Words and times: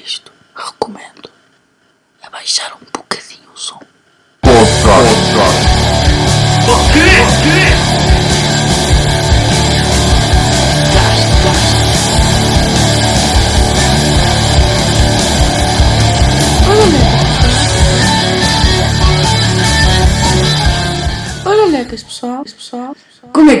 ouvir 0.00 0.31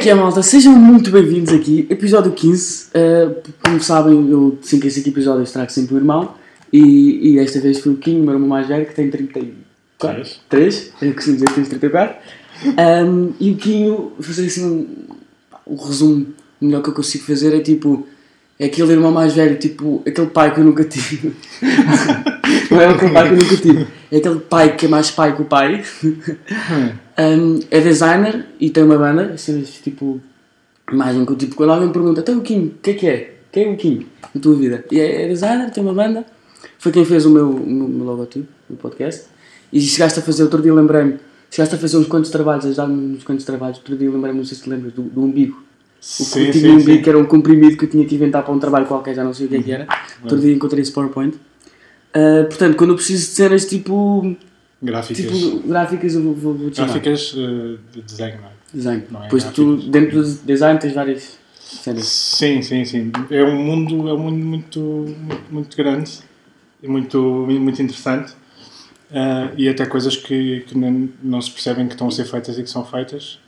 que 0.02 0.10
é, 0.10 0.14
malta? 0.14 0.42
Sejam 0.42 0.72
muito 0.72 1.12
bem-vindos 1.12 1.52
aqui, 1.52 1.86
episódio 1.88 2.32
15. 2.32 2.88
Uh, 2.88 3.40
como 3.62 3.80
sabem, 3.80 4.28
eu 4.28 4.58
sempre 4.60 4.88
que 4.90 4.98
esse 4.98 5.08
episódio 5.08 5.44
trago 5.44 5.70
sempre 5.70 5.94
o 5.94 5.98
irmão. 5.98 6.34
E, 6.72 7.34
e 7.34 7.38
esta 7.38 7.60
vez 7.60 7.78
foi 7.78 7.92
o 7.92 7.96
Kim, 7.96 8.20
o 8.20 8.24
meu 8.24 8.34
irmão 8.34 8.48
mais 8.48 8.66
velho, 8.66 8.84
que 8.84 8.96
tem 8.96 9.08
34. 9.08 10.24
3. 10.48 10.92
Eu 11.02 11.14
costumo 11.14 11.36
dizer 11.36 11.48
que 11.50 11.54
tem 11.54 11.64
34. 11.64 12.16
Um, 13.06 13.32
e 13.38 13.52
o 13.52 13.56
Quinho, 13.56 13.92
vou 13.94 14.22
fazer 14.22 14.46
assim 14.46 14.66
um, 14.66 15.72
um 15.72 15.76
resumo 15.76 16.26
melhor 16.60 16.82
que 16.82 16.88
eu 16.88 16.94
consigo 16.94 17.22
fazer 17.22 17.54
é 17.54 17.60
tipo. 17.60 18.04
É 18.58 18.66
aquele 18.66 18.92
irmão 18.92 19.12
mais 19.12 19.34
velho, 19.34 19.56
tipo, 19.56 20.02
aquele 20.04 20.28
pai 20.28 20.52
que 20.52 20.58
eu 20.58 20.64
nunca 20.64 20.82
tive. 20.82 21.32
Não 22.70 22.80
é 22.80 22.88
aquele 22.88 23.12
pai 23.12 23.28
que 23.28 23.34
eu 23.34 23.38
nunca 23.38 23.56
tive. 23.56 23.86
É 24.10 24.16
aquele 24.16 24.40
pai 24.40 24.76
que 24.76 24.86
é 24.86 24.88
mais 24.88 25.12
pai 25.12 25.36
que 25.36 25.42
o 25.42 25.44
pai. 25.44 25.84
Um, 27.28 27.60
é 27.70 27.80
designer 27.80 28.46
e 28.58 28.70
tem 28.70 28.82
uma 28.82 28.96
banda, 28.96 29.32
assim, 29.34 29.62
tipo, 29.62 30.20
imagem 30.90 31.24
que 31.24 31.36
tipo, 31.36 31.56
quando 31.56 31.70
alguém 31.70 31.88
me 31.88 31.92
pergunta, 31.92 32.20
então 32.20 32.38
o 32.38 32.42
Kim, 32.42 32.66
o 32.66 32.74
que 32.82 32.90
é 32.90 32.94
que 32.94 33.06
é? 33.06 33.34
Quem 33.50 33.64
é 33.64 33.72
o 33.72 33.76
Kim 33.76 34.06
na 34.34 34.40
tua 34.40 34.54
vida? 34.54 34.84
E 34.90 34.98
é, 34.98 35.24
é 35.24 35.28
designer, 35.28 35.70
tem 35.70 35.82
uma 35.82 35.94
banda, 35.94 36.24
foi 36.78 36.90
quem 36.90 37.04
fez 37.04 37.26
o 37.26 37.30
meu, 37.30 37.50
o 37.50 37.66
meu, 37.66 37.86
o 37.86 37.88
meu 37.88 38.06
logotipo 38.06 38.48
do 38.68 38.76
podcast. 38.76 39.26
E 39.72 39.80
chegaste 39.80 40.18
a 40.18 40.22
fazer, 40.22 40.42
outro 40.42 40.62
dia 40.62 40.72
lembrei-me, 40.72 41.18
chegaste 41.50 41.74
a 41.74 41.78
fazer 41.78 41.96
uns 41.96 42.06
quantos 42.06 42.30
trabalhos, 42.30 42.64
ajudar-me 42.66 43.16
uns 43.16 43.24
quantos 43.24 43.44
trabalhos, 43.44 43.78
outro 43.78 43.96
dia 43.96 44.10
lembrei-me, 44.10 44.38
não 44.38 44.44
sei 44.44 44.56
se 44.56 44.64
te 44.64 44.70
lembras, 44.70 44.92
do, 44.92 45.02
do 45.02 45.22
umbigo. 45.22 45.62
O 45.98 46.04
Sim, 46.04 46.52
sim, 46.52 46.68
um 46.68 46.74
umbigo 46.74 46.90
sim. 46.90 47.02
que 47.02 47.08
era 47.08 47.18
um 47.18 47.24
comprimido 47.24 47.76
que 47.76 47.84
eu 47.84 47.88
tinha 47.88 48.04
que 48.04 48.14
inventar 48.14 48.42
para 48.42 48.52
um 48.52 48.58
trabalho 48.58 48.86
qualquer, 48.86 49.14
já 49.14 49.22
não 49.22 49.32
sei 49.32 49.46
o 49.46 49.48
que 49.48 49.56
é 49.56 49.62
que 49.62 49.72
era. 49.72 49.86
Outro 50.22 50.40
dia 50.40 50.52
encontrei 50.52 50.82
esse 50.82 50.90
PowerPoint. 50.90 51.36
Ah, 52.12 52.44
portanto, 52.48 52.76
quando 52.76 52.90
eu 52.90 52.96
preciso 52.96 53.26
de 53.26 53.34
cenas 53.34 53.64
tipo, 53.64 54.36
Gráficas. 54.82 55.24
tipo 55.24 55.60
gráficas, 55.68 56.14
eu 56.14 56.22
vou, 56.22 56.34
vou, 56.34 56.54
vou. 56.54 56.70
Gráficas 56.70 57.34
eh, 57.36 57.76
de 57.94 58.02
desenho, 58.02 58.38
não 58.40 58.48
é? 58.48 58.52
Design. 58.74 59.04
Não 59.10 59.24
é 59.24 59.28
Pois 59.28 59.44
tu, 59.44 59.76
dentro 59.76 60.22
do 60.22 60.34
design, 60.44 60.78
tens 60.80 60.92
várias 60.94 61.38
cenas. 61.60 62.06
Sim, 62.06 62.62
sim, 62.62 62.84
sim. 62.84 63.12
É 63.30 63.44
um 63.44 63.54
mundo, 63.56 64.08
é 64.08 64.12
um 64.14 64.18
mundo 64.18 64.44
muito, 64.44 64.80
muito, 64.80 65.42
muito 65.52 65.76
grande 65.76 66.10
e 66.82 66.88
muito, 66.88 67.20
muito 67.48 67.80
interessante. 67.82 68.32
Eh, 69.12 69.48
e 69.58 69.68
até 69.68 69.86
coisas 69.86 70.16
que, 70.16 70.60
que 70.66 70.76
não, 70.76 71.08
não 71.22 71.40
se 71.40 71.50
percebem 71.50 71.86
que 71.86 71.92
estão 71.94 72.08
a 72.08 72.10
ser 72.10 72.24
feitas 72.24 72.58
e 72.58 72.62
que 72.62 72.70
são 72.70 72.84
feitas. 72.84 73.38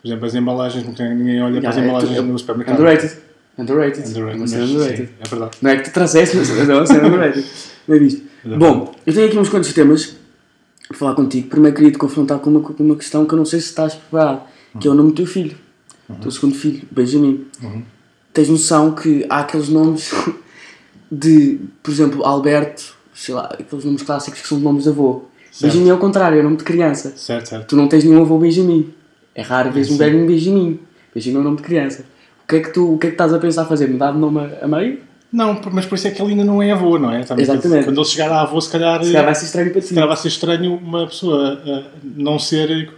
Por 0.00 0.08
exemplo, 0.08 0.24
as 0.26 0.34
embalagens, 0.34 0.84
ninguém 0.86 1.42
olha 1.42 1.60
para 1.60 1.70
as 1.70 1.76
Yeah, 1.76 1.80
é 1.80 1.84
embalagens 1.84 2.24
no 2.24 2.38
supermercado. 2.38 2.78
Underrated. 2.78 3.12
Underrated. 3.58 4.08
Underrated, 4.08 4.34
É 4.34 4.38
mas 4.38 4.50
cena 4.50 4.66
sim, 4.66 4.74
underrated. 4.76 5.08
é 5.20 5.28
verdade. 5.28 5.50
Não 5.60 5.70
é 5.70 5.76
que 5.76 5.82
tu 5.90 5.92
trouxeste, 5.92 6.36
mas 6.38 6.50
é 6.68 6.74
uma 6.74 6.86
cena 6.86 7.06
underrated. 7.08 7.44
Não 7.86 7.96
é 7.96 7.98
visto. 7.98 8.22
É 8.46 8.56
Bom, 8.56 8.94
eu 9.06 9.12
tenho 9.12 9.26
aqui 9.26 9.36
uns 9.36 9.48
quantos 9.50 9.72
temas 9.74 10.16
falar 10.92 11.14
contigo. 11.14 11.48
Primeiro 11.48 11.76
queria 11.76 11.92
te 11.92 11.98
confrontar 11.98 12.38
com 12.38 12.50
uma, 12.50 12.60
com 12.60 12.82
uma 12.82 12.96
questão 12.96 13.24
que 13.24 13.32
eu 13.32 13.38
não 13.38 13.44
sei 13.44 13.60
se 13.60 13.66
estás 13.66 13.94
preparado, 13.94 14.42
que 14.78 14.88
é 14.88 14.90
o 14.90 14.94
nome 14.94 15.10
do 15.10 15.16
teu 15.16 15.26
filho. 15.26 15.56
O 16.08 16.14
teu 16.14 16.30
segundo 16.30 16.54
filho, 16.54 16.82
Benjamin. 16.90 17.46
Uhum. 17.62 17.82
Tens 18.32 18.48
noção 18.48 18.94
que 18.94 19.24
há 19.28 19.40
aqueles 19.40 19.68
nomes 19.68 20.12
de, 21.10 21.60
por 21.82 21.90
exemplo, 21.90 22.24
Alberto, 22.24 22.94
sei 23.14 23.34
lá, 23.34 23.46
aqueles 23.58 23.84
nomes 23.84 24.02
clássicos 24.02 24.40
que 24.40 24.48
são 24.48 24.58
nomes 24.58 24.84
de 24.84 24.90
avô. 24.90 25.22
Certo. 25.52 25.72
Benjamin 25.72 25.90
é 25.90 25.94
o 25.94 25.98
contrário, 25.98 26.38
é 26.38 26.42
nome 26.42 26.56
de 26.56 26.64
criança. 26.64 27.12
Certo, 27.16 27.48
certo. 27.48 27.66
Tu 27.66 27.76
não 27.76 27.88
tens 27.88 28.04
nenhum 28.04 28.22
avô 28.22 28.38
Benjamin. 28.38 28.92
É 29.34 29.42
raro 29.42 29.70
veres 29.70 29.88
um 29.88 29.92
Sim. 29.92 29.98
velho 29.98 30.26
Benjamin. 30.26 30.80
Benjamin 31.14 31.36
é 31.36 31.40
o 31.40 31.44
nome 31.44 31.56
de 31.56 31.62
criança. 31.62 32.04
O 32.44 32.48
que 32.48 32.56
é 32.56 32.60
que 32.60 32.72
tu 32.72 32.94
o 32.94 32.98
que 32.98 33.06
é 33.06 33.10
que 33.10 33.14
estás 33.14 33.32
a 33.32 33.38
pensar 33.38 33.64
fazer? 33.64 33.88
Mudar 33.88 34.12
de 34.12 34.18
nome 34.18 34.40
a 34.60 34.66
meio? 34.66 34.98
Não, 35.32 35.60
mas 35.72 35.86
por 35.86 35.94
isso 35.94 36.08
é 36.08 36.10
que 36.10 36.20
ele 36.20 36.32
ainda 36.32 36.44
não 36.44 36.60
é 36.62 36.72
avô, 36.72 36.98
não 36.98 37.12
é? 37.12 37.22
Também, 37.22 37.44
Exatamente. 37.44 37.84
Quando 37.84 37.98
ele 38.00 38.04
chegar 38.06 38.32
a 38.32 38.42
avô, 38.42 38.60
se 38.60 38.70
calhar, 38.70 39.02
Se 39.02 39.12
calhar 39.12 39.24
vai 39.24 39.34
ser 39.34 39.44
estranho 39.46 39.70
para 39.70 39.80
ti. 39.80 39.86
se 39.86 39.94
calhar 39.94 40.08
vai 40.08 40.16
ser 40.16 40.28
estranho 40.28 40.74
uma 40.74 41.06
pessoa 41.06 41.62
eh, 41.64 41.82
não 42.16 42.38
ser. 42.38 42.90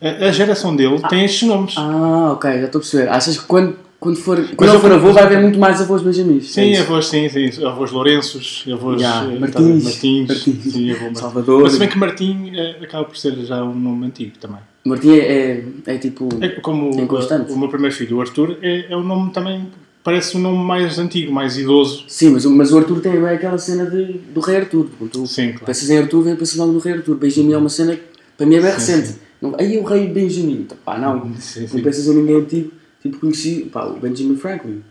A, 0.00 0.26
a 0.28 0.32
geração 0.32 0.74
dele 0.74 0.98
tem 1.10 1.24
estes 1.24 1.46
nomes. 1.46 1.74
Ah, 1.76 2.30
ok, 2.32 2.50
já 2.52 2.66
estou 2.66 2.78
a 2.78 2.82
perceber. 2.82 3.08
Achas 3.10 3.36
que 3.38 3.44
quando, 3.46 3.76
quando 4.00 4.16
for, 4.16 4.48
quando 4.56 4.72
eu 4.74 4.80
for 4.80 4.92
avô 4.92 5.12
vai 5.12 5.24
haver 5.24 5.40
muito 5.40 5.58
mais 5.58 5.80
avós 5.82 6.00
Benjamins? 6.02 6.52
Sim, 6.52 6.76
avós, 6.76 7.06
sim, 7.08 7.28
sim. 7.28 7.50
Avós 7.66 7.90
Lourenços, 7.90 8.64
avós 8.72 9.02
eh, 9.02 9.38
Martins. 9.38 9.84
Martins, 9.84 10.28
Martins. 10.28 10.72
Sim, 10.72 10.90
avô 10.92 11.00
Martins. 11.00 11.18
Salvador. 11.18 11.62
Mas 11.64 11.72
se 11.72 11.78
bem 11.80 11.88
que 11.88 11.98
Martim 11.98 12.52
eh, 12.54 12.76
acaba 12.82 13.04
por 13.04 13.16
ser 13.16 13.34
já 13.44 13.62
um 13.62 13.74
nome 13.74 14.06
antigo 14.06 14.38
também. 14.38 14.60
Martim 14.84 15.10
é, 15.10 15.18
é, 15.18 15.64
é 15.94 15.98
tipo. 15.98 16.28
É 16.40 16.48
como 16.48 16.90
É 16.98 17.02
o, 17.02 17.52
o 17.54 17.58
meu 17.58 17.68
primeiro 17.68 17.94
filho, 17.94 18.16
o 18.16 18.20
Arthur, 18.20 18.56
é, 18.62 18.86
é 18.90 18.96
um 18.96 19.02
nome 19.02 19.32
também, 19.32 19.66
parece 20.04 20.36
um 20.36 20.40
nome 20.40 20.64
mais 20.64 20.98
antigo, 20.98 21.32
mais 21.32 21.56
idoso. 21.58 22.04
Sim, 22.08 22.30
mas, 22.30 22.44
o- 22.44 22.50
mas 22.50 22.72
o 22.72 22.78
Arthur 22.78 23.00
tem 23.00 23.12
bem 23.12 23.24
aquela 23.30 23.58
cena 23.58 23.86
de, 23.86 24.04
do 24.32 24.40
Rei 24.40 24.56
Arthur. 24.58 24.88
Quando 24.98 25.10
tu 25.10 25.26
Sim, 25.26 25.50
claro. 25.52 25.66
pensas 25.66 25.90
em 25.90 25.98
Arthur, 25.98 26.22
vem 26.22 26.36
pensas 26.36 26.56
logo 26.56 26.72
no 26.72 26.78
Rei 26.78 26.94
Arthur. 26.94 27.16
Benjamin 27.16 27.52
é 27.52 27.56
uma 27.58 27.68
cena 27.68 27.94
que 27.96 28.02
para 28.36 28.46
mim 28.46 28.56
é 28.56 28.60
bem 28.60 28.70
Sim, 28.70 28.76
recente. 28.76 29.08
sim. 29.08 29.14
Não, 29.40 29.54
aí 29.58 29.76
é 29.76 29.80
o 29.80 29.84
Rei 29.84 30.06
Benjamin. 30.08 30.60
Então, 30.62 30.76
Pá, 30.84 30.98
não. 30.98 31.34
Sim, 31.36 31.66
Não 31.72 31.82
pensas 31.82 32.06
em 32.08 32.14
ninguém 32.14 32.36
antigo. 32.36 32.72
Tipo, 33.02 33.18
conheci 33.18 33.68
pá, 33.72 33.84
o 33.86 33.98
Benjamin 33.98 34.36
Franklin. 34.36 34.82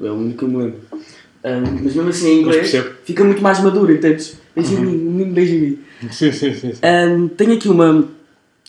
É 0.00 0.10
o 0.10 0.14
único 0.14 0.38
que 0.38 0.44
eu 0.44 0.48
me 0.48 0.56
lembro. 0.58 0.80
Mas 1.42 1.94
mesmo 1.94 2.08
assim 2.10 2.28
em 2.28 2.40
inglês 2.42 2.70
fica 3.04 3.24
muito 3.24 3.42
mais 3.42 3.60
maduro, 3.60 3.90
entendes? 3.92 4.36
Benjamin, 4.54 4.94
Uhum. 5.06 5.32
Benjamin. 5.32 5.78
Sim, 6.10 6.30
sim, 6.32 6.54
sim. 6.54 6.72
Ahm, 6.82 7.28
tenho 7.28 7.54
aqui 7.54 7.68
uma, 7.68 8.06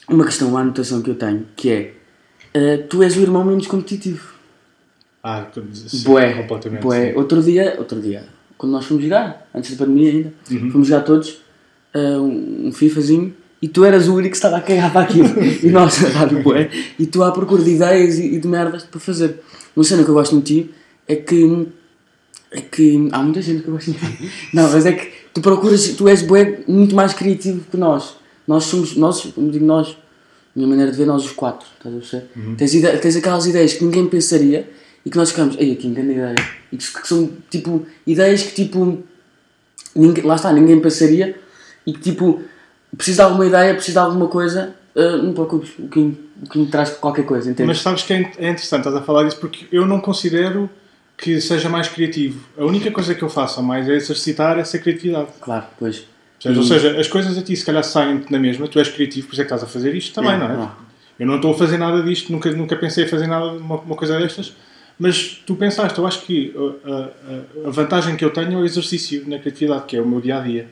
uma 0.09 0.25
questão, 0.25 0.49
uma 0.49 0.61
anotação 0.61 1.01
que 1.01 1.09
eu 1.09 1.15
tenho, 1.15 1.45
que 1.55 1.69
é 1.69 1.93
ah, 2.55 2.83
tu 2.89 3.03
és 3.03 3.15
o 3.17 3.19
irmão 3.21 3.43
menos 3.43 3.67
competitivo. 3.67 4.33
Ah, 5.23 5.45
sim, 5.73 6.03
Bué, 6.03 6.33
completamente. 6.33 6.81
bué. 6.81 7.11
sim. 7.11 7.17
Outro 7.17 7.41
dia, 7.43 7.75
outro 7.77 7.99
dia, 8.01 8.23
quando 8.57 8.71
nós 8.73 8.85
fomos 8.85 9.03
jogar, 9.03 9.47
antes 9.53 9.71
da 9.75 9.85
pandemia 9.85 10.11
ainda, 10.11 10.33
Uhum. 10.51 10.71
fomos 10.71 10.87
jogar 10.87 11.03
todos 11.03 11.41
ah, 11.93 12.19
um, 12.19 12.71
FIFAzinho 12.73 13.33
e 13.61 13.67
tu 13.67 13.83
eras 13.85 14.07
o 14.07 14.15
único 14.15 14.31
que 14.31 14.35
estava 14.37 14.57
a 14.57 14.61
cagar 14.61 14.91
para 14.91 15.01
aquilo. 15.01 15.27
e 15.63 15.69
nós 15.69 16.03
a 16.05 16.09
dar 16.25 16.33
bué. 16.41 16.69
E 16.97 17.05
tu 17.05 17.21
à 17.23 17.31
procura 17.31 17.63
de 17.63 17.71
ideias 17.71 18.17
e, 18.17 18.35
e 18.35 18.39
de 18.39 18.47
merdas 18.47 18.83
para 18.83 18.99
fazer. 18.99 19.39
Uma 19.75 19.83
cena 19.83 20.03
que 20.03 20.09
eu 20.09 20.13
gosto 20.15 20.35
de 20.37 20.41
ti 20.41 20.71
é 21.07 21.15
que. 21.15 21.67
É 22.51 22.61
que. 22.61 23.07
Há 23.11 23.21
muita 23.21 23.41
gente 23.41 23.61
que 23.61 23.67
eu 23.69 23.73
gosto 23.73 23.91
de 23.91 23.97
ti. 23.99 24.31
Não, 24.53 24.69
mas 24.71 24.85
é 24.85 24.93
que 24.93 25.11
tu 25.33 25.39
procuras. 25.41 25.87
Tu 25.89 26.07
és 26.09 26.21
bué 26.23 26.59
muito 26.67 26.95
mais 26.95 27.13
criativo 27.13 27.61
que 27.69 27.77
nós. 27.77 28.15
Nós 28.47 28.63
somos. 28.65 28.95
Nós, 28.97 29.21
como 29.35 29.51
digo 29.51 29.65
nós, 29.65 29.95
minha 30.55 30.67
maneira 30.67 30.91
de 30.91 30.97
ver, 30.97 31.05
nós 31.05 31.23
os 31.23 31.31
quatro. 31.31 31.67
Estás 31.77 31.93
a 31.95 31.97
perceber? 31.99 32.55
Tens, 32.57 32.73
ide- 32.73 32.97
tens 32.97 33.15
aquelas 33.15 33.45
ideias 33.45 33.73
que 33.73 33.83
ninguém 33.85 34.07
pensaria 34.07 34.67
e 35.05 35.09
que 35.09 35.17
nós 35.17 35.29
ficamos. 35.31 35.55
Ei, 35.57 35.73
aqui, 35.73 35.89
grande 35.89 36.11
ideia. 36.11 36.35
E 36.71 36.77
que, 36.77 37.01
que 37.01 37.07
são 37.07 37.29
tipo. 37.49 37.85
Ideias 38.05 38.43
que 38.43 38.53
tipo. 38.53 39.03
Ninguém, 39.95 40.23
lá 40.23 40.35
está, 40.35 40.51
ninguém 40.53 40.79
pensaria 40.79 41.35
e 41.85 41.93
que 41.93 41.99
tipo. 41.99 42.41
Precisa 42.95 43.23
de 43.23 43.29
alguma 43.29 43.45
ideia, 43.45 43.73
precisa 43.73 44.01
de 44.01 44.05
alguma 44.05 44.27
coisa. 44.27 44.75
ah, 44.95 45.17
não 45.17 45.33
preocupes, 45.33 45.71
o 45.79 45.87
que, 45.87 45.99
o 45.99 46.49
que 46.49 46.57
me 46.59 46.67
traz 46.67 46.89
qualquer 46.91 47.25
coisa, 47.25 47.49
entende? 47.49 47.67
Mas 47.67 47.79
sabes 47.79 48.03
que 48.03 48.11
é 48.13 48.17
é 48.37 48.49
interessante 48.49 48.79
estás 48.85 48.95
a 48.95 49.01
falar 49.01 49.23
disso 49.23 49.37
porque 49.39 49.65
eu 49.71 49.85
não 49.87 50.01
considero 50.01 50.69
que 51.17 51.39
seja 51.39 51.69
mais 51.69 51.87
criativo. 51.87 52.41
A 52.57 52.65
única 52.65 52.91
coisa 52.91 53.15
que 53.15 53.21
eu 53.23 53.29
faço 53.29 53.59
a 53.59 53.63
mais 53.63 53.87
é 53.87 53.93
exercitar 53.93 54.59
essa 54.59 54.77
criatividade. 54.77 55.27
Claro, 55.39 55.65
pois. 55.79 55.99
Ou 55.99 56.41
seja, 56.41 56.59
ou 56.59 56.63
seja, 56.65 56.99
as 56.99 57.07
coisas 57.07 57.37
a 57.37 57.41
ti 57.43 57.55
se 57.55 57.63
calhar 57.63 57.83
saem 57.83 58.23
na 58.29 58.39
mesma, 58.39 58.67
tu 58.67 58.79
és 58.79 58.89
criativo, 58.89 59.27
por 59.27 59.33
isso 59.33 59.41
é 59.41 59.45
que 59.45 59.53
estás 59.53 59.63
a 59.63 59.67
fazer 59.71 59.93
isto 59.95 60.13
também, 60.15 60.31
Yeah, 60.31 60.47
não 60.47 60.53
é? 60.55 60.57
yeah. 60.57 60.77
Eu 61.19 61.27
não 61.27 61.35
estou 61.35 61.51
a 61.51 61.57
fazer 61.57 61.77
nada 61.77 62.01
disto, 62.01 62.31
nunca, 62.31 62.51
nunca 62.51 62.75
pensei 62.75 63.03
em 63.05 63.07
fazer 63.07 63.27
nada, 63.27 63.45
uma, 63.51 63.75
uma 63.79 63.95
coisa 63.95 64.17
destas, 64.17 64.53
mas 65.01 65.41
tu 65.45 65.55
pensaste, 65.55 65.97
eu 65.97 66.05
acho 66.05 66.21
que 66.21 66.53
uh, 66.55 66.75
a, 66.85 66.91
a- 67.65 67.67
a 67.67 67.71
vantagem 67.71 68.15
que 68.15 68.23
eu 68.23 68.29
tenho 68.29 68.53
é 68.53 68.55
o 68.61 68.65
exercício 68.65 69.23
na 69.27 69.39
criatividade, 69.39 69.85
que 69.87 69.97
é 69.97 70.01
o 70.01 70.07
meu 70.07 70.21
dia 70.21 70.37
a 70.37 70.41
dia. 70.41 70.67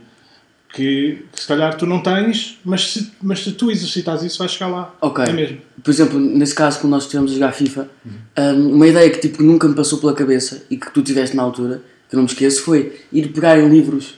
Que, 0.72 1.26
que 1.34 1.42
se 1.42 1.48
calhar 1.48 1.76
tu 1.76 1.88
não 1.88 2.00
tens, 2.00 2.60
mas 2.64 2.92
se, 2.94 3.12
mas 3.24 3.40
se 3.44 3.54
tu 3.54 3.72
exercitares 3.72 4.22
isso, 4.22 4.38
vais 4.38 4.52
chegar 4.52 4.68
lá. 4.68 4.94
Ok. 5.02 5.26
É 5.26 5.34
mesmo. 5.34 5.58
Por 5.84 5.90
exemplo, 5.90 6.20
nesse 6.20 6.54
caso, 6.54 6.80
quando 6.80 6.92
nós 6.92 7.04
estivemos 7.06 7.32
a 7.32 7.34
jogar 7.34 7.52
FIFA, 7.54 7.90
hum, 8.06 8.72
uma 8.76 8.86
ideia 8.88 9.10
que 9.10 9.18
tipo, 9.20 9.42
nunca 9.42 9.68
me 9.68 9.74
passou 9.74 9.98
pela 9.98 10.14
cabeça 10.14 10.64
e 10.70 10.78
que 10.78 10.92
tu 10.94 11.02
tiveste 11.02 11.36
na 11.36 11.42
altura, 11.42 11.82
que 12.08 12.16
eu 12.16 12.18
não 12.18 12.24
me 12.26 12.30
esqueço, 12.30 12.62
foi 12.62 13.00
ir 13.12 13.30
pegar 13.30 13.58
em 13.60 13.68
livros 13.68 14.14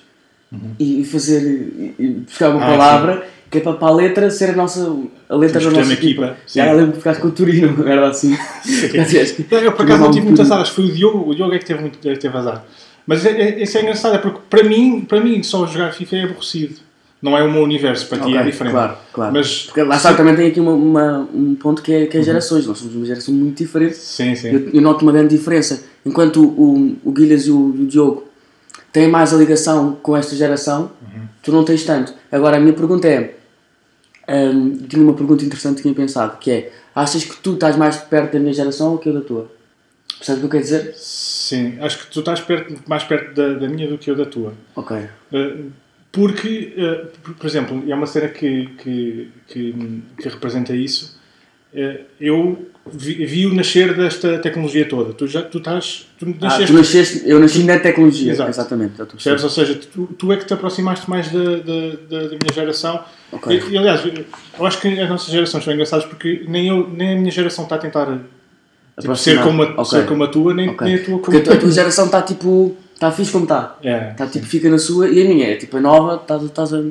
e 0.78 1.00
e 1.00 1.06
fazer. 1.06 1.42
e, 1.98 2.10
buscar 2.28 2.50
uma 2.50 2.62
Ah, 2.62 2.68
palavra 2.68 3.28
que 3.52 3.58
é 3.58 3.62
para, 3.62 3.74
para 3.74 3.88
a 3.90 3.94
letra 3.96 4.32
ser 4.32 4.52
a 4.52 4.56
nossa. 4.56 4.96
a 5.30 5.36
letra 5.36 5.60
da 5.60 5.70
nossa 5.72 5.94
equipa. 5.94 6.24
equipa, 6.24 6.38
sim. 6.48 6.60
Já 6.60 6.72
lembro 6.72 6.94
que 6.94 6.98
ficaste 7.00 7.20
com 7.20 7.28
o 7.28 7.32
Turino, 7.32 7.78
merda 7.84 8.08
assim. 8.08 8.36
Eu 9.62 9.72
por 9.74 9.84
acaso 9.86 10.02
não 10.02 10.10
tive 10.12 10.26
muito 10.28 10.42
azar, 10.42 10.66
foi 10.68 10.86
o 10.86 10.92
Diogo, 10.92 11.30
o 11.30 11.36
Diogo 11.36 11.54
é 11.54 11.60
que 11.60 11.66
teve, 11.66 11.82
muito, 11.82 12.00
é 12.08 12.14
que 12.14 12.20
teve 12.20 12.38
azar. 12.38 12.64
Mas 13.06 13.26
é, 13.26 13.30
é, 13.32 13.64
isso 13.64 13.78
é 13.78 13.82
engraçado, 13.82 14.16
é 14.16 14.20
porque 14.20 14.40
para 14.50 14.64
mim, 14.64 15.02
para 15.02 15.20
mim 15.20 15.44
só 15.44 15.68
jogar 15.68 15.92
FIFA 15.92 16.16
é 16.16 16.24
aborrecido. 16.24 16.76
Não 17.22 17.38
é 17.38 17.44
o 17.44 17.52
meu 17.52 17.62
universo, 17.62 18.08
para 18.08 18.18
ti 18.18 18.36
é 18.36 18.42
diferente. 18.42 18.74
Claro, 18.74 18.98
claro. 19.14 19.32
Mas, 19.34 19.66
Porque 19.66 19.84
lá 19.84 19.96
está, 19.96 20.12
também 20.16 20.36
tem 20.36 20.48
aqui 20.48 20.60
uma, 20.60 20.72
uma- 20.72 21.30
um 21.32 21.54
ponto 21.54 21.84
que 21.84 21.94
é, 21.94 22.06
que 22.08 22.18
é 22.18 22.24
gerações. 22.24 22.66
Nós 22.66 22.80
somos 22.80 22.96
uma 22.96 23.06
geração 23.06 23.32
muito 23.32 23.58
diferente. 23.64 23.96
Sim, 23.96 24.34
sim. 24.34 24.48
Eu, 24.48 24.70
eu 24.74 24.82
noto 24.82 25.04
uma 25.06 25.12
grande 25.12 25.36
diferença. 25.38 25.84
Enquanto 26.04 26.42
o, 26.44 26.98
o 27.04 27.12
Guilhas 27.12 27.46
e 27.46 27.52
o, 27.52 27.76
e 27.78 27.84
o 27.84 27.86
Diogo 27.86 28.24
têm 28.92 29.08
mais 29.08 29.32
a 29.36 29.38
ligação 29.38 30.00
com 30.02 30.18
esta 30.18 30.36
geração, 30.36 30.90
tu 31.44 31.52
não 31.52 31.64
tens 31.64 31.84
tanto. 31.84 32.12
Agora, 32.32 32.58
a 32.58 32.60
minha 32.60 32.74
pergunta 32.74 33.08
é: 33.08 33.36
hum, 34.28 34.78
tinha 34.88 35.04
uma 35.04 35.14
pergunta 35.14 35.44
interessante 35.44 35.78
que 35.78 35.82
tinha 35.84 35.94
pensado, 35.94 36.38
que 36.38 36.52
é: 36.52 36.72
achas 36.96 37.24
que 37.24 37.38
tu 37.38 37.54
estás 37.54 37.76
mais 37.76 37.98
perto 37.98 38.34
da 38.34 38.40
minha 38.40 38.54
geração 38.54 38.94
ou 38.94 38.98
que 38.98 39.10
eu 39.10 39.14
da 39.14 39.22
tua? 39.22 39.52
Percebes 40.18 40.38
o 40.38 40.42
que 40.42 40.46
eu 40.46 40.62
quero 40.62 40.64
dizer? 40.64 40.94
Sim, 40.96 41.80
acho 41.82 42.00
que 42.00 42.12
tu 42.12 42.20
estás 42.20 42.40
perto, 42.42 42.76
mais 42.88 43.04
perto 43.04 43.34
da, 43.34 43.54
da 43.54 43.68
minha 43.68 43.88
do 43.88 43.98
que 43.98 44.12
eu 44.12 44.16
da 44.16 44.26
tua. 44.26 44.54
Ok. 44.76 44.98
Uh, 44.98 45.72
porque, 46.12 46.76
uh, 46.78 47.08
por, 47.24 47.34
por 47.36 47.48
exemplo, 47.48 47.84
é 47.90 47.96
uma 47.96 48.06
cena 48.06 48.28
que, 48.28 48.68
que, 48.78 49.32
que, 49.48 50.04
que 50.20 50.30
representa 50.30 50.76
isso. 50.76 51.20
Uh, 51.74 52.06
eu 52.20 52.71
vi, 52.86 53.26
vi 53.26 53.46
o 53.46 53.54
nascer 53.54 53.96
desta 53.96 54.40
tecnologia 54.40 54.88
toda. 54.88 55.14
Tu 55.14 55.28
já 55.28 55.42
tu 55.42 55.60
estás. 55.60 56.08
Tu 56.18 56.26
Ah, 56.26 56.46
nasceste, 56.46 56.68
tu 56.68 56.74
nasceste, 56.74 57.22
eu 57.26 57.40
nasci 57.40 57.64
na 57.64 57.80
tecnologia. 57.80 58.32
Exato. 58.32 58.50
Exatamente. 58.50 59.02
a 59.02 59.06
percebes? 59.06 59.44
Ou 59.44 59.50
seja, 59.50 59.76
tu, 59.76 60.08
tu 60.18 60.32
é 60.32 60.38
que 60.38 60.46
te 60.46 60.54
aproximaste 60.54 61.10
mais 61.10 61.30
da, 61.30 61.40
da, 61.40 61.96
da, 62.10 62.30
minha 62.30 62.54
geração. 62.54 63.04
Ok. 63.32 63.62
E, 63.70 63.78
aliás, 63.78 64.02
eu 64.58 64.66
acho 64.66 64.82
que 64.82 64.88
as 65.00 65.10
nossas 65.10 65.32
gerações 65.32 65.64
são 65.64 65.74
engraçadas 65.74 66.06
porque 66.06 66.46
nem, 66.48 66.68
eu, 66.68 66.90
nem 66.90 67.14
a 67.14 67.16
minha 67.16 67.32
geração 67.32 67.64
está 67.64 67.76
a 67.76 67.80
tentar 67.80 68.20
tipo, 69.00 69.16
ser, 69.16 69.42
como 69.42 69.64
a, 69.64 69.72
Ok. 69.72 69.86
ser 69.86 70.06
como 70.06 70.24
a 70.24 70.28
tua, 70.28 70.54
nem, 70.54 70.70
Ok. 70.70 70.88
nem 70.88 70.96
a 70.96 71.00
tua 71.00 71.20
como 71.20 71.22
Porque 71.22 71.38
a 71.38 71.58
tua, 71.58 71.70
a 71.70 71.72
geração 71.72 72.06
está 72.06 72.22
tipo. 72.22 72.76
Está 72.94 73.12
fixe 73.12 73.32
como 73.32 73.46
está. 73.46 73.78
É, 73.84 74.12
Está 74.12 74.28
tipo, 74.28 74.46
fica 74.46 74.70
na 74.70 74.78
sua 74.78 75.10
e 75.10 75.26
a 75.26 75.28
minha 75.28 75.48
é 75.48 75.56
tipo, 75.56 75.78
é 75.78 75.80
nova, 75.80 76.22
estás 76.22 76.74
a. 76.74 76.84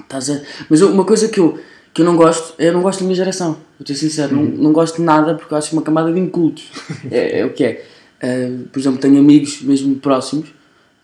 Estás 0.00 0.30
a, 0.30 0.34
a 0.34 0.40
mas 0.70 0.80
uma 0.80 1.04
coisa 1.04 1.28
que 1.28 1.40
eu, 1.40 1.58
que 1.92 2.02
eu 2.02 2.06
não 2.06 2.16
gosto, 2.16 2.54
eu 2.58 2.72
não 2.72 2.82
gosto 2.82 3.00
da 3.00 3.04
minha 3.04 3.16
geração. 3.16 3.56
Vou 3.78 3.86
ser 3.86 3.94
sincero, 3.94 4.34
não, 4.34 4.44
não 4.44 4.72
gosto 4.72 4.96
de 4.96 5.02
nada 5.02 5.34
porque 5.34 5.52
eu 5.52 5.58
acho 5.58 5.72
uma 5.72 5.82
camada 5.82 6.12
de 6.12 6.18
incultos. 6.18 6.70
é, 7.10 7.40
é 7.40 7.46
o 7.46 7.52
que 7.52 7.64
é. 7.64 7.84
Uh, 8.22 8.68
por 8.68 8.78
exemplo, 8.78 8.98
tenho 9.00 9.18
amigos 9.18 9.62
mesmo 9.62 9.94
próximos, 9.96 10.48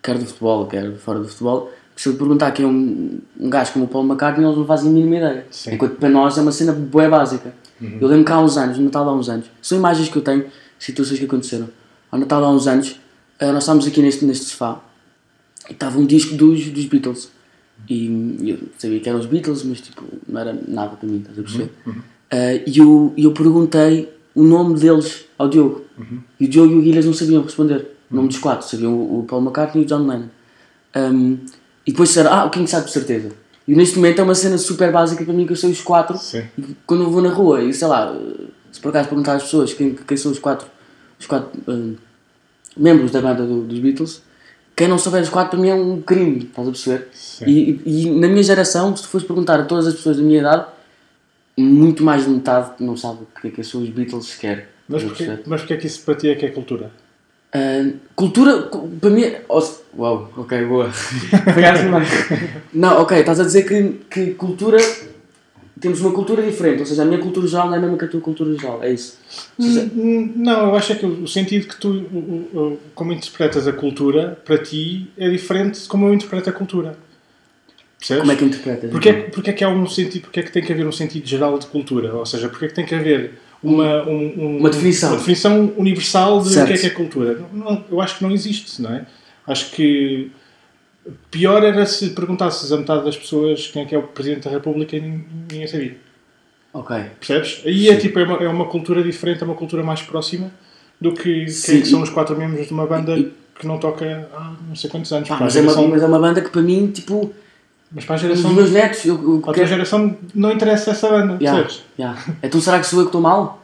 quer 0.03 0.19
do 0.19 0.27
futebol, 0.27 0.67
quer 0.67 0.93
fora 0.97 1.21
do 1.21 1.29
futebol, 1.29 1.71
que 1.95 2.03
se 2.03 2.09
eu 2.09 2.15
perguntar 2.15 2.51
quem 2.51 2.65
é 2.65 2.69
um, 2.69 3.21
um 3.39 3.49
gajo 3.49 3.73
como 3.73 3.85
o 3.85 3.89
Paulo 3.89 4.09
McCartney, 4.09 4.45
eles 4.45 4.59
não 4.59 4.67
fazem 4.67 4.91
a 4.91 4.93
mínima 4.93 5.17
ideia. 5.17 5.47
Sim. 5.51 5.75
Enquanto 5.75 5.97
para 5.97 6.09
nós 6.09 6.37
é 6.37 6.43
uma 6.43 6.53
cena 6.53 6.73
bué 6.73 7.09
básica. 7.09 7.55
Eu 8.01 8.09
lembro 8.09 8.25
que 8.25 8.33
há 8.33 8.41
uns 8.41 8.57
anos, 8.57 8.79
no 8.79 8.85
Natal 8.85 9.09
há 9.09 9.15
uns 9.15 9.29
anos, 9.29 9.47
são 9.61 9.77
imagens 9.77 10.09
que 10.09 10.17
eu 10.17 10.23
tenho, 10.23 10.47
situações 10.79 11.19
que 11.19 11.25
aconteceram. 11.27 11.69
Ao 12.11 12.19
Natal 12.19 12.43
há 12.45 12.51
uns 12.51 12.67
anos, 12.67 12.93
uh, 13.41 13.53
nós 13.53 13.65
estávamos 13.65 13.87
aqui 13.87 14.01
neste, 14.01 14.25
neste 14.25 14.47
sofá 14.47 14.81
e 15.69 15.73
estava 15.73 15.99
um 15.99 16.07
disco 16.07 16.35
dos, 16.35 16.67
dos 16.69 16.87
Beatles. 16.87 17.31
E 17.89 18.51
eu 18.51 18.59
sabia 18.79 19.01
que 19.01 19.09
eram 19.09 19.19
os 19.21 19.27
Beatles, 19.27 19.63
mas 19.65 19.81
tipo, 19.81 20.03
não 20.29 20.41
era 20.41 20.57
nada 20.67 20.97
para 20.97 21.09
mim, 21.09 21.19
estás 21.19 21.39
a 21.39 21.43
perceber? 21.43 21.71
Uh, 21.87 22.63
e 22.67 22.79
eu, 22.79 23.13
eu 23.17 23.33
perguntei 23.33 24.13
o 24.35 24.43
nome 24.43 24.79
deles 24.79 25.25
ao 25.39 25.49
Diogo. 25.49 25.85
E 26.41 26.47
o 26.47 26.49
Diogo 26.49 26.73
e 26.73 26.79
o 26.79 26.83
Guilherme 26.83 27.07
não 27.07 27.15
sabiam 27.15 27.43
responder. 27.43 27.87
O 28.11 28.17
nome 28.17 28.29
dos 28.29 28.39
quatro, 28.39 28.67
sabiam 28.69 28.93
o, 28.95 29.21
o 29.21 29.23
Paul 29.25 29.43
McCartney 29.43 29.83
e 29.83 29.87
o 29.87 29.89
John 29.89 30.07
Lennon. 30.07 30.27
Um, 30.97 31.39
e 31.87 31.91
depois 31.91 32.09
disseram, 32.11 32.33
ah, 32.33 32.45
o 32.45 32.51
King 32.51 32.69
sabe 32.69 32.87
de 32.87 32.93
certeza. 32.93 33.31
E 33.67 33.75
neste 33.75 33.97
momento 33.97 34.21
é 34.21 34.23
uma 34.23 34.35
cena 34.35 34.59
super 34.59 34.93
básica 34.93 35.25
para 35.25 35.33
mim 35.35 35.47
que 35.47 35.53
eu 35.53 35.57
sei 35.57 35.71
os 35.71 35.81
quatro. 35.81 36.17
Sim. 36.19 36.45
E 36.59 36.77
quando 36.87 37.03
eu 37.05 37.11
vou 37.11 37.23
na 37.23 37.31
rua 37.31 37.63
e 37.63 37.73
sei 37.73 37.89
lá, 37.89 38.15
se 38.71 38.81
por 38.81 38.89
acaso 38.91 39.09
perguntar 39.09 39.35
às 39.37 39.43
pessoas 39.45 39.73
quem, 39.73 39.95
quem 39.95 40.17
são 40.17 40.31
os 40.33 40.39
quatro, 40.39 40.67
os 41.19 41.27
quatro 41.27 41.51
membros 42.77 43.11
da 43.11 43.21
banda 43.21 43.45
do- 43.47 43.63
dos 43.63 43.79
Beatles, 43.79 44.23
quem 44.77 44.89
não 44.89 44.99
souber 44.99 45.23
os 45.23 45.29
quatro 45.29 45.51
para 45.53 45.59
mim 45.61 45.69
é 45.69 45.75
um 45.75 46.01
crime, 46.03 46.39
estás 46.45 46.67
a 46.67 46.71
perceber? 46.71 47.09
E, 47.47 47.81
e 47.87 48.11
na 48.11 48.29
minha 48.29 48.43
geração, 48.43 48.95
se 48.97 49.03
tu 49.05 49.09
fores 49.09 49.27
perguntar 49.27 49.61
a 49.61 49.65
todas 49.65 49.87
as 49.87 49.95
pessoas 49.95 50.17
da 50.17 50.23
minha 50.23 50.41
idade, 50.41 50.67
muito 51.57 52.03
mais 52.03 52.25
de 52.25 52.31
metade 52.31 52.71
não 52.81 52.97
sabe 52.97 53.21
o 53.23 53.41
que 53.41 53.49
é 53.49 53.51
que 53.51 53.63
são 53.65 53.83
os 53.83 53.89
Beatles 53.89 54.27
sequer. 54.27 54.69
Mas 54.89 55.03
porquê, 55.05 55.39
mas 55.47 55.61
porquê 55.61 55.75
é 55.75 55.77
que 55.77 55.87
isso 55.87 56.03
para 56.03 56.15
ti 56.17 56.29
é 56.29 56.35
que 56.35 56.47
é 56.47 56.51
cultura? 56.51 56.91
Ah, 57.55 57.89
cultura, 58.17 58.63
cu- 58.65 58.89
para 59.01 59.11
mim. 59.11 59.33
oh, 59.49 59.63
Uau, 59.97 60.33
ok, 60.37 60.65
boa. 60.67 60.91
Não, 62.75 63.01
ok, 63.03 63.19
estás 63.21 63.39
a 63.41 63.45
dizer 63.45 63.63
que, 63.63 64.01
que 64.11 64.35
cultura. 64.35 64.79
Temos 65.81 66.01
uma 66.01 66.13
cultura 66.13 66.41
diferente, 66.43 66.81
ou 66.81 66.87
seja, 66.87 67.03
a 67.03 67.05
minha 67.05 67.19
cultura 67.19 67.49
geral 67.49 67.67
não 67.67 67.75
é 67.75 67.79
a 67.79 67.81
mesma 67.81 67.99
que 67.99 68.05
a 68.05 68.09
tua 68.09 68.21
cultura 68.21 68.55
geral, 68.57 68.81
é 68.83 68.93
isso. 68.93 69.19
Seja, 69.59 69.91
Hum, 69.97 70.33
Não, 70.37 70.69
eu 70.69 70.75
acho 70.77 70.93
é 70.93 70.95
que 70.95 71.05
o 71.05 71.27
sentido 71.27 71.67
que 71.67 71.77
tu, 71.77 72.81
como 72.95 73.13
interpretas 73.13 73.67
a 73.67 73.73
cultura, 73.73 74.39
para 74.45 74.57
ti, 74.59 75.11
é 75.19 75.29
diferente 75.29 75.81
de 75.81 75.89
como 75.89 76.07
eu 76.07 76.15
interpreto 76.15 76.49
a 76.49 76.53
cultura. 76.53 76.97
Percebes? 77.99 78.21
como 78.21 78.33
é 78.33 78.37
que 78.37 78.45
interpretas? 78.45 78.91
Porque, 78.91 79.09
é, 79.09 79.13
então? 79.13 79.25
que- 79.25 79.31
porque 79.33 79.51
é 79.51 79.53
que 79.53 79.65
há 79.65 79.69
um 79.69 79.87
sentido, 79.89 80.23
porque 80.23 80.41
é 80.41 80.43
que 80.43 80.53
tem 80.53 80.63
que 80.63 80.73
haver 80.73 80.87
um 80.87 80.93
sentido 80.93 81.27
geral 81.27 81.59
de 81.59 81.67
cultura? 81.67 82.15
Ou 82.15 82.27
seja, 82.27 82.49
porque 82.49 82.67
é 82.67 82.69
que 82.69 82.75
tem 82.75 82.85
que 82.87 82.95
haver 82.95 83.33
uma, 83.63 84.03
um- 84.07 84.35
um- 84.37 84.59
Uma 84.59 84.71
definição. 84.71 85.11
uma 85.11 85.17
definição 85.19 85.73
universal 85.77 86.41
de 86.43 86.51
o 86.59 86.67
que 86.67 86.73
é 86.73 86.79
que 86.79 86.87
é 86.87 86.91
cultura? 86.91 87.41
Não, 87.53 87.85
eu 87.91 88.01
acho 88.01 88.19
que 88.19 88.23
não 88.23 88.31
existe, 88.31 88.81
não 88.83 88.93
é? 88.95 89.07
Acho 89.47 89.71
que 89.73 90.31
pior 91.31 91.63
era 91.63 91.85
se 91.87 92.11
perguntasses 92.11 92.71
a 92.73 92.77
metade 92.79 93.05
das 93.05 93.17
pessoas 93.17 93.67
quem 93.69 93.83
é 93.83 93.85
que 93.85 93.95
é 93.95 93.99
o 93.99 94.03
Presidente 94.03 94.45
da 94.45 94.51
República 94.51 94.97
e 94.97 95.01
nin- 95.01 95.25
ninguém 95.51 95.67
sabia. 95.67 95.97
Ok. 96.73 96.97
Percebes? 97.21 97.63
Aí 97.65 97.89
é 97.89 97.97
tipo, 97.97 98.19
é 98.19 98.25
uma, 98.25 98.37
é 98.39 98.49
uma 98.49 98.65
cultura 98.67 99.03
diferente, 99.03 99.43
é 99.43 99.47
uma 99.47 99.55
cultura 99.55 99.83
mais 99.83 100.03
próxima 100.03 100.51
do 101.01 101.13
que 101.13 101.49
Sim. 101.49 101.73
quem 101.73 101.83
que 101.83 101.89
são 101.89 102.03
os 102.03 102.11
quatro 102.11 102.37
membros 102.37 102.67
de 102.67 102.73
uma 102.73 102.87
banda 102.87 103.17
E- 103.17 103.33
que 103.59 103.67
não 103.67 103.79
toca 103.79 104.29
há 104.35 104.53
não 104.69 104.75
sei 104.75 104.91
quantos 104.91 105.13
anos. 105.13 105.29
Pá, 105.29 105.37
Para 105.37 105.45
a 105.45 105.47
mas, 105.47 105.57
é 105.57 105.61
uma, 105.61 105.69
geração- 105.71 105.89
mas 105.89 106.03
é 106.03 106.07
uma 106.07 106.19
banda 106.19 106.41
que 106.41 106.51
para 106.51 106.63
mim, 106.63 106.89
tipo, 106.89 107.33
mas 107.93 108.05
para 108.05 108.15
a 108.15 108.17
os 108.17 108.23
geração, 108.23 108.53
meus 108.53 108.71
netos, 108.73 109.05
eu, 109.05 109.15
eu 109.15 109.21
para 109.21 109.33
a 109.39 109.41
tua 109.43 109.55
quero- 109.55 109.67
geração 109.69 110.17
não 110.35 110.51
interessa 110.51 110.91
essa 110.91 111.09
banda, 111.09 111.35
Yeah, 111.41 111.63
percebes? 111.63 111.85
yeah. 111.99 112.21
Então 112.43 112.61
será 112.61 112.81
que 112.81 112.87
sou 112.87 112.99
eu 113.01 113.05
que 113.05 113.09
estou 113.11 113.21
mal? 113.21 113.64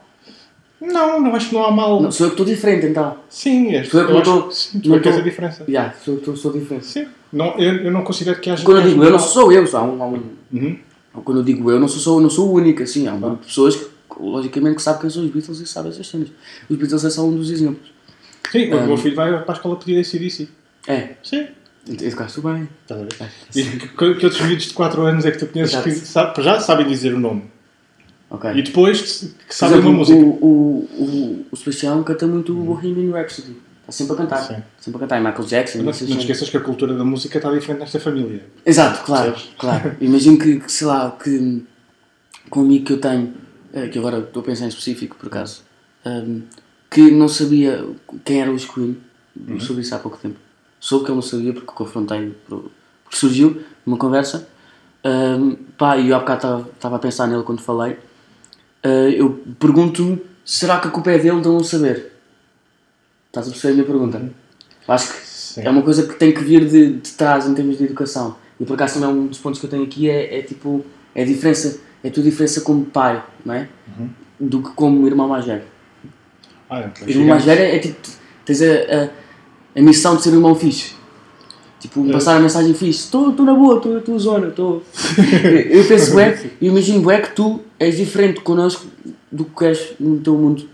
Não, 0.81 1.21
não 1.21 1.35
acho 1.35 1.49
que 1.51 1.55
não 1.55 1.65
há 1.65 1.71
mal. 1.71 2.01
Não, 2.01 2.11
sou 2.11 2.27
eu 2.27 2.31
que 2.31 2.41
estou 2.41 2.47
diferente 2.55 2.87
então. 2.87 3.19
Sim, 3.29 3.75
és, 3.75 3.89
Tu 3.89 3.99
é 4.01 4.05
que 4.07 4.13
eu 4.13 4.25
não 4.25 4.51
sim, 4.51 4.81
tu 4.81 4.95
é 4.95 4.99
que 5.01 5.09
és 5.09 5.19
a 5.19 5.21
diferença. 5.21 5.65
Yeah, 5.69 5.95
sou 6.03 6.15
eu 6.15 6.21
que 6.21 6.31
estou- 6.31 6.37
sou 6.37 6.53
diferente. 6.59 6.87
Sim. 6.87 7.07
Não, 7.33 7.59
eu, 7.59 7.75
eu 7.85 7.91
não 7.91 8.03
considero 8.03 8.41
que 8.41 8.49
haja. 8.51 8.65
Quando 8.65 8.79
eu 8.81 8.89
digo 8.89 9.05
eu, 9.05 9.11
não 9.11 9.19
sou 9.19 9.53
eu, 9.53 9.67
só 9.67 9.79
há 9.79 9.83
um, 9.85 10.03
há 10.03 10.07
um- 10.07 10.23
Uhum. 10.53 10.79
Quando 11.25 11.39
eu 11.41 11.45
digo 11.45 11.71
eu, 11.71 11.79
não 11.79 11.87
sou, 11.89 11.99
sou, 12.01 12.21
não 12.21 12.31
sou 12.31 12.49
o 12.49 12.55
único, 12.55 12.83
assim, 12.83 13.07
há 13.07 13.13
um 13.13 13.21
grupo 13.21 13.41
de 13.43 13.47
pessoas 13.49 13.77
que, 13.77 13.87
logicamente, 14.21 14.77
que 14.77 14.83
sabe 14.83 15.01
quem 15.01 15.11
são 15.11 15.23
os 15.25 15.31
Beatles 15.31 15.61
e 15.61 15.67
sabe 15.67 15.89
essas 15.91 16.07
cenas. 16.07 16.29
Os 16.69 16.77
Beatles 16.77 17.05
é 17.05 17.11
só 17.11 17.23
um 17.25 17.37
dos 17.37 17.51
exemplos. 17.51 17.93
Sim, 18.51 18.73
o 18.73 18.77
Um, 18.79 18.87
meu 18.87 18.97
filho 18.97 19.15
vai 19.17 19.31
para 19.43 19.53
a 19.53 19.57
escola 19.57 19.77
pedir 19.77 19.99
ACDC. 20.01 20.49
É, 20.89 21.11
Sim. 21.23 21.47
educaste 21.89 22.41
bem. 22.41 22.69
Estás 22.83 23.01
a 23.01 23.05
ver? 23.05 23.31
É, 23.57 23.87
que, 23.97 24.05
outros 24.25 24.41
miúdos 24.41 24.65
de 24.67 24.75
4 24.75 25.03
anos 25.03 25.25
é 25.27 25.31
que 25.31 25.39
tu 25.39 25.47
conheces 25.47 25.77
que 26.35 26.43
já 26.43 26.59
sabem 26.61 26.87
dizer 26.87 27.13
o 27.15 27.21
nome? 27.21 27.45
Ok. 28.31 28.51
E 28.55 28.63
depois 28.63 29.01
que 29.47 29.55
sabem 29.55 29.79
exemplo, 29.79 29.91
uma 29.91 29.99
música. 29.99 30.19
O, 30.19 30.29
o, 30.41 30.89
o, 31.03 31.47
o 31.51 31.57
Sebastião 31.57 32.03
canta 32.05 32.27
muito 32.27 32.53
o 32.59 32.63
Bohemian 32.65 33.13
Rhapsody. 33.13 33.57
Está 33.81 33.93
sempre 33.93 34.13
a 34.13 34.17
cantar. 34.17 34.37
Sim. 34.45 34.63
Sempre 34.79 34.97
a 34.99 35.01
cantar. 35.01 35.21
E 35.21 35.25
Michael 35.25 35.45
Jackson. 35.49 35.79
Não, 35.83 35.91
essas 35.91 36.03
não 36.03 36.07
te 36.09 36.11
cenas. 36.13 36.23
esqueças 36.25 36.49
que 36.51 36.57
a 36.57 36.61
cultura 36.61 36.95
da 36.95 37.05
música 37.05 37.39
está 37.39 37.51
diferente 37.51 37.81
nesta 37.81 37.99
família. 37.99 38.45
Exato, 38.65 39.05
claro. 39.05 39.35
Claro. 39.59 39.97
Imagino 40.01 40.39
que, 40.39 40.61
que, 40.61 40.71
sei 40.71 40.87
lá, 40.87 41.11
que 41.23 41.65
com 42.49 42.61
um 42.61 42.65
amigo 42.65 42.85
que 42.85 42.93
eu 42.93 43.01
tenho, 43.01 43.35
eh, 43.73 43.89
que 43.89 43.99
agora 43.99 44.19
estou 44.21 44.43
a 44.43 44.45
pensar 44.47 44.65
em 44.67 44.69
específico 44.69 45.17
por 45.17 45.27
acaso, 45.27 45.63
ehm, 46.05 46.43
que 46.91 47.11
não 47.11 47.29
sabia 47.29 47.85
quem 48.25 48.41
era 48.43 48.51
o 48.53 48.57
Queen, 48.57 48.97
Uhum. 49.49 49.61
soube 49.61 49.81
isso 49.83 49.95
há 49.95 49.99
pouco 49.99 50.19
tempo. 50.19 50.37
Soube 50.81 51.05
que 51.05 51.11
ele 51.11 51.17
não 51.17 51.23
sabia 51.23 51.53
porque 51.53 51.73
confrontei, 51.73 52.35
por- 52.49 52.71
porque 53.05 53.17
surgiu 53.17 53.61
numa 53.87 53.97
conversa. 53.97 54.49
Ehm, 55.05 55.53
pá, 55.79 55.97
e 55.97 56.09
eu 56.11 56.17
há 56.17 56.19
bocado 56.21 56.39
estava- 56.39 56.69
estava 56.75 56.97
a 56.97 56.99
pensar 56.99 57.27
nele 57.29 57.43
quando 57.45 57.61
falei. 57.61 57.97
Eh, 58.83 59.15
eu 59.17 59.41
pergunto-me, 59.59 60.21
será 60.45 60.79
que 60.81 60.89
a 60.89 60.91
culpa 60.91 61.11
é 61.11 61.19
dele 61.19 61.41
de 61.41 61.49
não 61.49 61.63
saber? 61.63 62.13
Estás 63.29 63.47
a 63.47 63.51
perceber 63.51 63.73
a 63.73 63.75
minha 63.75 63.87
pergunta? 63.87 64.33
Acho 64.89 65.13
que 65.13 65.19
Sim. 65.27 65.63
é 65.63 65.71
uma 65.71 65.83
coisa 65.83 66.07
que 66.07 66.15
tem 66.15 66.33
que 66.33 66.43
vir 66.43 66.67
de, 66.67 66.95
de 66.95 67.13
trás 67.13 67.47
em 67.47 67.55
termos 67.55 67.79
de 67.79 67.85
educação. 67.85 68.37
E 68.59 68.65
por 68.65 68.75
acaso 68.75 68.95
também 69.01 69.09
um 69.09 69.27
dos 69.27 69.39
pontos 69.39 69.61
que 69.61 69.67
eu 69.67 69.71
tenho 69.71 69.85
aqui 69.85 70.09
é, 70.09 70.39
é 70.39 70.43
tipo, 70.43 70.85
é 71.15 71.23
a 71.23 71.27
diferença, 71.27 71.81
é 72.03 72.09
a 72.09 72.11
tua 72.11 72.23
diferença 72.23 72.61
como 72.63 72.85
pai, 72.85 73.23
não 73.45 73.55
é? 73.55 73.69
Do 74.39 74.63
que 74.63 74.71
como 74.71 75.07
irmão 75.07 75.29
mais 75.29 75.45
velho. 75.45 75.63
Ah, 76.69 76.81
então 76.81 77.09
irmão 77.09 77.29
mais 77.29 77.45
velho 77.45 77.63
é 77.63 77.79
tipo, 77.79 77.97
tens 78.45 78.63
a, 78.63 78.67
a, 78.67 79.79
a 79.79 79.83
missão 79.83 80.17
de 80.17 80.23
ser 80.23 80.31
um 80.31 80.35
irmão 80.35 80.55
fixe. 80.55 80.95
Tipo, 81.81 82.07
É. 82.09 82.13
passar 82.13 82.37
a 82.37 82.41
mensagem 82.41 82.75
fixe. 82.75 83.05
Estou 83.05 83.33
na 83.33 83.55
boa, 83.55 83.77
estou 83.79 83.95
na 83.95 84.01
tua 84.01 84.19
zona, 84.19 84.49
estou... 84.49 84.83
eu 85.71 85.85
penso, 85.89 86.13
bué, 86.13 86.39
eu 86.61 86.69
imagino, 86.69 87.01
bué, 87.03 87.21
que 87.23 87.35
tu 87.35 87.61
és 87.79 87.97
diferente 87.97 88.41
connosco 88.41 88.87
do 89.33 89.45
que 89.47 89.65
és 89.65 89.95
no 89.99 90.19
teu 90.21 90.37
mundo 90.37 90.69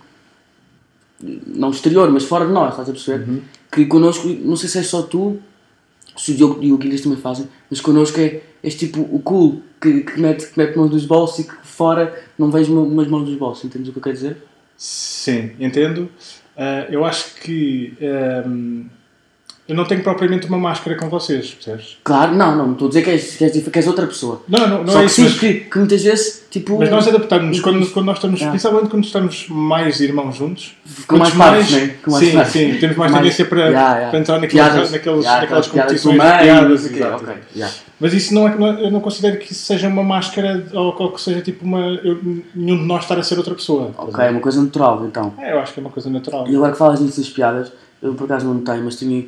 não 1.46 1.70
exterior, 1.70 2.10
mas 2.10 2.24
fora 2.24 2.46
de 2.46 2.52
nós, 2.52 2.70
estás 2.72 2.88
a 2.88 2.92
perceber? 2.92 3.28
Uhum. 3.28 3.40
Que 3.72 3.86
connosco, 3.86 4.28
não 4.28 4.56
sei 4.56 4.68
se 4.68 4.78
é 4.78 4.82
só 4.82 5.02
tu, 5.02 5.38
se 6.16 6.32
o 6.32 6.34
Diogo 6.34 6.58
e 6.62 6.72
o 6.72 6.76
Guilherme 6.76 7.02
também 7.02 7.18
fazem, 7.18 7.48
mas 7.70 7.80
connosco 7.80 8.20
é, 8.20 8.42
és 8.62 8.74
tipo 8.74 9.00
o 9.00 9.18
cool, 9.20 9.62
que, 9.80 10.00
que, 10.02 10.20
mete, 10.20 10.46
que 10.46 10.58
mete 10.58 10.76
mãos 10.76 10.90
nos 10.90 11.04
bolsos 11.06 11.38
e 11.40 11.44
que 11.44 11.54
fora 11.62 12.14
não 12.38 12.50
vejo 12.50 12.72
uma- 12.72 12.82
umas 12.82 13.06
mãos 13.08 13.28
nos 13.28 13.36
bolsos, 13.38 13.64
entendes 13.64 13.88
o 13.88 13.92
que 13.92 13.98
eu 13.98 14.02
quero 14.02 14.14
dizer? 14.14 14.36
Sim, 14.76 15.52
entendo. 15.58 16.08
Ah, 16.56 16.86
eu 16.90 17.04
acho 17.04 17.34
que 17.36 17.94
ahm, 18.00 18.84
eu 19.68 19.74
não 19.74 19.84
tenho 19.84 20.02
propriamente 20.02 20.46
uma 20.46 20.58
máscara 20.58 20.96
com 20.96 21.08
vocês, 21.08 21.50
percebes? 21.50 21.96
Claro, 22.04 22.34
não, 22.36 22.54
não, 22.56 22.72
estou 22.72 22.86
a 22.86 22.88
dizer 22.88 23.02
que 23.02 23.10
és, 23.10 23.36
que 23.36 23.44
és, 23.44 23.68
que 23.68 23.78
és 23.78 23.86
outra 23.88 24.06
pessoa. 24.06 24.42
Não, 24.48 24.68
não, 24.68 24.84
não 24.84 24.92
Só 24.92 24.98
é 24.98 25.00
que 25.00 25.06
isso. 25.06 25.14
sim, 25.16 25.22
Mas, 25.24 25.38
que, 25.40 25.54
que 25.54 25.78
muitas 25.78 26.02
vezes, 26.04 26.46
tipo. 26.50 26.78
mas 26.78 26.88
nós 26.90 27.08
adaptamos 27.08 27.58
quando, 27.60 27.84
quando 27.90 28.06
nós 28.06 28.16
estamos, 28.18 28.42
Ah. 28.42 28.50
principalmente 28.50 28.88
quando 28.90 29.04
estamos 29.04 29.46
mais 29.48 29.98
irmãos 30.00 30.36
juntos. 30.36 30.76
Com 31.08 31.16
mais 31.18 31.34
partes, 31.34 31.70
né? 31.72 31.94
Com 32.04 32.10
mais 32.12 32.24
sim, 32.26 32.32
partes. 32.34 32.52
sim, 32.52 32.76
temos 32.78 32.96
mais 32.96 33.10
Mais- 33.12 33.22
tendência 33.24 33.44
para, 33.44 33.60
Yeah, 33.66 33.90
yeah. 33.94 34.10
para 34.10 34.18
entrar 34.20 34.34
naqueles, 34.40 34.52
Piadas, 34.66 34.90
naqueles, 34.92 35.18
yeah, 35.24 35.40
naquelas 35.42 35.66
piadas 35.68 36.00
competições 36.00 36.16
piadas. 36.16 36.70
não 36.70 36.78
sei 36.78 36.86
o 36.86 36.92
quê, 36.92 36.98
exato. 37.00 37.24
ok, 37.24 37.34
yeah. 37.56 37.74
Mas 37.98 38.12
isso 38.12 38.34
não 38.34 38.46
é, 38.48 38.54
não 38.56 38.66
é- 38.68 38.84
eu 38.84 38.90
não 38.90 39.00
considero 39.00 39.38
que 39.38 39.50
isso 39.52 39.64
seja 39.64 39.88
uma 39.88 40.04
máscara 40.04 40.64
ou, 40.74 40.94
ou 40.96 41.10
que 41.12 41.20
seja 41.20 41.40
tipo 41.40 41.64
uma. 41.64 41.80
eu- 42.04 42.20
nenhum 42.54 42.76
de 42.78 42.84
nós 42.84 43.02
estar 43.02 43.18
a 43.18 43.22
ser 43.22 43.36
outra 43.38 43.54
pessoa. 43.54 43.90
a 43.98 44.02
Ok, 44.02 44.24
é 44.24 44.30
uma 44.30 44.40
coisa 44.40 44.62
natural, 44.62 45.04
então. 45.06 45.32
É, 45.38 45.52
eu 45.54 45.58
acho 45.58 45.72
que 45.74 45.80
é 45.80 45.82
uma 45.82 45.90
coisa 45.90 46.08
natural. 46.08 46.46
E 46.46 46.54
agora 46.54 46.70
que 46.72 46.78
falas 46.78 47.00
nisso 47.00 47.20
das 47.20 47.30
piadas, 47.30 47.72
eu 48.02 48.14
por 48.14 48.24
acaso 48.24 48.46
não 48.46 48.54
notei, 48.54 48.76
mas 48.80 48.96
tenho 48.96 49.26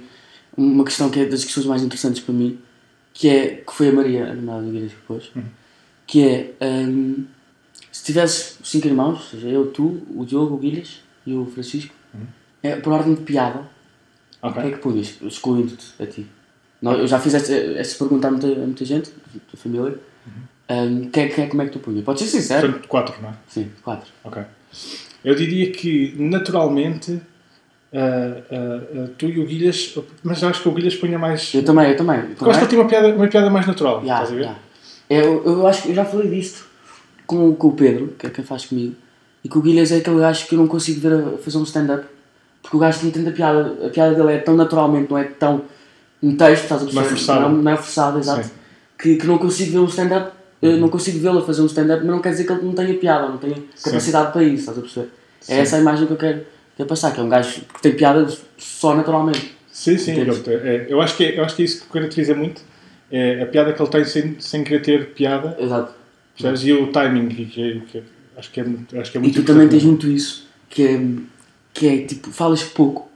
uma 0.59 0.85
questão 0.85 1.09
que 1.09 1.21
é 1.21 1.25
das 1.25 1.45
questões 1.45 1.67
mais 1.67 1.83
interessantes 1.83 2.21
para 2.21 2.35
mim, 2.35 2.59
que 3.15 3.29
é, 3.29 3.49
que 3.67 3.73
foi 3.73 3.89
a 3.89 3.93
Maria, 3.93 4.31
a 4.31 4.35
namorada 4.35 4.65
da 4.65 4.69
igreja 4.69 4.95
que 4.95 5.03
pôs, 5.03 5.31
que 6.07 6.27
é, 6.27 6.55
hum, 6.61 7.25
se 7.93 8.05
tivesses 8.05 8.59
cinco 8.63 8.87
irmãos, 8.87 9.19
ou 9.19 9.41
seja, 9.41 9.49
eu, 9.49 9.71
tu, 9.71 10.03
o 10.15 10.25
Diogo, 10.25 10.57
o 10.57 10.59
Guilhas 10.59 11.01
e 11.25 11.35
o 11.35 11.47
Francisco, 11.47 11.95
é, 12.63 12.77
por 12.77 12.93
ordem 12.93 13.15
de 13.15 13.23
piada, 13.23 13.63
o 14.43 14.53
que 14.53 14.59
é 14.59 14.71
que 14.71 14.79
punhas, 14.79 15.17
excluindo-te 15.23 16.03
a 16.03 16.07
ti? 16.07 16.27
Não, 16.83 16.93
eu 16.93 17.07
já 17.07 17.19
fiz 17.19 17.35
esta, 17.35 17.53
esta 17.53 17.99
pergunta 17.99 18.29
a 18.29 18.31
muita, 18.31 18.47
a 18.47 18.67
muita 18.67 18.85
gente, 18.85 19.11
da 19.11 19.59
família, 19.59 19.99
Hum, 20.71 21.09
que 21.11 21.21
é, 21.21 21.29
que 21.29 21.41
é, 21.41 21.47
como 21.47 21.63
é 21.63 21.67
que 21.67 21.73
tu 21.73 21.79
punhas? 21.79 22.05
Pode 22.05 22.21
ser 22.21 22.27
sincero? 22.27 22.67
Portanto, 22.67 22.89
quatro, 22.89 23.23
não 23.23 23.31
é? 23.31 23.35
Sim, 23.49 23.71
quatro. 23.83 24.11
Ok. 24.23 24.43
Eu 25.25 25.35
diria 25.35 25.73
que 25.73 26.15
naturalmente 26.19 27.23
ah, 27.95 28.37
ah, 28.51 29.09
tu 29.17 29.27
e 29.27 29.41
o 29.41 29.47
Guilhas, 29.47 29.99
mas 30.23 30.43
acho 30.45 30.63
que 30.63 30.69
o 30.69 30.73
Guilhas 30.73 30.97
punha 30.97 31.19
mais. 31.19 31.53
Eu 31.55 31.65
também, 31.65 31.91
eu 31.91 31.97
também. 31.97 32.19
Eu 32.19 32.37
também. 32.37 32.57
ele 32.57 32.67
tinha 32.67 32.81
uma 32.81 32.89
piada, 32.89 33.09
uma 33.09 33.29
piada 33.29 33.51
mais 33.51 33.67
natural. 33.67 34.03
Ya, 34.05 34.15
estás 34.15 34.33
a 34.33 34.35
ver? 34.35 34.43
ya. 34.43 34.57
Eu, 35.09 35.43
eu 35.45 35.67
acho 35.67 35.83
que 35.83 35.89
eu 35.91 35.95
já 35.95 36.05
falei 36.05 36.29
disto 36.29 36.67
com, 37.27 37.55
com 37.55 37.69
o 37.69 37.73
Pedro, 37.73 38.15
que 38.19 38.27
é 38.27 38.31
quem 38.31 38.45
faz 38.45 38.67
comigo, 38.67 38.95
e 39.43 39.49
que 39.49 39.57
o 39.57 39.63
Guilherme 39.63 39.93
é 39.93 39.97
aquele 39.99 40.19
gajo 40.19 40.47
que 40.47 40.55
eu 40.55 40.59
não 40.59 40.67
consigo 40.67 41.01
ver 41.01 41.13
a 41.15 41.39
fazer 41.39 41.59
um 41.59 41.63
stand-up, 41.63 42.07
porque 42.63 42.77
o 42.77 42.81
gajo 42.81 43.01
tem 43.01 43.11
tanta 43.11 43.31
piada, 43.31 43.87
a 43.87 43.89
piada 43.89 44.15
dele 44.15 44.33
é 44.33 44.39
tão 44.39 44.55
naturalmente, 44.55 45.11
não 45.11 45.17
é 45.17 45.25
tão 45.25 45.63
um 46.23 46.37
texto, 46.37 46.65
estás 46.65 46.83
a 46.83 46.85
perceber? 46.85 46.95
Não 46.95 47.07
é 47.07 47.09
forçado. 47.09 47.41
Não, 47.41 47.51
não 47.51 47.73
é 47.73 47.77
forçado, 47.77 48.19
exato. 48.19 48.45
Sim. 48.45 48.51
Que, 48.99 49.17
que 49.17 49.27
não 49.27 49.39
consigo 49.39 49.73
ver 49.73 49.79
um 49.79 49.87
stand-up, 49.87 50.33
não 50.61 50.89
consigo 50.89 51.19
vê-lo 51.21 51.39
a 51.39 51.47
fazer 51.47 51.63
um 51.63 51.67
stand-up, 51.67 52.03
mas 52.05 52.11
não 52.11 52.21
quer 52.21 52.31
dizer 52.31 52.45
que 52.45 52.53
ele 52.53 52.65
não 52.65 52.73
tenha 52.73 52.95
piada, 52.95 53.29
não 53.29 53.39
tenha 53.39 53.57
capacidade 53.83 54.33
para 54.33 54.43
isso, 54.43 54.61
estás 54.61 54.79
a 54.79 54.81
perceber? 54.81 55.09
Sim. 55.41 55.53
É 55.55 55.59
essa 55.61 55.77
a 55.77 55.81
imagem 55.81 56.07
que 56.07 56.13
eu 56.13 56.17
quero, 56.17 56.45
quero 56.79 56.89
passar, 56.89 57.13
que 57.13 57.21
é 57.21 57.23
um 57.23 57.29
gajo 57.29 57.61
que 57.75 57.83
tem 57.83 57.93
piada 57.95 58.27
só 58.57 58.95
naturalmente. 58.97 59.55
Sim, 59.71 59.99
sim. 59.99 60.13
É, 60.13 60.87
eu, 60.89 61.01
acho 61.03 61.17
que 61.17 61.25
é, 61.25 61.39
eu 61.39 61.45
acho 61.45 61.55
que 61.57 61.63
é 61.63 61.65
isso 61.67 61.83
que 61.83 61.93
caracteriza 61.93 62.35
muito. 62.35 62.63
É 63.11 63.43
a 63.43 63.47
piada 63.47 63.73
que 63.73 63.83
ele 63.83 63.91
tem 63.91 64.05
sem, 64.05 64.41
sem 64.41 64.65
querer 64.65 64.83
ter 64.83 65.07
piada. 65.13 65.57
Exato. 65.61 65.93
Percebes? 66.37 66.63
E 66.65 66.73
o 66.73 66.87
timing. 66.93 67.29
E 67.31 67.45
que, 67.47 67.81
que 67.91 67.99
é- 67.99 68.03
acho, 68.37 68.51
que 68.51 68.61
é, 68.61 68.65
muito- 68.65 68.99
acho 68.99 69.11
que 69.13 69.19
é 69.19 69.21
E 69.21 69.23
muito 69.25 69.41
tu 69.43 69.45
também 69.47 69.69
tens 69.69 69.85
muito 69.85 70.07
isso, 70.09 70.47
que 70.71 70.83
é, 70.87 71.01
que 71.75 71.87
é 71.89 71.99
tipo, 72.07 72.31
falas 72.31 72.63
pouco. 72.63 73.09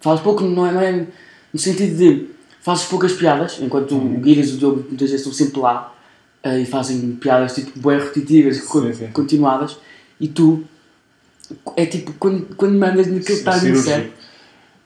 Falas 0.00 0.20
pouco 0.20 0.42
não 0.44 0.66
é, 0.66 0.72
não 0.72 0.80
é 0.80 1.06
no 1.52 1.58
sentido 1.58 1.96
de 1.96 2.26
fazes 2.60 2.84
poucas 2.86 3.12
piadas, 3.12 3.58
enquanto 3.60 3.92
Uhum. 3.92 4.16
o 4.16 4.20
Guilherme 4.20 4.50
e 4.50 4.54
o 4.54 4.58
Diogo 4.58 4.76
muitas 4.88 5.10
vezes 5.10 5.26
estão 5.26 5.32
sempre 5.32 5.60
lá 5.60 5.94
eh, 6.42 6.60
e 6.60 6.66
fazem 6.66 7.12
piadas 7.16 7.54
tipo 7.54 7.78
bem 7.80 7.98
repetitivas 7.98 8.58
e 8.58 8.62
co- 8.62 8.82
Sim, 8.82 8.92
sim. 8.92 9.06
continuadas, 9.08 9.76
e 10.20 10.28
tu 10.28 10.62
é 11.76 11.86
tipo 11.86 12.12
quando, 12.18 12.54
quando 12.56 12.78
mandas 12.78 13.06
naquele 13.06 13.38
Sim, 13.38 13.44
timing 13.44 13.74
certo. 13.76 14.12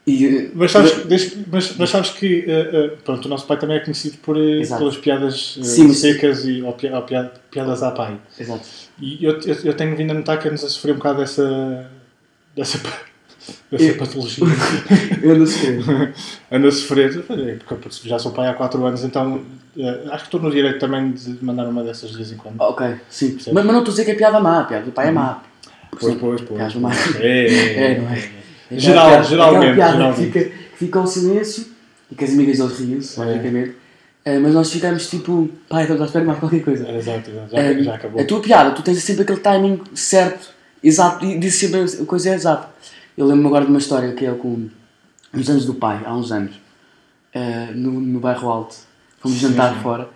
E, 0.04 0.26
eh, 0.26 0.50
Mas 0.54 0.72
sabes, 0.72 1.04
deixa- 1.06 1.36
mas, 1.50 1.76
mas 1.76 1.88
sabes 1.90 2.10
que 2.10 2.44
eh, 2.48 2.70
eh, 2.72 2.96
pronto, 3.04 3.24
o 3.26 3.28
nosso 3.28 3.46
pai 3.46 3.56
também 3.56 3.76
é 3.76 3.80
conhecido 3.80 4.18
por, 4.18 4.34
pelas 4.34 4.96
piadas 4.96 5.58
Sim, 5.62 5.86
mas- 5.88 5.98
secas 5.98 6.44
e 6.44 6.60
ou, 6.60 6.72
pi- 6.72 6.90
ou 6.90 7.02
pi- 7.02 7.30
piadas 7.52 7.84
à 7.84 7.92
pai. 7.92 8.18
Exato. 8.38 8.64
E 9.00 9.24
eu, 9.24 9.38
eu, 9.42 9.56
eu 9.64 9.74
tenho 9.74 9.94
vindo 9.96 10.10
a 10.10 10.14
notar 10.14 10.40
que 10.40 10.48
andas 10.48 10.64
a 10.64 10.68
sofrer 10.68 10.92
um 10.92 10.96
bocado 10.96 11.18
dessa, 11.20 11.88
dessa, 12.56 12.80
dessa 13.70 13.84
Eu- 13.84 13.96
patologia. 13.96 14.44
Eu 15.22 15.38
não 15.38 15.46
sei. 15.46 15.78
Ando 16.50 16.66
a 16.66 16.72
sofrer, 16.72 17.22
porque 17.68 17.88
já 18.02 18.18
sou 18.18 18.32
pai 18.32 18.48
há 18.48 18.54
4 18.54 18.84
anos, 18.84 19.04
então 19.04 19.40
acho 20.10 20.24
que 20.24 20.28
estou 20.28 20.40
no 20.40 20.50
direito 20.50 20.80
também 20.80 21.12
de 21.12 21.44
mandar 21.44 21.68
uma 21.68 21.84
dessas 21.84 22.10
de 22.10 22.16
vez 22.16 22.32
em 22.32 22.36
quando. 22.36 22.60
ok, 22.60 22.96
sim. 23.08 23.36
Mas, 23.52 23.64
mas 23.64 23.66
não 23.66 23.78
estou 23.78 23.92
a 23.92 23.94
dizer 23.94 24.04
que 24.04 24.10
é 24.10 24.14
piada 24.16 24.40
má, 24.40 24.62
a 24.62 24.64
piada 24.64 24.84
do 24.84 24.90
pai 24.90 25.08
é 25.08 25.10
má. 25.12 25.44
Pois, 25.98 26.14
pois, 26.14 26.40
pois. 26.40 26.58
Piadas 26.58 26.72
pois. 26.72 26.82
má. 26.82 26.92
É, 27.20 27.46
é, 27.46 27.92
É, 27.92 27.98
não 28.00 28.08
é? 28.10 28.18
é. 28.70 28.78
Geral, 28.78 29.08
piada- 29.10 29.24
geralmente. 29.24 29.58
aquela 29.62 29.74
piada 29.74 29.92
geralmente. 29.92 30.30
que 30.32 30.38
fica, 30.40 30.54
fica 30.76 30.98
ao 30.98 31.06
silêncio 31.06 31.66
e 32.10 32.14
que 32.14 32.24
as 32.24 32.30
amigas 32.30 32.58
deles 32.58 32.78
riam-se, 32.78 33.20
É. 33.20 33.24
logicamente. 33.24 33.74
Eh, 34.24 34.38
mas 34.38 34.54
nós 34.54 34.70
ficamos 34.72 35.08
tipo, 35.10 35.50
pai, 35.68 35.82
estamos 35.82 36.02
à 36.02 36.04
espera 36.06 36.20
de 36.24 36.26
mais 36.28 36.38
qualquer 36.40 36.62
coisa. 36.62 36.88
Exato, 36.90 37.30
exato. 37.30 37.50
Já, 37.50 37.58
Eh, 37.60 37.82
já 37.82 37.94
acabou. 37.96 38.20
A 38.20 38.24
tua 38.24 38.40
piada, 38.40 38.70
tu 38.70 38.80
tens 38.82 39.02
sempre 39.02 39.22
aquele 39.22 39.40
timing 39.40 39.80
certo, 39.94 40.48
exato, 40.82 41.24
e 41.24 41.38
dizes 41.38 41.58
sempre 41.60 41.80
a 42.02 42.06
coisa 42.06 42.30
exata. 42.34 42.68
Eu 43.18 43.26
lembro-me 43.26 43.48
agora 43.48 43.64
de 43.64 43.70
uma 43.70 43.78
história 43.80 44.12
que 44.12 44.24
é 44.24 44.30
com 44.32 44.68
nos 45.32 45.50
anos 45.50 45.66
do 45.66 45.74
pai, 45.74 46.00
há 46.04 46.14
uns 46.14 46.30
anos, 46.32 46.54
eh, 47.34 47.68
no, 47.74 48.00
no 48.00 48.20
bairro 48.20 48.48
Alto. 48.48 48.76
Fomos 49.20 49.38
jantar 49.38 49.74
fora, 49.82 50.08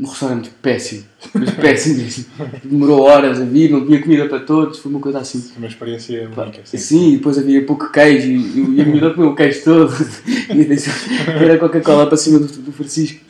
num 0.00 0.08
restaurante 0.08 0.50
péssimo, 0.62 1.04
mas 1.34 1.50
péssimo 1.50 1.98
mesmo. 1.98 2.24
Demorou 2.64 3.02
horas 3.02 3.38
a 3.38 3.44
vir, 3.44 3.70
não 3.70 3.84
tinha 3.84 4.00
comida 4.00 4.26
para 4.26 4.40
todos, 4.40 4.78
foi 4.78 4.90
uma 4.90 5.00
coisa 5.00 5.18
assim. 5.18 5.42
Foi 5.42 5.58
uma 5.58 5.66
experiência 5.66 6.30
única. 6.34 6.62
Sim. 6.64 6.78
Sim, 6.78 7.08
e 7.10 7.16
depois 7.18 7.36
havia 7.36 7.66
pouco 7.66 7.92
queijo 7.92 8.26
e, 8.28 8.76
e 8.76 8.80
a 8.80 8.84
miúda 8.86 9.12
comeu 9.12 9.32
o 9.32 9.36
queijo 9.36 9.62
todo 9.62 9.92
e 10.48 10.64
deixou 10.64 10.94
era 11.26 11.58
Coca-Cola 11.58 12.06
para 12.06 12.16
cima 12.16 12.38
do, 12.38 12.46
do 12.46 12.72
Francisco. 12.72 13.20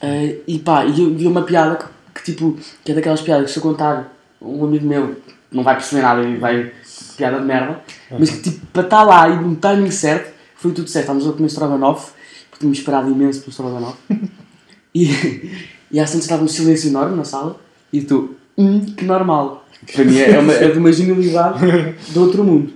Eh, 0.00 0.36
e 0.48 0.58
pá, 0.58 0.86
e 0.86 1.02
eu 1.02 1.14
vi 1.14 1.26
uma 1.26 1.42
piada 1.42 1.76
que, 1.76 1.84
que, 2.14 2.32
tipo, 2.32 2.58
que 2.82 2.92
é 2.92 2.94
daquelas 2.94 3.20
piadas 3.20 3.46
que 3.46 3.52
se 3.52 3.58
eu 3.58 3.62
contar 3.62 4.10
um 4.40 4.64
amigo 4.64 4.86
meu 4.86 5.16
não 5.52 5.62
vai 5.62 5.74
perceber 5.74 6.00
nada 6.00 6.22
e 6.22 6.36
vai 6.38 6.72
piada 7.14 7.38
de 7.38 7.44
merda, 7.44 7.82
mas 8.18 8.30
que 8.30 8.50
tipo, 8.50 8.66
para 8.68 8.82
estar 8.82 9.02
lá 9.02 9.28
e 9.28 9.36
no 9.36 9.54
timing 9.56 9.90
certo, 9.90 10.34
foi 10.54 10.72
tudo 10.72 10.88
certo. 10.88 11.04
Estávamos 11.04 11.28
a 11.28 11.32
comer 11.32 11.48
Stroganoff, 11.48 12.12
porque 12.48 12.60
tínhamos 12.60 12.78
esperado 12.78 13.10
imenso 13.10 13.40
pelo 13.40 13.50
Stroganoff. 13.50 13.98
E, 14.94 15.75
e 15.90 16.00
às 16.00 16.10
tantas 16.10 16.24
estava 16.24 16.42
um 16.44 16.48
silêncio 16.48 16.88
enorme 16.88 17.16
na 17.16 17.24
sala 17.24 17.58
e 17.92 18.00
tu, 18.02 18.34
hum, 18.56 18.80
que 18.80 19.04
normal. 19.04 19.64
Para 19.94 20.04
mim 20.04 20.18
é, 20.18 20.38
uma, 20.38 20.52
é 20.52 20.68
de 20.70 20.78
uma 20.78 20.92
genialidade 20.92 21.60
de 22.10 22.18
outro 22.18 22.42
mundo. 22.42 22.72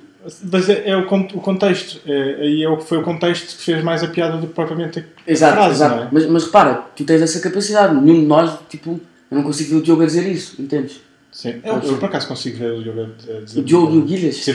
Mas 0.53 0.69
é, 0.69 0.91
é 0.91 0.97
o, 0.97 1.07
con- 1.07 1.27
o 1.35 1.41
contexto. 1.41 1.99
É, 2.07 2.37
aí 2.43 2.63
é 2.63 2.69
o 2.69 2.77
que 2.77 2.85
foi 2.85 2.99
o 2.99 3.03
contexto 3.03 3.57
que 3.57 3.63
fez 3.65 3.83
mais 3.83 4.03
a 4.03 4.07
piada 4.09 4.37
do 4.37 4.47
que 4.47 4.53
propriamente 4.53 4.99
a 5.01 5.03
Exato, 5.27 5.55
frase, 5.55 5.71
exato. 5.77 5.97
não 5.97 6.03
é? 6.05 6.09
Mas, 6.13 6.27
mas 6.27 6.45
repara, 6.45 6.75
tu 6.95 7.05
tens 7.05 7.23
essa 7.23 7.41
capacidade. 7.41 7.95
Nenhum 7.95 8.21
de 8.21 8.27
nós, 8.27 8.53
tipo, 8.69 9.01
eu 9.31 9.37
não 9.37 9.43
consigo 9.43 9.71
ver 9.71 9.77
o 9.77 9.83
Diogo 9.83 10.03
a 10.03 10.07
dizer 10.07 10.31
isso, 10.31 10.61
entendes? 10.61 11.01
Sim. 11.33 11.55
Eu, 11.65 11.79
eu, 11.79 11.97
por 11.97 12.05
acaso 12.07 12.29
consigo 12.29 12.59
ver 12.59 12.73
o 12.73 12.83
Diogo 12.83 13.01
a 13.01 13.41
dizer. 13.45 13.61
O 13.61 13.63
Diogo 13.65 13.95
e 13.95 13.99
o 13.99 14.03
Guilhas. 14.03 14.47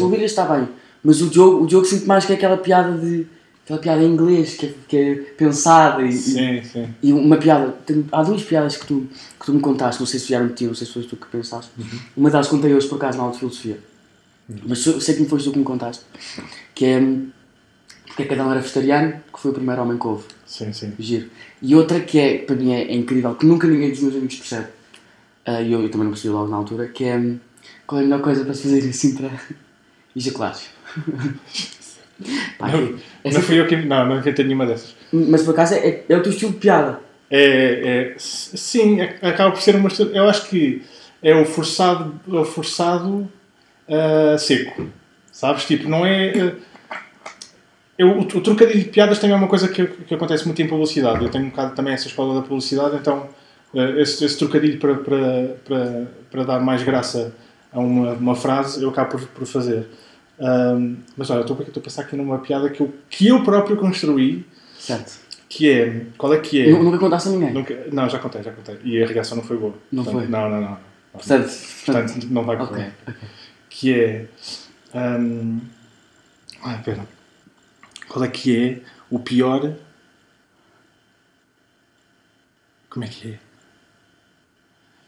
O 0.00 0.08
Guilhas 0.08 0.30
está 0.30 0.44
bem. 0.44 0.68
Mas 1.02 1.20
o 1.20 1.28
Diogo, 1.28 1.64
o 1.64 1.66
Diogo 1.66 1.84
sinto 1.86 2.06
mais 2.06 2.24
que 2.24 2.32
é 2.32 2.36
aquela 2.36 2.56
piada 2.56 2.96
de. 2.96 3.26
Aquela 3.64 3.78
piada 3.80 4.02
em 4.02 4.12
inglês 4.12 4.54
que 4.56 4.66
é, 4.66 4.74
que 4.88 4.96
é 4.96 5.14
pensada 5.36 6.02
e, 6.02 6.12
Sim, 6.12 6.62
sim. 6.62 6.88
e 7.02 7.12
uma 7.12 7.36
piada. 7.36 7.72
tem- 7.86 8.06
há 8.12 8.22
duas 8.22 8.42
piadas 8.42 8.76
que 8.76 8.86
tu, 8.86 9.08
que 9.40 9.46
tu 9.46 9.52
me 9.54 9.60
contaste, 9.60 10.00
não 10.00 10.06
sei 10.06 10.20
se 10.20 10.28
vieram 10.28 10.46
de 10.48 10.54
ti, 10.54 10.66
não 10.66 10.74
sei 10.74 10.86
se 10.86 10.92
foste 10.92 11.08
tu 11.08 11.16
que 11.16 11.26
pensaste. 11.26 11.70
Uhum. 11.78 11.98
Uma 12.16 12.30
delas 12.30 12.48
contei 12.48 12.72
hoje 12.74 12.86
por 12.88 12.96
acaso 12.96 13.16
na 13.18 13.24
aula 13.24 13.32
de 13.32 13.38
filosofia. 13.40 13.78
Mas 14.66 14.80
sei 14.80 15.14
que 15.14 15.22
me 15.22 15.28
foste 15.28 15.46
tu 15.46 15.52
que 15.52 15.58
me 15.58 15.64
contaste. 15.64 16.04
Que 16.74 16.84
é. 16.84 17.00
Porque 18.06 18.22
é 18.22 18.26
que 18.26 18.34
Adão 18.34 18.50
era 18.50 18.60
vegetariano, 18.60 19.12
que 19.32 19.40
foi 19.40 19.50
o 19.50 19.54
primeiro 19.54 19.82
homem 19.82 19.98
que 19.98 20.06
houve. 20.06 20.24
Sim, 20.46 20.72
sim. 20.72 20.92
Giro. 20.98 21.30
E 21.60 21.74
outra 21.74 21.98
que 22.00 22.18
é, 22.18 22.38
para 22.38 22.54
mim 22.54 22.72
é, 22.72 22.82
é 22.82 22.94
incrível, 22.94 23.34
que 23.34 23.44
nunca 23.46 23.66
ninguém 23.66 23.90
dos 23.90 24.00
meus 24.00 24.14
amigos 24.14 24.36
percebe, 24.36 24.68
ah, 25.46 25.60
e 25.60 25.72
eu, 25.72 25.82
eu 25.82 25.88
também 25.90 26.04
não 26.04 26.12
percebi 26.12 26.32
logo 26.32 26.48
na 26.48 26.56
altura, 26.58 26.86
que 26.88 27.02
é 27.04 27.34
qual 27.86 28.00
é 28.00 28.04
a 28.04 28.06
melhor 28.06 28.20
coisa 28.22 28.44
para 28.44 28.54
se 28.54 28.62
fazer 28.64 28.88
assim 28.88 29.14
para 29.16 29.30
ejaculares. 30.14 30.68
Pá, 32.58 32.68
Não, 32.68 32.94
essa- 33.24 33.38
não 33.38 33.44
fui 33.46 33.60
eu 33.60 33.66
que. 33.66 33.76
Não, 33.76 34.06
não 34.06 34.18
inventei 34.18 34.44
nenhuma 34.44 34.66
dessas. 34.66 34.94
mas 35.12 35.42
por 35.42 35.50
acaso 35.52 35.74
é, 35.74 36.02
é 36.08 36.16
o 36.16 36.22
teu 36.22 36.32
estilo 36.32 36.52
de 36.52 36.58
piada. 36.58 37.00
É, 37.30 37.40
é, 38.10 38.12
s- 38.14 38.56
sim, 38.56 39.00
é- 39.00 39.16
acaba 39.22 39.50
por 39.50 39.60
ser 39.60 39.74
uma. 39.76 39.88
Eu 40.12 40.28
acho 40.28 40.48
que 40.48 40.82
é 41.22 41.34
o 41.34 41.44
forçado, 41.44 42.14
é 42.28 42.36
o 42.36 42.44
forçado 42.44 43.28
ah, 43.88 44.36
seco. 44.38 44.86
Sabes? 45.32 45.64
Tipo, 45.64 45.88
não 45.88 46.06
é. 46.06 46.52
ah, 46.90 46.98
eu, 47.98 48.08
o, 48.10 48.20
o 48.20 48.40
trocadilho 48.40 48.78
de 48.80 48.88
piadas 48.90 49.18
também 49.18 49.34
é 49.34 49.38
uma 49.38 49.48
coisa 49.48 49.68
que, 49.68 49.84
que 49.86 50.14
acontece 50.14 50.44
muito 50.46 50.60
em 50.62 50.66
publicidade. 50.68 51.24
Eu 51.24 51.30
tenho 51.30 51.44
um 51.46 51.50
bocado 51.50 51.74
também 51.74 51.94
essa 51.94 52.06
escola 52.06 52.34
da 52.40 52.42
publicidade, 52.42 52.96
então 52.96 53.28
ah, 53.74 54.00
esse, 54.00 54.24
esse 54.24 54.38
trocadilho 54.38 54.78
para, 54.78 54.94
para, 54.96 55.56
para, 55.64 56.06
para 56.30 56.44
dar 56.44 56.60
mais 56.60 56.82
graça 56.84 57.34
a 57.72 57.80
uma, 57.80 58.12
uma 58.12 58.34
frase 58.36 58.82
eu 58.82 58.88
acabo 58.90 59.10
por, 59.18 59.20
por 59.28 59.46
fazer. 59.46 59.86
Ahm, 60.40 60.96
mas 61.16 61.30
olha, 61.30 61.38
eu 61.38 61.42
estou 61.42 61.60
estou 61.60 61.80
a 61.80 61.84
pensar 61.84 62.02
aqui 62.02 62.16
numa 62.16 62.38
piada 62.38 62.68
que 62.70 62.80
eu, 62.80 62.92
que 63.08 63.28
eu 63.28 63.42
próprio 63.44 63.76
construí, 63.76 64.44
Certo. 64.78 65.18
que 65.48 65.70
é. 65.70 66.06
Qual 66.18 66.32
é 66.34 66.40
que 66.40 66.60
é? 66.62 66.70
Nu- 66.70 66.82
Nunca 66.82 66.98
contaste 66.98 67.28
a 67.28 67.32
ninguém. 67.32 67.52
Nunca- 67.52 67.86
não, 67.92 68.08
já 68.08 68.18
contei, 68.18 68.42
já 68.42 68.52
contei. 68.52 68.78
E 68.84 69.02
a 69.02 69.06
reação 69.06 69.36
não 69.36 69.44
foi 69.44 69.56
boa. 69.56 69.74
Não 69.92 70.02
Portanto, 70.04 70.22
foi? 70.22 70.30
Não, 70.30 70.50
não, 70.50 70.60
não. 70.60 70.78
Portanto, 71.12 71.44
portanto, 71.84 72.12
Portanto, 72.12 72.26
não 72.30 72.44
vai 72.44 72.56
correr. 72.56 72.92
ok. 73.06 73.14
Que 73.70 73.92
é. 74.00 74.26
hum, 74.94 75.60
ai, 76.62 76.82
pera. 76.82 77.06
Qual 78.08 78.24
é 78.24 78.28
que 78.28 78.56
é 78.56 78.80
o 79.10 79.18
pior. 79.20 79.72
Como 82.90 83.04
é 83.04 83.08
que 83.08 83.32
é? 83.32 83.38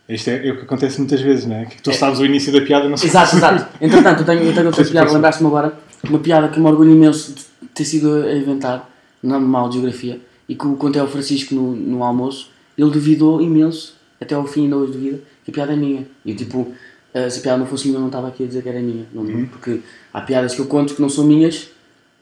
Isto 0.09 0.31
é, 0.31 0.47
é 0.49 0.53
o 0.53 0.57
que 0.57 0.63
acontece 0.63 0.99
muitas 0.99 1.21
vezes, 1.21 1.47
não 1.47 1.57
é? 1.57 1.65
Que 1.65 1.83
tu 1.83 1.93
sabes 1.93 2.21
o 2.21 2.25
início 2.25 2.53
da 2.53 2.61
piada 2.61 2.87
e 2.87 2.89
não 2.89 2.97
sabes. 2.97 3.11
Exato, 3.13 3.37
exato. 3.37 3.67
Entretanto, 3.81 4.21
eu 4.21 4.27
tenho, 4.27 4.43
eu 4.43 4.55
tenho 4.55 4.67
outra 4.67 4.85
piada, 4.85 5.13
lembraste-me 5.13 5.49
agora, 5.49 5.77
uma 6.05 6.19
piada 6.21 6.49
que 6.49 6.61
me 6.61 6.67
orgulho 6.67 6.93
imenso 6.93 7.33
de 7.35 7.45
ter 7.75 7.85
sido 7.85 8.23
a 8.25 8.33
inventar, 8.33 8.89
na 9.23 9.41
mal 9.41 9.69
de 9.69 9.75
geografia, 9.77 10.21
e 10.49 10.55
que 10.55 10.65
o 10.67 10.77
contei 10.77 11.01
ao 11.01 11.09
Francisco 11.09 11.55
no, 11.55 11.75
no 11.75 12.05
almoço, 12.05 12.51
ele 12.79 12.91
duvidou 12.91 13.41
imenso, 13.43 13.97
até 14.21 14.35
ao 14.35 14.47
fim 14.47 14.65
ainda 14.65 14.77
hoje 14.77 14.93
duvida, 14.93 15.21
que 15.45 15.51
a 15.51 15.55
piada 15.55 15.73
é 15.73 15.77
minha. 15.77 16.07
E 16.25 16.31
eu, 16.31 16.37
tipo, 16.37 16.73
eh, 17.13 17.29
se 17.29 17.41
a 17.41 17.43
piada 17.43 17.59
não 17.59 17.67
fosse 17.67 17.87
minha, 17.89 17.97
eu 17.97 18.01
não 18.01 18.09
estava 18.09 18.29
aqui 18.29 18.45
a 18.45 18.47
dizer 18.47 18.63
que 18.63 18.69
era 18.69 18.81
minha. 18.81 19.07
Não, 19.13 19.23
Uhum. 19.23 19.47
Porque 19.47 19.81
há 20.13 20.21
piadas 20.21 20.55
que 20.55 20.61
eu 20.61 20.67
conto 20.67 20.95
que 20.95 21.03
não 21.03 21.09
são 21.09 21.25
minhas, 21.25 21.69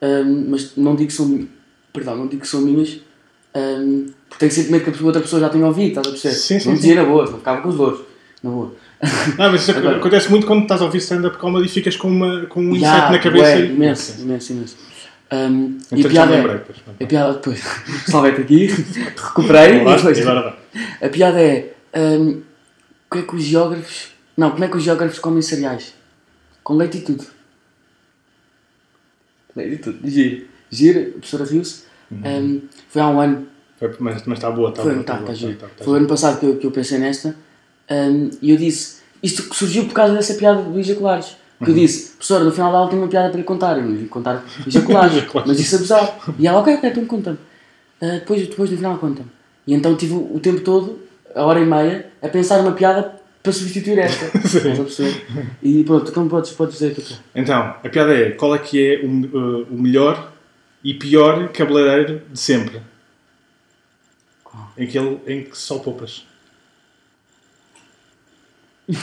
ahm, 0.01 0.47
mas 0.49 0.77
não 0.77 0.97
digo 0.97 1.09
que 1.09 1.15
são. 1.15 1.47
Perdão, 1.93 2.17
não 2.17 2.27
digo 2.27 2.43
que 2.43 2.49
são 2.49 2.61
minhas, 2.61 2.99
ahm, 3.55 4.07
porque 4.29 4.39
tenho 4.41 4.53
sempre 4.53 4.73
medo 4.73 4.85
que 4.93 5.03
a 5.03 5.07
outra 5.07 5.23
pessoa 5.23 5.41
já 5.41 5.49
tenha 5.49 5.67
ouvido, 5.67 5.89
estás 5.89 6.07
a 6.07 6.11
perceber? 6.11 6.35
Sim, 6.35 6.59
sim, 6.61 6.69
não 6.69 6.75
sim. 6.77 6.81
dizia 6.83 6.95
na 6.97 7.05
boa, 7.05 7.25
não 7.31 7.39
ficava 7.39 7.63
com 7.63 7.69
os 7.69 7.77
dores. 7.77 8.01
Na 8.43 8.51
boa. 8.51 8.75
Não, 9.39 9.53
mas 9.53 9.63
isso 9.63 9.71
Agora- 9.73 9.97
acontece 9.99 10.31
muito 10.31 10.47
quando 10.47 10.63
estás 10.63 10.81
a 10.81 10.85
ouvir 10.85 10.99
stand-up 10.99 11.37
comedy 11.37 11.67
e 11.67 11.69
ficas 11.69 11.95
com, 11.97 12.09
uma, 12.09 12.47
com 12.47 12.61
um 12.61 12.75
Ya, 12.77 12.89
inseto 12.97 13.13
na 13.13 13.19
cabeça. 13.19 13.45
bué, 13.57 13.61
e- 13.61 13.71
imenso, 13.71 14.21
imenso, 14.23 14.53
imenso. 14.53 14.77
Um, 15.33 15.79
e 15.91 15.95
a 15.95 15.99
Então 15.99 16.11
piada 16.11 16.33
é. 16.33 16.37
lembrei. 16.37 16.57
Depois. 16.59 16.79
A 17.01 17.07
piada 17.07 17.33
depois. 17.35 17.61
Salvei-te 18.09 18.41
aqui, 18.43 18.67
recuperei 19.17 19.77
e 19.77 19.81
Agora, 19.81 19.97
depois. 19.97 20.21
agora 20.21 20.41
vai. 20.73 20.85
A 21.03 21.09
piada 21.11 21.41
é. 21.41 21.75
Um, 21.95 22.43
que 23.11 23.19
é 23.19 23.23
que 23.23 23.35
os 23.37 23.43
geógrafos. 23.43 24.09
Não, 24.37 24.51
como 24.53 24.65
é 24.65 24.69
que 24.69 24.77
os 24.77 24.83
geógrafos 24.83 25.19
comem 25.19 25.43
cereais? 25.43 25.95
Com 26.63 26.75
leite 26.75 26.99
e 26.99 27.01
tudo. 27.03 27.25
Leite 29.57 29.75
e 29.75 29.79
tudo. 29.79 29.99
Giro. 30.09 30.47
Giro, 30.71 31.01
a 31.01 31.13
professora 31.13 31.45
riu-se. 31.45 31.84
Um, 32.25 32.63
foi 32.89 33.03
há 33.03 33.09
um 33.09 33.21
ano. 33.21 33.47
Foi- 33.79 33.95
Mas, 33.99 34.23
mas 34.27 34.39
está 34.39 34.51
boa, 34.51 34.71
está 34.71 34.83
Foi, 34.83 34.93
boa. 34.93 35.05
tá, 35.05 35.17
tá 35.19 35.33
tá- 35.33 35.85
Foi 35.85 35.95
o 35.95 35.97
ano 35.97 36.07
passado 36.07 36.39
que 36.41 36.47
eu, 36.47 36.57
que 36.57 36.67
eu 36.67 36.71
pensei 36.71 36.99
nesta. 36.99 37.35
um, 37.91 38.31
e 38.41 38.51
eu 38.51 38.57
disse. 38.57 39.03
Isto 39.23 39.55
surgiu 39.55 39.87
por 39.87 39.95
causa 39.95 40.13
dessa 40.15 40.35
piada 40.35 40.61
do 40.63 40.79
ejaculares. 40.79 41.37
Que 41.59 41.71
Uhum. 41.71 41.77
eu 41.77 41.83
disse, 41.83 42.11
professora, 42.13 42.45
no 42.45 42.53
final 42.53 42.71
da 42.71 42.79
aula 42.79 42.91
tenho 42.91 43.01
uma 43.03 43.09
piada 43.09 43.31
para 43.31 43.39
lhe 43.39 43.45
contar. 43.45 43.79
Eu 43.79 43.85
não 43.85 43.93
lhe 43.93 44.07
contar 44.07 44.45
ejaculares. 44.67 45.25
Mas 45.47 45.59
isso 45.59 45.77
abusar. 45.77 46.19
E 46.39 46.47
ela, 46.47 46.59
ok, 46.61 46.75
ok, 46.75 46.91
então 46.91 47.05
conta-me. 47.07 47.39
Ah, 48.03 48.07
depois, 48.19 48.47
depois 48.47 48.71
no 48.71 48.77
final 48.77 48.99
conta-me. 48.99 49.29
E 49.67 49.73
então 49.73 49.97
tive 49.97 50.13
o 50.15 50.39
tempo 50.41 50.61
todo, 50.61 50.99
a 51.35 51.43
hora 51.43 51.59
e 51.61 51.65
meia, 51.65 52.07
a 52.21 52.29
pensar 52.29 52.61
uma 52.61 52.73
piada 52.73 53.15
para 53.43 53.53
substituir 53.53 53.99
esta. 53.99 54.27
E 55.63 55.85
pronto, 55.85 56.11
então 56.11 56.29
podes, 56.29 56.51
podes 56.53 56.75
dizer 56.75 56.95
que 56.95 57.01
eu 57.01 57.17
Então, 57.35 57.57
a 57.57 57.89
piada 57.89 58.13
é: 58.15 58.31
qual 58.33 58.55
é 58.55 58.59
que 58.59 58.79
é 58.95 59.01
o, 59.05 59.09
uh, 59.09 59.67
o 59.71 59.81
melhor 59.81 60.34
e 60.85 60.95
pior 60.95 61.49
cabeleireiro 61.49 62.23
de 62.31 62.39
sempre? 62.39 62.81
Qual? 64.45 64.71
Aquele 64.79 65.19
em 65.27 65.43
que 65.45 65.57
só 65.59 65.79
poupas. 65.79 66.25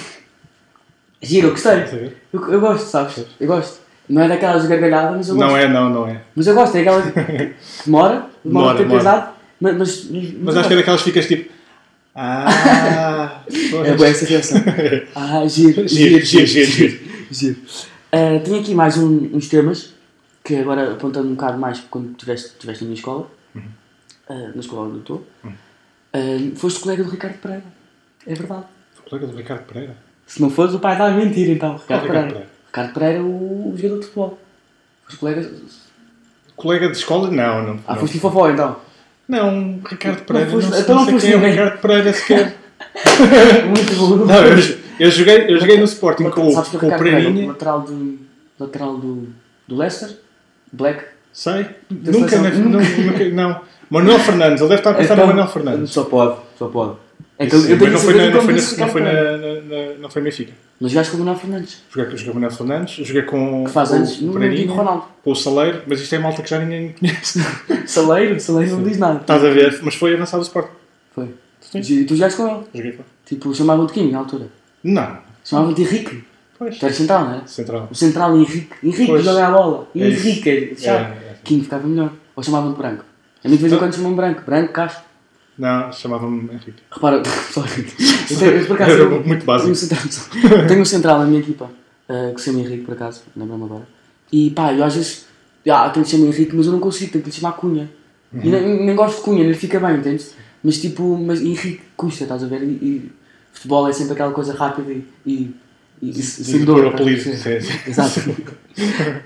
Giro, 1.21 1.47
eu 1.47 1.51
gostei. 1.51 2.13
Eu, 2.33 2.51
eu 2.51 2.59
gosto, 2.59 2.85
sabes? 2.87 3.25
Eu 3.39 3.47
gosto. 3.47 3.79
Não 4.09 4.21
é 4.23 4.27
daquelas 4.27 4.65
gargalhadas, 4.65 5.15
mas 5.17 5.29
eu 5.29 5.35
gosto. 5.35 5.47
Não 5.47 5.57
é, 5.57 5.67
não, 5.67 5.89
não 5.89 6.07
é. 6.07 6.21
Mas 6.35 6.47
eu 6.47 6.55
gosto, 6.55 6.75
é 6.75 6.81
aquela 6.81 7.01
que 7.01 7.11
demora, 7.85 8.25
demora, 8.43 8.77
demora. 8.77 8.97
pesado, 8.99 9.31
mas, 9.59 9.77
mas, 9.77 10.05
Mas 10.41 10.57
acho 10.57 10.67
que 10.67 10.73
é 10.73 10.77
daquelas 10.77 11.01
que 11.01 11.09
ficas 11.09 11.27
tipo. 11.27 11.51
Ah! 12.13 13.41
É 13.85 13.93
boa 13.95 14.09
essa 14.09 14.25
reação. 14.25 14.61
Ah, 15.15 15.47
giro, 15.47 15.87
Giro, 15.87 16.19
giro, 16.25 16.45
giro, 16.45 16.65
giro. 16.69 16.99
Giro. 17.31 17.55
Ah, 18.11 18.37
tenho 18.43 18.59
aqui 18.59 18.75
mais 18.75 18.97
um- 18.97 19.29
uns 19.33 19.47
temas, 19.47 19.93
que 20.43 20.55
agora 20.55 20.93
apontando 20.93 21.27
um 21.29 21.35
bocado 21.35 21.57
mais 21.57 21.79
quando 21.89 22.11
estiveste 22.11 22.47
estiveste 22.49 22.83
na 22.83 22.87
minha 22.89 22.97
escola, 22.99 23.27
Uhum. 23.55 23.61
ah, 24.29 24.51
na 24.55 24.59
escola 24.61 24.87
onde 24.87 24.95
eu 24.95 24.99
estou. 25.01 25.27
Ah, 26.13 26.19
foste 26.55 26.79
colega 26.79 27.03
do 27.03 27.09
Ricardo 27.11 27.37
Pereira. 27.39 27.63
É 28.27 28.33
verdade. 28.33 28.65
O 28.99 29.09
colega 29.09 29.27
do 29.27 29.35
Ricardo 29.37 29.63
Pereira. 29.65 29.95
Se 30.27 30.41
não 30.41 30.49
fosse, 30.49 30.75
o 30.75 30.79
pai 30.79 30.93
está 30.93 31.07
a 31.07 31.11
mentir 31.11 31.49
então. 31.49 31.73
Ricardo, 31.77 32.01
Ricardo 32.03 32.07
Pereira. 32.07 32.27
Pereira? 32.29 32.49
Ricardo 32.67 32.93
Pereira 32.93 33.17
é 33.17 33.21
o, 33.21 33.25
o 33.25 33.73
jogador 33.75 33.99
de 33.99 34.05
futebol. 34.05 34.39
Foste 35.05 35.19
colega. 35.19 35.51
Colega 36.55 36.87
de 36.89 36.97
escola? 36.97 37.29
Não, 37.31 37.63
não. 37.63 37.79
Ah, 37.87 37.93
não. 37.93 37.99
foste 38.01 38.19
fofó 38.19 38.49
então. 38.49 38.77
Não, 39.27 39.79
Ricardo 39.85 40.23
Pereira. 40.23 40.49
Não, 40.49 40.53
foste- 40.61 40.71
sei- 40.71 40.81
então 40.81 40.95
não 40.95 41.05
não 41.05 41.11
foste 41.11 41.25
quem 41.27 41.33
é 41.33 41.37
o. 41.37 41.49
Ricardo 41.49 41.81
Pereira 41.81 42.13
sequer. 42.13 42.57
Muito 43.67 43.95
bom. 43.95 44.25
Não, 44.25 44.45
eu, 44.45 44.57
eu 44.99 45.11
joguei, 45.11 45.53
eu 45.53 45.59
joguei 45.59 45.77
no 45.77 45.83
Sporting 45.85 46.29
com, 46.29 46.41
o- 46.41 46.49
o 46.59 46.63
com 46.63 46.77
o 46.77 46.79
Pereira, 46.79 46.97
Pereirinha. 46.97 47.47
lateral 47.47 47.81
do, 47.81 48.19
lateral 48.59 48.97
do, 48.97 49.27
do 49.67 49.75
Leicester, 49.75 50.17
Black. 50.71 51.03
Sei. 51.33 51.65
Da 51.89 52.11
Nunca, 52.11 52.29
seleção. 52.29 52.63
na- 52.69 52.79
nunca, 52.79 52.97
nunca- 53.01 53.29
não. 53.29 53.61
Manuel 53.89 54.19
Fernandes, 54.19 54.61
ele 54.61 54.69
deve 54.69 54.79
estar 54.81 54.91
a 54.91 54.93
pensar 54.93 55.13
Então, 55.15 55.27
no 55.27 55.33
Manuel 55.33 55.47
Fernandes. 55.51 55.89
Só 55.91 56.03
pode, 56.05 56.37
só 56.57 56.67
pode. 56.67 56.95
É 57.37 57.45
que 57.47 57.55
Isso, 57.55 57.65
eu, 57.67 57.71
eu 57.71 57.79
tenho 57.79 57.91
não 57.91 57.99
foi, 57.99 58.13
na, 58.13 58.29
não, 58.29 58.41
foi, 58.41 58.53
na, 58.53 58.61
não, 58.77 58.87
foi 58.89 59.01
na, 59.01 59.11
na, 59.11 59.93
não 59.99 60.23
Benfica. 60.23 60.53
Mas 60.79 60.91
jogaste 60.91 61.11
com 61.11 61.17
o 61.17 61.19
Manuel 61.21 61.39
Fernandes, 61.39 61.83
Joguei, 61.89 62.11
joguei 62.11 62.25
com 62.25 62.31
o 62.31 62.33
Manuel 62.35 62.51
Fernandes, 62.57 63.07
joguei 63.07 63.21
com, 63.23 63.63
que 63.65 63.71
faz 63.71 63.89
com 63.89 63.95
anos 63.95 64.21
o 64.21 64.37
antigo 64.37 64.73
Ronaldo. 64.73 65.03
com 65.23 65.31
o 65.31 65.35
Saleiro, 65.35 65.81
mas 65.87 65.99
isto 66.01 66.13
é 66.15 66.19
malta 66.19 66.41
que 66.43 66.49
já 66.49 66.59
ninguém 66.59 66.93
conhece. 66.99 67.39
Saleiro, 67.87 68.39
Saleiro 68.39 68.75
não 68.77 68.83
diz 68.83 68.97
nada. 68.97 69.19
Estás 69.21 69.43
a 69.43 69.49
ver? 69.49 69.79
Mas 69.83 69.95
foi 69.95 70.13
avançado 70.13 70.41
o 70.41 70.45
Sporting. 70.45 70.71
Foi. 71.13 71.29
E 71.75 72.03
tu 72.05 72.15
jogaste 72.15 72.37
com 72.37 72.47
ele. 72.47 72.59
Joguei 72.73 72.91
com 72.93 73.03
Tipo, 73.25 73.53
chamavam-te 73.55 73.93
Kim 73.93 74.11
na 74.11 74.19
altura. 74.19 74.47
Não. 74.83 75.17
Chamavam-te 75.43 75.81
Henrique. 75.81 76.23
Pois. 76.61 76.77
Tu 76.77 76.85
eras 76.85 76.95
central, 76.95 77.25
não 77.25 77.33
é? 77.33 77.41
Central. 77.47 77.87
O 77.91 77.95
central 77.95 78.37
Henrique. 78.37 78.69
Henrique 78.83 79.07
Pois. 79.07 79.25
joga 79.25 79.47
a 79.47 79.51
bola. 79.51 79.87
É. 79.95 80.07
Henrique, 80.09 80.47
é 80.49 80.71
É, 80.73 80.75
chato. 80.75 81.11
é. 81.13 81.35
Kim 81.43 81.61
ficava 81.63 81.87
melhor. 81.87 82.11
Ou 82.35 82.43
chamavam-te 82.43 82.77
Branco. 82.77 83.03
A 83.43 83.47
mim 83.49 83.55
de 83.55 83.61
vez 83.61 83.73
em 83.73 83.77
quando 83.79 83.95
chamam 83.95 84.13
Branco. 84.15 84.43
Branco, 84.45 84.71
Castro. 84.71 85.03
Não, 85.57 85.91
chamava-me 85.91 86.43
Henrique. 86.53 86.75
Repara, 86.91 87.23
só 87.51 87.61
eu 87.61 88.37
tenho, 88.37 88.65
por 88.67 88.75
acaso, 88.75 88.91
Era 88.91 89.09
muito 89.09 89.25
tenho 89.27 89.43
básico. 89.43 89.71
um 89.71 89.75
central, 89.75 90.01
tenho 90.67 90.81
um 90.81 90.85
central 90.85 91.19
na 91.19 91.25
minha 91.25 91.39
equipa, 91.39 91.69
eh, 92.07 92.31
que 92.35 92.39
se 92.41 92.51
chama 92.51 92.59
Henrique, 92.63 92.83
por 92.85 92.93
acaso, 92.93 93.23
lembro-me 93.35 93.63
agora. 93.65 93.87
E 94.31 94.51
pá, 94.51 94.71
eu 94.71 94.83
às 94.83 94.93
vezes, 94.95 95.25
ah, 95.67 95.89
tenho 95.89 96.05
que 96.05 96.11
chamar 96.11 96.27
Henrique, 96.27 96.55
mas 96.55 96.67
eu 96.67 96.71
não 96.71 96.79
consigo, 96.79 97.11
tenho 97.11 97.23
que 97.23 97.29
lhe 97.31 97.35
chamar 97.35 97.53
Cunha. 97.53 97.89
E 98.33 98.37
Uhum. 98.37 98.51
nem, 98.51 98.85
nem 98.85 98.95
gosto 98.95 99.17
de 99.17 99.23
Cunha, 99.23 99.43
ele 99.43 99.53
fica 99.55 99.79
bem, 99.79 99.97
entendes? 99.97 100.35
Mas 100.63 100.77
tipo, 100.79 101.17
mas 101.17 101.41
Henrique 101.41 101.81
custa, 101.97 102.23
estás 102.23 102.43
a 102.43 102.47
ver? 102.47 102.61
E, 102.63 102.67
e 102.67 103.11
futebol 103.51 103.87
é 103.89 103.93
sempre 103.93 104.13
aquela 104.13 104.31
coisa 104.31 104.53
rápida 104.53 104.91
e. 104.91 105.03
e, 105.25 105.55
e 106.01 106.13
sem 106.21 106.59
De 106.59 106.65
dor. 106.65 106.93
Exato. 107.87 108.21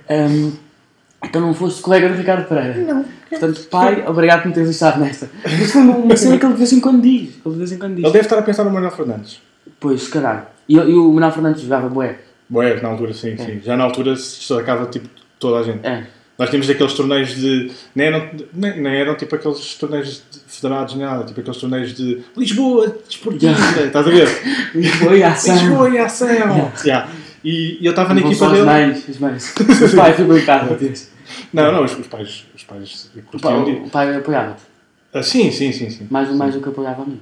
Hum, 0.09 0.51
então 1.23 1.39
não 1.39 1.53
foste 1.53 1.81
colega 1.81 2.09
do 2.09 2.15
Ricardo 2.15 2.47
Pereira? 2.47 2.93
Não. 2.93 3.05
Portanto, 3.29 3.67
pai, 3.69 4.03
obrigado 4.07 4.41
por 4.41 4.47
me 4.49 4.53
teres 4.53 4.69
deixado 4.69 4.99
nesta. 4.99 5.29
Mas 5.43 5.71
foi 5.71 5.81
uma 5.81 6.17
cena 6.17 6.37
que 6.37 6.45
ele 6.45 6.53
de 6.53 6.59
vez 6.59 6.73
em 6.73 6.79
quando 6.79 7.01
diz. 7.01 7.35
Ele 7.45 7.53
de 7.53 7.57
vez 7.59 7.71
em 7.71 7.77
quando 7.77 7.95
diz. 7.95 8.03
Ele 8.03 8.13
deve 8.13 8.25
estar 8.25 8.39
a 8.39 8.41
pensar 8.41 8.63
no 8.63 8.71
Manuel 8.71 8.91
Fernandes. 8.91 9.41
Pois, 9.79 10.03
se 10.03 10.09
calhar. 10.09 10.51
E, 10.67 10.75
e 10.75 10.93
o 10.93 11.11
Manuel 11.11 11.31
Fernandes 11.31 11.61
jogava 11.61 11.89
bué. 11.89 12.19
Boé, 12.49 12.79
na 12.81 12.89
altura, 12.89 13.13
sim, 13.13 13.37
sim. 13.37 13.59
Já 13.63 13.75
na 13.75 13.83
altura 13.83 14.15
se 14.15 14.37
destacava 14.37 14.85
tipo 14.87 15.07
toda 15.39 15.59
a 15.59 15.63
gente. 15.63 15.85
É. 15.85 16.05
Nós 16.37 16.49
tínhamos 16.49 16.69
aqueles 16.69 16.93
torneios 16.93 17.35
de. 17.35 17.71
Nem 17.95 18.07
eram, 18.07 18.29
nem, 18.53 18.81
nem 18.81 18.95
eram 18.95 19.15
tipo 19.15 19.35
aqueles 19.35 19.75
torneios 19.75 20.21
de 20.29 20.39
federados 20.47 20.93
nem 20.95 21.05
nada, 21.05 21.23
tipo 21.23 21.39
aqueles 21.39 21.57
torneios 21.59 21.93
de 21.93 22.23
Lisboa, 22.35 22.97
desportiva, 23.07 23.53
estás 23.85 24.05
a 24.07 24.09
ver? 24.09 24.27
Lisboa 24.75 25.15
e 25.15 25.23
ação. 25.23 25.55
Lisboa 25.55 25.89
e 25.89 25.97
ação! 25.97 26.71
Yeah. 26.83 27.09
E, 27.43 27.77
e 27.79 27.85
eu 27.85 27.91
estava 27.91 28.13
na 28.13 28.19
equipa 28.21 28.49
dele. 28.49 28.59
As 28.61 28.65
mães, 28.65 29.09
as 29.09 29.17
mães. 29.19 29.53
Os 29.81 29.93
pais. 29.93 30.17
Deus. 30.79 31.07
Não, 31.53 31.71
não, 31.71 31.83
os, 31.85 31.97
os 31.97 32.07
pais, 32.07 32.45
os 32.55 32.63
pais 32.63 33.11
O 33.15 33.21
curtiam 33.21 33.63
o 33.85 33.89
pai 33.89 34.15
apoiava-te. 34.15 34.63
Ah, 35.13 35.23
sim, 35.23 35.49
sim, 35.51 35.71
sim, 35.71 35.89
sim. 35.89 36.07
Mais, 36.09 36.29
mais 36.35 36.53
do 36.53 36.59
que 36.61 36.67
apoiava 36.69 37.03
a 37.03 37.05
mim. 37.05 37.21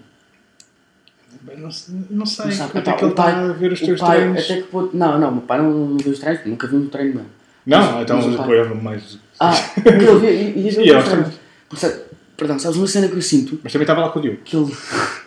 Não, 1.46 1.70
não 2.10 2.26
sei 2.26 2.46
Não 2.46 2.52
sabe. 2.52 2.72
quanto 2.72 2.88
Epá, 2.88 2.92
é 2.92 2.96
que 2.98 3.04
ele 3.06 3.12
o 3.12 3.16
pai- 3.16 3.32
está 3.32 3.46
a 3.50 3.54
ver 3.54 3.72
os 3.74 3.80
teus 3.82 4.00
pai 4.00 4.18
treinos. 4.18 4.44
até 4.44 4.62
que 4.62 4.76
Não, 4.98 5.20
não, 5.20 5.30
o 5.30 5.32
meu 5.34 5.42
pai 5.42 5.58
não, 5.62 5.72
não 5.72 5.98
viu 5.98 6.12
os 6.14 6.20
treinos, 6.20 6.46
nunca 6.46 6.68
vi 6.68 6.76
um 6.76 6.88
treino 6.88 7.16
meu. 7.16 7.26
Não, 7.66 8.02
então 8.02 8.22
mas 8.22 8.40
apoiava 8.40 8.76
mais. 8.76 9.20
Ah, 9.40 9.54
ele 9.86 10.20
via 10.20 10.32
e, 10.32 10.60
e, 10.60 10.68
E 10.68 10.70
e, 10.70 11.04
treinos. 11.04 11.34
Portanto, 11.70 12.14
Perdão, 12.36 12.58
sabes 12.58 12.78
uma 12.78 12.88
cena 12.88 13.08
que 13.08 13.16
eu 13.16 13.22
sinto? 13.22 13.60
Mas 13.64 13.72
também 13.72 13.84
estava 13.84 14.02
lá 14.02 14.10
com 14.10 14.20
o 14.20 14.22
Diogo. 14.22 14.40
Que 14.44 14.58
ele. 14.58 14.76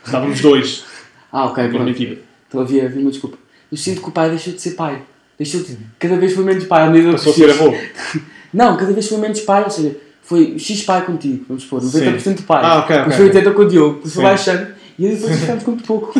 Estávamos 0.05 0.41
dois 0.41 0.85
Ah, 1.33 1.47
ok, 1.47 1.69
pronto. 1.69 1.91
Então 2.49 2.61
havia, 2.61 2.85
havia 2.87 3.01
uma 3.01 3.11
desculpa. 3.11 3.37
Eu 3.71 3.77
sinto 3.79 4.01
que 4.03 4.09
o 4.09 4.13
pai 4.13 4.31
deixou 4.31 4.53
de 4.53 4.61
ser 4.61 4.73
pai. 4.73 5.03
Deixou 5.39 5.63
de. 5.63 5.77
Cada 5.99 6.17
vez 6.17 6.33
foi 6.33 6.45
menos 6.45 6.65
pai 6.65 6.83
à 6.83 6.91
medida 6.91 7.11
que 7.11 7.17
Passou 7.17 7.33
a 7.33 7.37
ser 7.37 7.51
avô. 7.51 7.75
Não, 8.53 8.77
cada 8.77 8.93
vez 8.93 9.09
foi 9.09 9.19
menos 9.19 9.41
pai, 9.41 9.65
ou 9.65 9.71
seja, 9.71 9.97
foi 10.23 10.59
X 10.59 10.83
pai 10.83 11.05
contigo, 11.05 11.45
vamos 11.49 11.65
supor, 11.65 11.83
90% 11.83 12.35
de 12.35 12.43
pai. 12.43 12.63
Ah, 12.65 12.79
ok, 12.79 12.97
ok. 13.01 13.13
foi 13.13 13.31
80% 13.31 13.53
com 13.53 13.63
o 13.63 13.69
Diogo, 13.69 14.01
foi 14.03 14.11
Sim. 14.11 14.23
baixando 14.23 14.69
e 14.99 15.09
depois 15.09 15.39
ficamos 15.41 15.63
com 15.65 15.71
muito 15.73 15.85
pouco. 15.85 16.19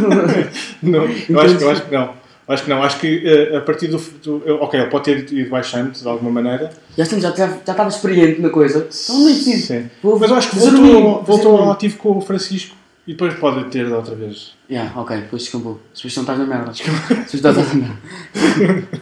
Não, 0.83 1.05
eu, 1.05 1.11
Então, 1.31 1.41
acho, 1.41 1.57
que- 1.57 1.65
eu 1.65 1.71
acho 1.71 1.83
que 1.87 1.95
não. 1.95 2.15
Acho 2.49 2.63
que 2.65 2.71
não. 2.71 2.83
Acho 2.83 3.01
que 3.01 3.23
eh, 3.27 3.57
a 3.57 3.61
partir 3.61 3.89
do, 3.89 3.99
do. 4.23 4.43
Ok, 4.63 4.79
ele 4.79 4.89
pode 4.89 5.05
ter 5.05 5.33
ido 5.33 5.51
baixando 5.51 5.91
de 5.91 6.07
alguma 6.07 6.31
maneira. 6.31 6.71
Já 6.97 7.05
já 7.05 7.31
já 7.35 7.47
estava 7.57 7.89
experiente 7.89 8.41
na 8.41 8.51
coisa, 8.51 8.87
então 8.89 9.25
nem 9.25 9.35
preciso. 9.35 9.67
Sim. 9.67 9.91
Vou- 10.03 10.19
Mas 10.19 10.31
eu 10.31 10.37
acho 10.37 10.51
que 10.51 10.57
voltou, 10.59 11.23
voltou 11.25 11.57
ao 11.59 11.73
ativo 11.73 11.97
com 11.99 12.19
o 12.19 12.21
Francisco. 12.21 12.77
E 13.07 13.13
depois 13.13 13.35
pode 13.35 13.65
ter 13.71 13.89
da 13.89 13.97
outra 13.99 14.17
vez. 14.17 14.55
Yeah, 14.69 14.93
ok, 15.01 15.17
depois 15.19 15.43
descampou. 15.43 15.81
Depois 15.95 16.17
não 16.17 16.23
estás 16.25 16.39
na 16.41 16.45
merda. 16.47 16.73
Depois 16.73 17.35
estás 17.35 17.57
na 17.57 17.75
merda. 17.75 17.97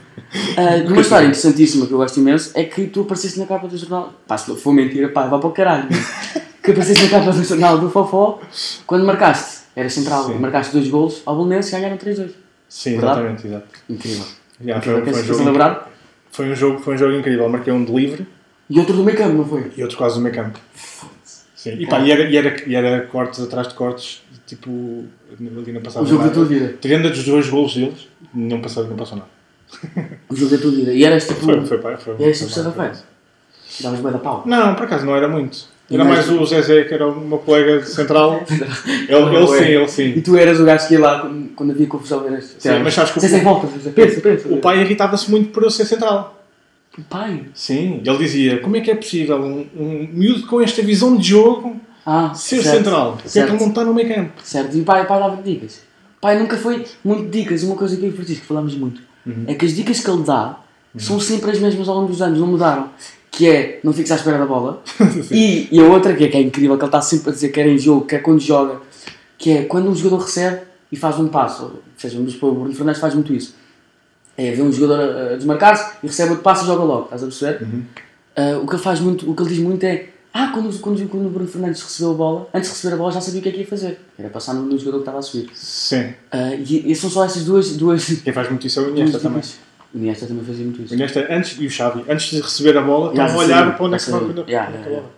Ah, 0.56 0.82
uma 0.88 1.00
história 1.00 1.26
interessantíssima 1.26 1.86
que 1.86 1.92
eu 1.92 1.98
gosto 1.98 2.18
imenso 2.18 2.50
é 2.54 2.64
que 2.64 2.88
tu 2.88 3.02
apareceste 3.02 3.38
na 3.38 3.46
capa 3.46 3.68
do 3.68 3.76
jornal. 3.78 4.12
Pá, 4.26 4.36
se 4.36 4.52
for 4.56 4.72
mentira, 4.72 5.08
pá, 5.08 5.26
vá 5.28 5.38
para 5.38 5.48
o 5.48 5.52
caralho. 5.52 5.88
que 6.60 6.72
apareceste 6.72 7.04
na 7.04 7.10
capa 7.10 7.30
do 7.30 7.44
jornal 7.44 7.78
do 7.78 7.88
Fofó 7.88 8.40
quando 8.84 9.04
marcaste. 9.04 9.62
Era 9.76 9.88
central, 9.88 10.24
Sim. 10.26 10.38
marcaste 10.38 10.72
dois 10.72 10.88
golos 10.88 11.22
ao 11.24 11.36
Bolonense 11.36 11.68
e 11.68 11.78
ganharam 11.78 11.96
3-2. 11.96 12.30
Sim, 12.74 12.98
Verdade? 12.98 13.20
exatamente, 13.20 13.46
exato. 13.46 13.66
Incrível. 13.88 14.24
Incrível. 14.60 14.82
foi, 14.82 15.12
foi, 15.12 15.22
um 15.22 15.24
jogo, 15.24 15.38
celebrar? 15.38 15.90
foi, 16.32 16.50
um 16.50 16.56
jogo, 16.56 16.78
foi 16.80 16.94
um 16.94 16.98
jogo 16.98 17.12
incrível. 17.14 17.48
Marquei 17.48 17.72
um 17.72 17.84
de 17.84 17.92
livre 17.92 18.26
E 18.68 18.80
outro 18.80 18.96
do 18.96 19.04
meio 19.04 19.16
campo, 19.16 19.34
não 19.34 19.44
foi? 19.46 19.70
e 19.76 19.82
outros 19.82 19.96
quase 19.96 20.16
no 20.16 20.22
meio 20.22 20.34
campo. 20.34 20.58
Sim. 21.54 21.76
E, 21.78 21.86
pá, 21.86 22.00
e, 22.00 22.10
era, 22.10 22.24
e, 22.24 22.36
era, 22.36 22.68
e 22.68 22.74
era 22.74 23.06
cortes 23.06 23.40
atrás 23.40 23.68
de 23.68 23.74
cortes, 23.74 24.24
tipo, 24.44 25.04
ali 25.38 25.72
não 25.72 25.82
passava 25.82 26.04
O 26.04 26.08
jogo 26.08 26.24
da 26.24 26.30
tua 26.30 26.44
vida. 26.46 26.76
Tirando 26.80 27.08
dos 27.10 27.24
dois 27.24 27.48
golos 27.48 27.76
deles, 27.76 28.08
não 28.34 28.60
passou, 28.60 28.84
não 28.88 28.96
passou 28.96 29.18
nada. 29.18 29.30
O 30.28 30.34
jogo 30.34 30.56
da 30.56 30.60
tua 30.60 30.72
vida. 30.72 30.92
E 30.92 31.04
eras 31.04 31.28
tipo. 31.28 31.40
Foi, 31.40 31.64
foi, 31.64 31.78
pá, 31.78 31.96
foi, 31.96 32.16
E 32.18 32.24
eras 32.24 32.38
foi 32.38 32.48
tipo 32.48 32.60
serra 32.60 32.92
Davas 33.80 34.00
bem 34.00 34.12
da 34.12 34.18
pau. 34.18 34.42
Não, 34.46 34.74
por 34.74 34.84
acaso 34.84 35.06
não 35.06 35.14
era 35.14 35.28
muito. 35.28 35.68
Era 35.90 36.04
mais- 36.04 36.28
o 36.30 36.44
Zezé, 36.46 36.84
que 36.84 36.94
era 36.94 37.06
o 37.06 37.20
meu 37.20 37.38
colega 37.38 37.80
de 37.80 37.88
central. 37.88 38.42
ele, 39.08 39.36
ele 39.36 39.46
sim, 39.46 39.64
ele 39.64 39.88
sim. 39.88 40.08
E 40.16 40.20
tu 40.22 40.36
eras 40.36 40.58
o 40.58 40.64
gajo 40.64 40.88
que 40.88 40.94
ia 40.94 41.00
lá 41.00 41.30
quando, 41.54 41.70
havia 41.72 41.86
confusão. 41.86 42.26
Eras. 42.26 42.56
Sim, 42.58 42.70
mas 42.82 42.94
sabes 42.94 43.12
que 43.12 43.18
o- 43.18 43.20
Zé, 43.20 43.28
Zé, 43.28 43.40
volta. 43.40 43.66
Zé, 43.78 43.90
Pensa, 43.90 44.20
pensa. 44.20 44.48
O 44.48 44.58
pai 44.58 44.80
irritava-se 44.80 45.30
muito 45.30 45.50
por 45.50 45.62
eu 45.62 45.70
ser 45.70 45.84
central. 45.84 46.42
O 46.98 47.02
pai. 47.02 47.44
Sim, 47.54 48.00
ele 48.04 48.16
dizia: 48.18 48.60
como 48.60 48.76
é 48.76 48.80
que 48.80 48.90
é 48.90 48.94
possível 48.94 49.36
um, 49.38 49.66
um 49.76 50.08
miúdo 50.12 50.46
com 50.46 50.60
esta 50.62 50.80
visão 50.82 51.16
de 51.16 51.28
jogo 51.28 51.76
Ah, 52.06 52.32
ser 52.34 52.62
certo, 52.62 52.76
central? 52.76 53.10
Porque 53.12 53.22
que 53.24 53.30
certo. 53.30 53.50
ele 53.52 53.60
não 53.60 53.68
está 53.68 53.84
no 53.84 53.92
meio 53.92 54.08
campo? 54.14 54.32
Certo, 54.42 54.76
e 54.76 54.80
o 54.80 54.84
pai, 54.84 55.02
o 55.02 55.06
pai 55.06 55.18
dava 55.20 55.42
dicas. 55.42 55.82
O 56.16 56.20
pai 56.20 56.38
nunca 56.38 56.56
foi 56.56 56.84
muito 57.04 57.28
dicas. 57.30 57.62
Uma 57.62 57.76
coisa 57.76 57.94
que 57.96 58.02
eu 58.02 58.08
e 58.08 58.12
o 58.12 58.16
Francisco 58.16 58.46
falamos 58.46 58.74
muito 58.74 59.02
Uhum. 59.26 59.44
é 59.46 59.54
que 59.54 59.64
as 59.66 59.74
dicas 59.74 60.00
que 60.00 60.10
ele 60.10 60.22
dá 60.22 60.60
são 60.96 61.18
sempre 61.18 61.50
as 61.50 61.58
mesmas 61.58 61.88
ao 61.88 61.96
longo 61.96 62.08
dos 62.08 62.22
anos, 62.22 62.38
não 62.38 62.46
mudaram. 62.46 62.90
Que 63.36 63.48
é 63.48 63.80
não 63.82 63.92
fiques 63.92 64.12
à 64.12 64.16
espera 64.16 64.38
da 64.38 64.46
bola. 64.46 64.82
e, 65.30 65.68
e 65.70 65.80
a 65.80 65.84
outra 65.84 66.14
que 66.14 66.24
é, 66.24 66.28
que 66.28 66.36
é 66.36 66.40
incrível, 66.40 66.76
que 66.76 66.84
ele 66.84 66.88
está 66.88 67.00
sempre 67.00 67.30
a 67.30 67.32
dizer 67.32 67.48
quer 67.48 67.66
em 67.66 67.78
jogo, 67.78 68.06
quer 68.06 68.20
quando 68.20 68.40
joga, 68.40 68.80
que 69.36 69.50
é 69.50 69.62
quando 69.64 69.88
um 69.90 69.94
jogador 69.94 70.24
recebe 70.24 70.62
e 70.92 70.96
faz 70.96 71.18
um 71.18 71.28
passo. 71.28 71.64
Ou 71.64 71.82
seja, 71.96 72.18
o 72.18 72.22
Bruno 72.22 72.72
Fernandes 72.74 73.00
faz 73.00 73.14
muito 73.14 73.32
isso. 73.34 73.56
É 74.36 74.50
ver 74.52 74.62
um 74.62 74.72
jogador 74.72 75.32
a, 75.32 75.36
desmarcar-se 75.36 75.96
e 76.02 76.06
recebe 76.06 76.30
outro 76.30 76.44
passo 76.44 76.64
e 76.64 76.66
joga 76.66 76.84
logo, 76.84 77.04
estás 77.04 77.22
a 77.22 77.26
perceber? 77.26 77.66
Ah, 78.36 78.58
o 78.62 78.66
que 78.66 78.74
ele 78.74 78.82
faz 78.82 79.00
muito, 79.00 79.30
o 79.30 79.34
que 79.34 79.42
ele 79.42 79.48
diz 79.50 79.58
muito 79.58 79.84
é 79.84 80.08
ah, 80.32 80.50
quando, 80.52 80.76
quando, 80.80 81.08
quando 81.08 81.26
o 81.26 81.30
Bruno 81.30 81.48
Fernandes 81.48 81.80
recebeu 81.80 82.10
a 82.10 82.14
bola, 82.14 82.48
antes 82.52 82.68
de 82.68 82.74
receber 82.74 82.94
a 82.94 82.96
bola 82.96 83.12
já 83.12 83.20
sabia 83.20 83.38
o 83.38 83.42
que 83.44 83.48
é 83.48 83.52
que 83.52 83.58
ia 83.60 83.66
fazer. 83.66 84.00
Era 84.18 84.28
passar 84.28 84.52
no, 84.54 84.62
no 84.62 84.76
jogador 84.76 84.98
que 84.98 85.02
estava 85.02 85.18
a 85.20 85.22
subir. 85.22 85.48
Sim. 85.54 86.12
Ah, 86.32 86.54
e, 86.54 86.90
e 86.90 86.96
são 86.96 87.08
só 87.08 87.24
essas 87.24 87.44
duas, 87.44 87.76
duas, 87.76 88.04
Quem 88.04 88.32
faz 88.32 88.48
muito 88.50 88.66
isso 88.66 88.80
é 88.80 88.82
o 88.82 88.90
Iniesta 88.90 89.20
também. 89.20 89.40
dicas. 89.40 89.58
O 89.94 89.98
Iniesta 89.98 90.26
também 90.26 90.44
fazia 90.44 90.64
muito 90.64 90.80
O 90.80 90.84
isso. 90.84 90.94
Iniesta, 90.94 91.26
antes, 91.30 91.56
e 91.60 91.66
o 91.66 91.70
Xavi, 91.70 92.04
antes 92.08 92.26
de 92.30 92.40
receber 92.40 92.76
a 92.76 92.82
bola, 92.82 93.10
estão 93.10 93.26
a 93.26 93.36
olhar 93.36 93.76
para 93.76 93.86
onde 93.86 93.94
é 93.94 93.98
que 93.98 94.04
que 94.04 94.54
a 94.56 94.90
bola. 94.90 95.10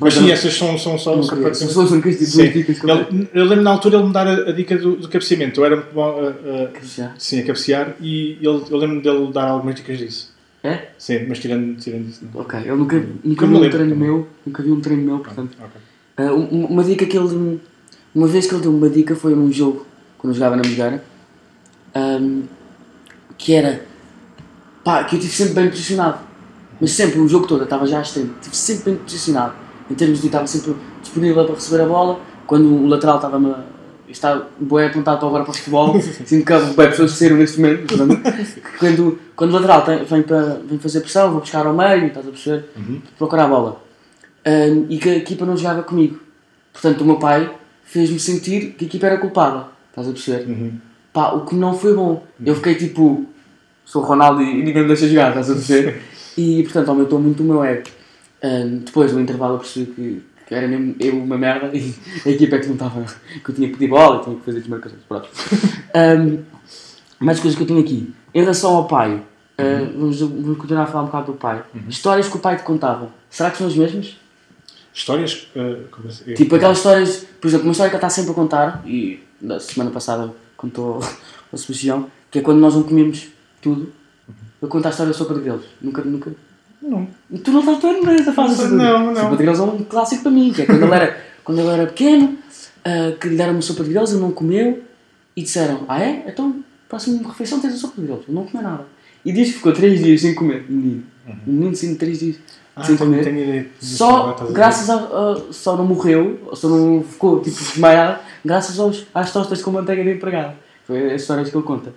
Mas 0.00 0.14
sim, 0.14 0.30
essas 0.30 0.54
são, 0.54 0.76
são 0.78 0.98
são 0.98 1.22
São 1.22 1.68
duas 1.68 1.92
Sim. 2.28 2.50
dicas 2.50 2.78
que 2.80 2.84
eu 2.90 2.90
Ele- 2.90 3.28
eu 3.32 3.44
lembro 3.44 3.62
na 3.64 3.70
altura 3.70 3.96
ele 3.98 4.06
me 4.06 4.12
dar 4.12 4.26
a, 4.26 4.50
dica 4.52 4.76
do, 4.76 4.96
do 4.96 5.08
cabeceamento. 5.08 5.60
Eu 5.60 5.64
era 5.66 5.76
muito 5.76 5.92
bom 5.94 6.18
a, 6.20 6.66
Cabecear. 6.72 7.14
sim, 7.18 7.38
a 7.40 7.42
cabecear 7.44 7.94
e 8.00 8.32
ele, 8.40 8.62
eu 8.70 8.76
lembro 8.76 9.00
dele 9.02 9.32
dar 9.32 9.44
algumas 9.48 9.74
dicas 9.76 9.98
disso. 9.98 10.34
É? 10.64 10.88
Sim, 10.98 11.26
mas 11.28 11.38
tirando, 11.38 11.76
tirando 11.76 12.08
isso. 12.08 12.26
Não. 12.32 12.40
Ok, 12.40 12.58
ele 12.58 12.72
nunca, 12.72 13.06
nunca 13.22 13.46
viu 13.46 13.56
um 13.58 13.70
treino 13.70 13.94
meu, 13.96 14.28
nunca 14.44 14.62
viu 14.62 14.74
um 14.74 14.80
treino 14.80 15.02
meu, 15.02 15.18
portanto. 15.18 15.56
Ah, 16.16 16.32
um- 16.32 16.64
uma 16.66 16.82
dica 16.82 17.04
que 17.06 17.16
ele. 17.16 17.60
Uma 18.14 18.26
vez 18.26 18.46
que 18.46 18.54
ele 18.54 18.62
deu 18.62 18.74
uma 18.74 18.88
dica 18.88 19.14
foi 19.14 19.34
num 19.34 19.52
jogo, 19.52 19.86
quando 20.18 20.32
eu 20.32 20.34
jogava 20.34 20.56
na 20.56 20.62
Megara, 20.62 21.04
que 23.36 23.52
era. 23.54 23.82
Pá, 24.84 25.04
que 25.04 25.16
eu 25.16 25.18
estive 25.18 25.34
sempre 25.34 25.54
bem 25.54 25.70
posicionado. 25.70 26.18
Mas 26.80 26.90
sempre, 26.92 27.18
o 27.20 27.28
jogo 27.28 27.46
todo, 27.46 27.60
eu 27.60 27.64
estava 27.64 27.86
já 27.86 27.98
à 27.98 28.02
extremo, 28.02 28.34
estive 28.40 28.56
sempre 28.56 28.84
bem 28.92 28.96
posicionado. 28.96 29.54
Em 29.90 29.94
termos 29.94 30.20
de 30.20 30.26
estava 30.26 30.46
sempre 30.46 30.74
disponível 31.02 31.44
para 31.44 31.54
receber 31.54 31.82
a 31.82 31.86
bola, 31.86 32.20
quando 32.46 32.66
o 32.68 32.86
lateral 32.86 33.16
estava-me. 33.16 33.50
a- 33.50 33.74
Está 34.06 34.46
bem 34.60 34.86
apontado 34.86 35.18
para 35.18 35.26
agora 35.28 35.42
para 35.44 35.50
o 35.50 35.54
futebol, 35.54 35.98
sinto 36.00 36.44
que 36.46 36.52
há 36.52 36.60
bem 36.60 36.88
pessoas 36.90 37.12
que 37.12 37.18
saíram 37.18 37.36
neste 37.36 37.58
momento. 37.60 37.96
quando, 38.78 39.18
quando 39.34 39.50
o 39.50 39.54
lateral 39.54 39.82
tem- 39.82 40.04
vem, 40.04 40.22
para, 40.22 40.60
vem 40.64 40.78
fazer 40.78 41.00
pressão, 41.00 41.32
vou 41.32 41.40
buscar 41.40 41.66
ao 41.66 41.74
meio, 41.74 42.06
estás 42.06 42.24
a 42.28 42.30
perceber? 42.30 42.68
Procurar 43.18 43.44
a 43.44 43.48
bola. 43.48 43.82
Ahm, 44.46 44.84
e 44.90 44.98
que 44.98 45.08
a 45.08 45.16
equipa 45.16 45.44
não 45.46 45.56
jogava 45.56 45.82
comigo. 45.82 46.20
Portanto, 46.72 47.00
o 47.00 47.04
meu 47.04 47.16
pai 47.16 47.50
fez-me 47.82 48.20
sentir 48.20 48.74
que 48.78 48.84
a 48.84 48.88
equipa 48.88 49.06
era 49.06 49.16
culpada. 49.18 49.66
Estás 49.90 50.06
a 50.06 50.12
perceber? 50.12 50.48
Uhum. 50.48 50.72
Pá, 51.12 51.32
o 51.32 51.44
que 51.46 51.54
não 51.56 51.76
foi 51.76 51.94
bom. 51.94 52.22
Eu 52.44 52.54
fiquei 52.54 52.74
tipo, 52.76 53.26
sou 53.84 54.02
o 54.02 54.04
Ronaldo 54.04 54.42
e 54.42 54.62
ninguém 54.62 54.82
me 54.82 54.88
deixa 54.88 55.08
jogar, 55.08 55.28
estás 55.28 55.50
a 55.50 55.54
perceber? 55.54 56.02
E 56.36 56.64
portanto 56.64 56.88
aumentou 56.88 57.20
muito 57.20 57.44
o 57.44 57.46
meu 57.46 57.62
ego. 57.64 57.88
Ahm, 58.42 58.78
depois 58.84 59.12
do 59.12 59.20
intervalo 59.20 59.54
eu 59.54 59.58
percebi 59.60 59.86
que, 59.86 60.22
que 60.48 60.52
era 60.54 60.66
mesmo 60.66 60.96
eu 60.98 61.16
uma 61.16 61.38
merda 61.38 61.70
e 61.72 61.94
a 62.26 62.28
equipa 62.28 62.56
é 62.56 62.58
que 62.58 62.66
não 62.66 62.74
estava. 62.74 63.04
que 63.44 63.50
eu 63.50 63.54
tinha 63.54 63.68
que 63.68 63.74
pedir 63.74 63.88
bola 63.88 64.20
e 64.20 64.24
tinha 64.24 64.36
que 64.36 64.44
fazer 64.44 64.58
desmarcações. 64.58 65.00
Pronto. 65.08 65.28
Ahm, 65.94 66.38
mais 67.20 67.38
coisas 67.38 67.56
que 67.56 67.62
eu 67.62 67.68
tenho 67.68 67.78
aqui. 67.78 68.12
Em 68.34 68.40
relação 68.40 68.74
ao 68.74 68.88
pai, 68.88 69.22
ah, 69.56 69.62
vamos, 69.96 70.20
vamos 70.20 70.58
continuar 70.58 70.82
a 70.82 70.86
falar 70.86 71.04
um 71.04 71.06
bocado 71.06 71.32
do 71.32 71.38
pai. 71.38 71.62
Histórias 71.88 72.26
que 72.28 72.36
o 72.36 72.40
pai 72.40 72.56
te 72.56 72.64
contava. 72.64 73.10
Será 73.30 73.50
que 73.52 73.58
são 73.58 73.68
as 73.68 73.76
mesmas? 73.76 74.16
Histórias. 74.92 75.48
eh, 75.54 75.76
como 75.90 76.08
assim? 76.08 76.34
Tipo 76.34 76.56
aquelas 76.56 76.78
histórias, 76.78 77.26
por 77.40 77.46
exemplo, 77.48 77.66
uma 77.66 77.72
história 77.72 77.90
que 77.90 77.96
ele 77.96 78.04
está 78.04 78.10
sempre 78.10 78.30
a 78.32 78.34
contar, 78.34 78.82
e 78.86 79.20
na 79.40 79.58
semana 79.60 79.90
passada 79.90 80.32
contou 80.56 81.00
ao 81.52 81.58
Sebastião, 81.58 82.10
que 82.30 82.40
é 82.40 82.42
quando 82.42 82.58
nós 82.58 82.74
não 82.74 82.82
comíamos 82.82 83.28
tudo, 83.64 83.92
ele 84.62 84.70
conta 84.70 84.88
a 84.88 84.90
história 84.90 85.12
da 85.12 85.18
sopa 85.18 85.34
de 85.34 85.40
grelos. 85.40 85.64
Nunca, 85.82 86.02
nunca. 86.02 86.32
Não. 86.80 87.06
Tu 87.42 87.50
não 87.50 87.60
estás 87.60 87.78
tão 87.80 88.02
nessa 88.04 88.32
fase 88.32 88.62
Não, 88.68 88.76
não, 88.76 89.06
não. 89.12 89.22
Sopa 89.22 89.36
de 89.36 89.42
grelos 89.42 89.58
é 89.58 89.62
um 89.62 89.84
clássico 89.84 90.22
para 90.22 90.30
mim, 90.32 90.52
que 90.52 90.62
é 90.62 90.66
quando 90.66 90.82
ele 90.84 90.94
era, 90.94 91.18
quando 91.44 91.58
ele 91.60 91.68
era 91.68 91.86
pequeno, 91.86 92.38
ah, 92.84 93.12
que 93.20 93.28
lhe 93.28 93.36
deram 93.36 93.52
uma 93.54 93.62
sopa 93.62 93.82
de 93.84 93.90
grelos, 93.90 94.12
ele 94.12 94.20
não 94.20 94.30
comeu, 94.32 94.82
e 95.36 95.42
disseram: 95.42 95.80
Ah 95.88 96.00
é? 96.02 96.24
Então, 96.28 96.62
próxima 96.88 97.26
refeição 97.28 97.58
tens 97.60 97.74
a 97.74 97.76
sopa 97.76 97.94
de 98.00 98.06
grelos. 98.06 98.24
Ele 98.28 98.36
não 98.36 98.44
comeu 98.46 98.62
nada. 98.62 98.86
E 99.24 99.32
diz 99.32 99.48
que 99.48 99.54
ficou 99.54 99.72
3 99.72 100.02
dias 100.04 100.20
sem 100.20 100.34
comer, 100.34 100.64
menino. 100.68 101.02
Um 101.46 101.52
menino 101.52 101.74
sem 101.74 101.94
3 101.94 102.18
dias 102.18 102.36
Ah, 102.76 102.84
sem 102.84 102.96
tenho, 102.96 103.10
comer. 103.10 103.26
ideia. 103.26 103.66
disso, 103.80 103.96
Só 103.96 104.36
a 104.38 104.52
graças 104.52 104.90
a, 104.90 104.96
a- 104.96 105.40
Só 105.50 105.76
não 105.78 105.86
morreu, 105.86 106.50
só 106.54 106.68
não 106.68 107.02
ficou 107.02 107.40
tipo 107.40 107.56
desmaiado, 107.56 108.18
graças 108.44 108.78
aos, 108.78 109.06
às 109.14 109.32
tostas 109.32 109.62
com 109.62 109.70
manteiga 109.70 110.04
de 110.04 110.10
empregado. 110.12 110.54
Foi 110.86 111.10
a 111.12 111.14
história 111.14 111.42
que 111.42 111.56
ele 111.56 111.64
conta. 111.64 111.94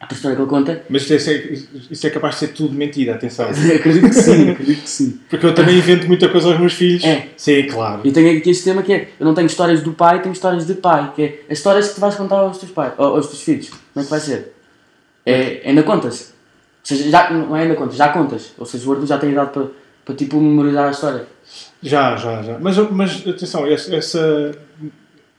A 0.00 0.14
história 0.14 0.36
que 0.36 0.42
ele 0.42 0.48
conta. 0.48 0.82
Mas 0.88 1.10
isso 1.10 1.30
é, 1.30 1.34
isso 1.90 2.06
é 2.06 2.10
capaz 2.10 2.34
de 2.34 2.40
ser 2.40 2.48
tudo 2.48 2.72
mentira, 2.72 3.14
atenção. 3.14 3.48
acredito 3.50 4.08
que 4.08 4.14
sim, 4.14 4.50
acredito 4.50 4.82
que 4.82 4.88
sim. 4.90 5.20
Porque 5.28 5.44
eu 5.44 5.54
também 5.54 5.76
invento 5.76 6.06
muita 6.06 6.28
coisa 6.28 6.48
aos 6.48 6.60
meus 6.60 6.74
filhos. 6.74 7.02
É. 7.04 7.28
Sim, 7.36 7.64
claro. 7.64 8.02
E 8.04 8.12
tenho 8.12 8.38
aqui 8.38 8.50
este 8.50 8.64
tema 8.64 8.82
que 8.82 8.92
é: 8.92 9.08
eu 9.18 9.26
não 9.26 9.34
tenho 9.34 9.46
histórias 9.46 9.82
do 9.82 9.92
pai, 9.92 10.22
tenho 10.22 10.32
histórias 10.32 10.66
de 10.66 10.74
pai, 10.74 11.12
que 11.16 11.22
é 11.22 11.40
as 11.50 11.58
histórias 11.58 11.88
que 11.88 11.96
tu 11.96 12.00
vais 12.00 12.14
contar 12.14 12.36
aos 12.36 12.58
teus 12.58 12.70
pais, 12.70 12.92
aos 12.96 13.26
teus 13.26 13.42
filhos. 13.42 13.70
Como 13.70 13.80
é 13.96 14.02
que 14.04 14.10
vai 14.10 14.20
ser? 14.20 14.54
É, 15.26 15.62
ainda 15.64 15.82
contas. 15.82 16.32
Ou 16.90 16.96
seja, 16.96 17.10
já, 17.10 17.30
não 17.30 17.56
é 17.56 17.62
ainda 17.62 17.74
contas, 17.74 17.96
já 17.96 18.08
contas. 18.10 18.52
Ou 18.56 18.64
seja, 18.64 18.88
o 18.88 18.92
Arthur 18.92 19.06
já 19.06 19.18
tem 19.18 19.32
idade 19.32 19.50
para, 19.50 19.66
para 20.04 20.14
tipo 20.14 20.40
memorizar 20.40 20.88
a 20.88 20.90
história. 20.92 21.26
Já, 21.82 22.16
já, 22.16 22.42
já. 22.42 22.58
Mas, 22.58 22.76
mas 22.90 23.26
atenção, 23.26 23.66
essa, 23.66 23.94
essa, 23.94 24.52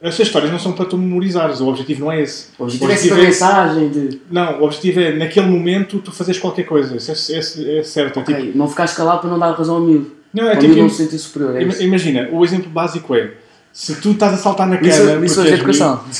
essas 0.02 0.20
histórias 0.20 0.50
não 0.50 0.58
são 0.58 0.72
para 0.72 0.86
tu 0.86 0.96
memorizares. 0.96 1.60
O 1.60 1.68
objetivo 1.68 2.00
não 2.00 2.12
é 2.12 2.22
esse. 2.22 2.48
O 2.58 2.64
objetivo 2.64 2.90
é 2.90 2.96
sempre 2.96 3.20
a 3.20 3.24
mensagem 3.24 3.88
de. 3.90 4.20
Não, 4.30 4.60
o 4.60 4.64
objetivo 4.64 5.00
é, 5.00 5.12
naquele 5.14 5.46
momento, 5.46 5.98
tu 5.98 6.10
fazeres 6.10 6.40
qualquer 6.40 6.64
coisa. 6.64 6.96
Isso 6.96 7.10
é, 7.32 7.34
é, 7.34 7.78
é 7.78 7.82
certo. 7.82 8.20
É 8.20 8.22
tipo, 8.22 8.38
Ok, 8.38 8.52
não 8.54 8.68
ficar 8.68 8.86
escalado 8.86 9.20
para 9.20 9.30
não 9.30 9.38
dar 9.38 9.52
razão 9.52 9.76
ao 9.76 9.80
miúdo. 9.82 10.10
não, 10.32 10.48
é 10.48 10.56
tipo, 10.56 10.74
não 10.74 10.88
se 10.88 11.04
sentir 11.04 11.18
superior. 11.18 11.56
É 11.56 11.64
isso. 11.64 11.82
imagina, 11.82 12.28
o 12.32 12.42
exemplo 12.42 12.70
básico 12.70 13.14
é, 13.14 13.32
se 13.72 14.00
tu 14.00 14.12
estás 14.12 14.34
a 14.34 14.36
saltar 14.36 14.66
na 14.66 14.78
cama... 14.78 14.88
Isso, 14.88 15.24
isso 15.24 15.40
é 15.42 15.48
educação. 15.50 16.02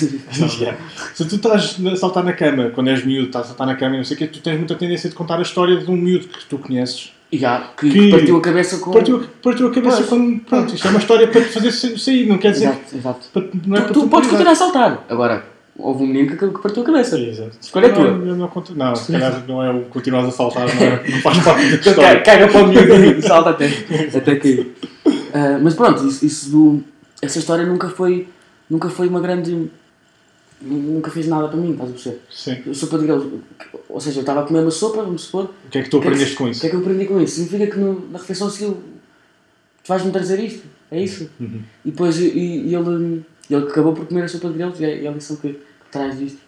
Yeah. 0.61 0.79
Se 1.15 1.25
tu 1.25 1.37
estás 1.37 1.77
a 1.81 1.97
saltar 1.97 2.25
na 2.25 2.33
cama, 2.33 2.71
quando 2.71 2.89
és 2.89 3.05
miúdo, 3.05 3.27
estás 3.27 3.47
a 3.47 3.49
saltar 3.49 3.67
na 3.67 3.77
cama 3.77 3.95
e 3.95 3.99
não 3.99 4.05
sei 4.05 4.15
o 4.15 4.19
quê, 4.19 4.27
tu 4.27 4.41
tens 4.41 4.57
muita 4.57 4.75
tendência 4.75 5.09
de 5.09 5.17
contar 5.17 5.39
a 5.39 5.43
história 5.43 5.77
de 5.77 5.91
um 5.91 5.97
miúdo 5.97 6.29
que 6.29 6.45
tu 6.47 6.59
conheces. 6.59 7.13
Já, 7.33 7.71
que, 7.77 7.89
Que- 7.89 8.01
que 8.07 8.11
partiu 8.11 8.37
a 8.37 8.41
cabeça 8.41 8.79
com. 8.79 8.91
Partiu, 8.91 9.23
partiu 9.43 9.69
a 9.69 9.71
cabeça 9.73 9.97
Pois. 9.99 10.09
quando... 10.09 10.41
Pronto, 10.41 10.75
isto 10.75 10.87
é 10.87 10.91
uma 10.91 10.99
história 10.99 11.29
para 11.29 11.41
te 11.43 11.49
fazer 11.49 11.71
sa- 11.71 11.97
sair, 11.97 12.27
não 12.27 12.39
quer 12.39 12.51
dizer... 12.53 12.65
Exato, 12.67 12.97
exato. 12.97 13.27
para- 13.33 13.45
não 13.67 13.77
é 13.77 13.81
Tu, 13.83 13.93
tu 13.93 14.09
podes 14.09 14.29
continuar 14.29 14.53
a 14.53 14.55
saltar. 14.57 15.05
Agora, 15.09 15.45
houve 15.79 16.03
um 16.03 16.07
menino 16.09 16.29
que, 16.29 16.37
que 16.37 16.59
partiu 16.61 16.83
a 16.83 16.87
cabeça. 16.87 17.17
Exato. 17.19 17.53
Escolha 17.61 17.87
a 17.87 17.93
tua. 17.93 18.11
Não, 18.19 18.35
não, 18.37 18.51
não, 18.75 18.97
se 18.97 19.13
calhar 19.13 19.45
não 19.47 19.63
é 19.63 19.71
o 19.71 19.81
que 19.83 19.91
continuas 19.91 20.27
a 20.27 20.31
saltar, 20.33 20.67
não, 20.75 20.83
é, 20.83 21.03
não 21.09 21.19
faz 21.21 21.39
parte 21.45 21.69
da 21.71 21.77
história. 21.77 22.21
caga 22.23 22.49
para 22.49 22.63
o 22.65 22.67
miúdo 22.67 22.95
e 23.19 23.23
salta 23.23 23.51
até, 23.51 23.67
até 24.17 24.35
cair. 24.37 24.75
Ah, 25.33 25.59
mas 25.63 25.75
pronto, 25.75 26.05
isso, 26.09 26.27
isso 26.27 26.51
do, 26.51 26.83
essa 27.23 27.39
história 27.39 27.65
nunca 27.65 27.89
foi, 27.89 28.27
nunca 28.69 28.89
foi 28.89 29.07
uma 29.07 29.21
grande. 29.21 29.71
Nunca 30.63 31.11
fez 31.11 31.27
nada 31.27 31.49
para 31.49 31.57
mim, 31.57 31.73
estás 31.73 31.89
a 31.89 31.93
perceber? 31.93 32.21
Sim. 32.31 32.71
A 32.71 32.75
sopa 32.75 32.99
de 32.99 33.05
grelos. 33.05 33.27
Ou 33.89 34.01
seja, 34.01 34.19
eu 34.19 34.21
estava 34.21 34.41
a 34.41 34.43
comer 34.43 34.61
uma 34.61 34.71
sopa, 34.71 35.03
vamos 35.03 35.23
supor. 35.23 35.45
O 35.67 35.71
que 35.71 35.79
é 35.79 35.83
que 35.83 35.89
tu 35.89 35.99
O 35.99 36.01
que 36.03 36.09
é 36.09 36.13
que- 36.13 36.35
com 36.35 36.45
O 36.45 36.49
isso? 36.49 36.61
que 36.61 36.67
é 36.67 36.71
que 36.71 36.77
eu 36.77 36.81
aprendi 36.81 37.07
com 37.07 37.21
isso? 37.21 37.35
Significa 37.41 37.67
que 37.73 37.79
no- 37.79 38.09
na 38.11 38.19
refeição 38.19 38.51
seguiu. 38.51 38.75
Tu 39.83 39.89
vais-me 39.89 40.11
trazer 40.13 40.39
isto? 40.39 40.63
É 40.91 41.01
isso? 41.03 41.31
Uhum. 41.41 41.63
E 41.85 41.91
depois 41.91 42.19
e, 42.21 42.29
e 42.29 42.75
ele. 42.75 43.25
Ele 43.49 43.65
acabou 43.67 43.93
por 43.95 44.07
comer 44.07 44.25
a 44.25 44.29
sopa 44.29 44.49
de 44.49 44.55
grelos 44.55 44.79
e 44.81 44.85
é, 44.85 45.03
e 45.03 45.07
é 45.07 45.09
a 45.09 45.13
lição 45.13 45.35
que, 45.37 45.55
que 45.55 45.61
traz 45.91 46.19
disto. 46.19 46.39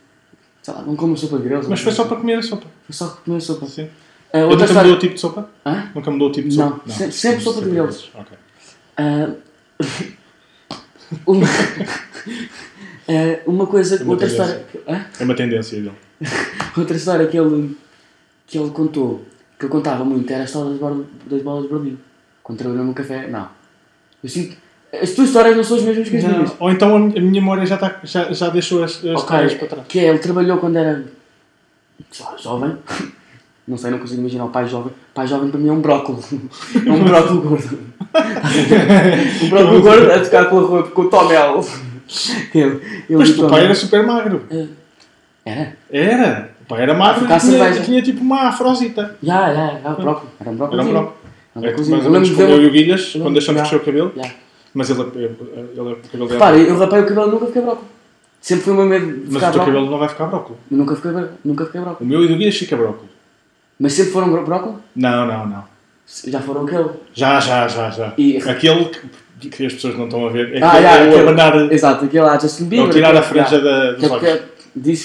Sei 0.63 0.73
lá, 0.75 0.83
não 0.83 0.95
como 0.95 1.17
sopa 1.17 1.39
de 1.39 1.45
grelos. 1.45 1.67
Mas 1.67 1.81
foi 1.81 1.91
só 1.93 2.05
para 2.05 2.19
comer 2.19 2.35
a 2.39 2.43
sopa. 2.43 2.67
Foi 2.87 2.95
só 2.95 3.09
comer 3.25 3.39
a 3.39 3.41
sopa. 3.41 3.67
Sim. 3.67 3.89
Eu 4.33 4.43
outra 4.43 4.51
nunca 4.59 4.65
história... 4.67 4.83
mudou 4.83 4.97
o 4.97 5.01
tipo 5.01 5.15
de 5.15 5.21
sopa? 5.21 5.51
Hã? 5.67 5.91
Nunca 5.95 6.11
mudou 6.11 6.29
o 6.29 6.33
tipo 6.33 6.49
de 6.49 6.57
Não, 6.59 6.69
sopa? 6.71 6.91
sempre- 6.91 7.13
sempre 7.13 7.41
sopa 7.45 7.61
de 7.63 7.71
grelos. 7.71 8.11
Ok. 8.15 8.37
Uma, 11.27 11.47
Ah, 13.09 13.41
uma 13.47 13.67
coisa, 13.67 14.03
Uma 14.03 14.13
outra 14.13 14.29
tendência. 14.29 14.45
história... 14.65 14.67
Hã? 14.89 15.05
É 15.21 15.25
uma 15.25 15.35
tendência 15.35 15.79
dele. 15.81 15.93
Outra 16.77 16.97
história 16.97 17.27
que 17.27 17.37
ele, 17.39 17.77
que 18.47 18.57
ele 18.59 18.71
contou, 18.71 19.25
que 19.59 19.65
eu 19.67 19.69
contava 19.69 20.05
muito, 20.05 20.31
era 20.33 20.43
a 20.43 20.45
história 20.45 20.71
das, 20.71 20.79
bolas- 20.79 21.07
das 21.27 21.43
bolas 21.43 21.63
de 21.65 21.69
Berlim. 21.69 21.99
Quando 22.43 22.59
trabalhou 22.59 22.85
num 22.85 22.93
café, 22.93 23.27
não. 23.29 23.49
Eu 24.23 24.29
sinto... 24.31 24.57
As 24.93 25.11
tuas 25.13 25.29
histórias 25.29 25.57
não 25.57 25.65
são 25.65 25.79
as 25.79 25.83
mesmas 25.85 26.09
que 26.09 26.17
as 26.19 26.25
minhas. 26.25 26.53
Ou 26.61 26.71
então 26.71 26.95
a 26.97 26.99
minha 26.99 27.21
memória 27.41 27.65
já, 27.65 27.77
está, 27.77 28.01
já, 28.05 28.31
já 28.33 28.51
deixou 28.51 28.85
as, 28.85 28.93
as 28.99 29.05
Ok, 29.05 29.17
histórias 29.17 29.55
para 29.55 29.69
trás. 29.69 29.87
que 29.89 29.99
é, 29.99 30.09
ele 30.09 30.19
trabalhou 30.19 30.59
quando 30.59 30.77
era 30.77 31.03
sei 32.11 32.27
lá, 32.27 32.37
jovem. 32.37 32.77
Não 33.67 33.79
sei, 33.79 33.93
não 33.93 33.99
consigo 34.01 34.21
imaginar 34.21 34.47
o 34.47 34.49
pai 34.49 34.67
jovem. 34.67 34.93
pai 35.15 35.25
jovem 35.25 35.49
para 35.49 35.61
mim 35.61 35.69
é 35.69 35.73
um 35.73 35.81
brócolis. 35.81 36.33
É 36.85 36.91
um 36.91 37.05
brócolis 37.05 37.43
gordo. 37.45 37.79
um 39.45 39.49
brócolis 39.49 39.83
gordo 39.83 40.11
a 40.13 40.19
tocar 40.19 40.45
com, 40.47 40.77
a, 40.79 40.83
com 40.91 41.03
o 41.03 41.09
Tomel. 41.09 41.65
Ele, 42.55 42.81
ele 43.09 43.19
Mas 43.19 43.31
o 43.31 43.35
teu 43.37 43.49
pai 43.49 43.65
era 43.65 43.75
super 43.75 44.07
magro. 44.07 44.43
Era? 45.45 45.77
Era. 45.91 46.51
O 46.63 46.65
pai 46.67 46.83
era 46.83 46.95
magro 46.95 47.25
e 47.25 47.39
tinha, 47.41 47.73
tinha 47.83 48.03
tipo 48.03 48.21
uma 48.21 48.49
afrosita. 48.49 49.17
Já, 49.23 49.53
já. 49.53 49.63
Era 49.85 49.91
um 49.91 49.95
brócolis. 50.03 50.31
Era 50.41 50.51
um 50.51 50.57
brócolis. 50.57 50.87
Era 50.87 50.99
um 50.99 51.03
É 51.03 51.05
que 51.05 51.61
brócolis. 51.61 51.89
mais 51.89 52.05
ou 52.07 52.11
menos 52.13 52.29
lembro 52.31 52.45
como 52.47 52.57
eu 52.57 52.63
e 52.63 52.67
o 52.67 52.71
Guilhas, 52.71 53.13
quando 53.13 53.33
deixamos 53.35 53.61
crescer 53.63 53.77
o 53.77 53.81
cabelo. 53.81 54.13
Já. 54.17 54.31
Mas 54.75 54.89
ele, 54.91 55.01
ele, 55.03 55.37
ele, 55.77 55.81
o 55.81 55.97
cabelo 56.11 56.27
Repara, 56.29 56.57
eu 56.57 56.79
rapei 56.79 57.01
o 57.01 57.07
cabelo 57.07 57.29
e 57.29 57.31
nunca 57.33 57.47
fiquei 57.47 57.63
brócolis. 57.63 57.91
Sempre 58.41 58.65
foi 58.65 58.73
o 58.73 58.77
meu 58.77 58.87
medo 58.87 59.07
de 59.07 59.33
Mas 59.33 59.43
o 59.43 59.53
teu 59.53 59.65
cabelo 59.65 59.91
não 59.91 59.99
vai 59.99 60.09
ficar 60.09 60.27
brócolis. 60.27 60.59
Nunca 60.71 60.97
fiquei, 60.97 61.11
nunca 61.45 61.67
fiquei 61.67 61.81
O 61.81 61.85
brócolis. 61.85 62.11
meu 62.11 62.25
e 62.25 62.29
do 62.29 62.37
Guilhas 62.37 62.57
fica 62.57 62.77
brócolis. 62.77 63.11
Mas 63.79 63.93
sempre 63.93 64.13
foram 64.13 64.31
bró- 64.31 64.43
brócolis? 64.45 64.77
Não, 64.97 65.27
não, 65.27 65.47
não. 65.47 65.65
Já 66.27 66.41
foram 66.41 66.65
aquele. 66.65 66.89
Já, 67.15 67.39
já, 67.41 67.69
já, 67.69 67.91
já. 67.91 68.13
E- 68.19 68.37
Aquele 68.49 68.91
que, 69.43 69.57
que 69.57 69.67
as 69.67 69.73
pessoas 69.75 69.97
não 69.97 70.05
estão 70.05 70.27
a 70.27 70.31
ver 70.31 70.55
é 70.57 70.63
Ah, 70.63 70.69
aquele 70.71 70.83
já, 70.83 70.91
é 70.97 71.01
o 71.05 71.09
aquele- 71.09 71.23
abanar, 71.29 71.73
Exato, 71.73 72.05
aquele 72.05 72.25
lá, 72.25 72.39
Justin 72.39 72.65
é 72.65 72.67
Bieber. 72.67 72.89
o 72.89 72.91
tirar 72.93 73.17
a 73.17 73.23
franja 73.23 73.61
da, 73.61 73.95
Que 73.95 74.05
é 74.05 74.09
dos 74.09 74.11
olhos. 74.11 74.43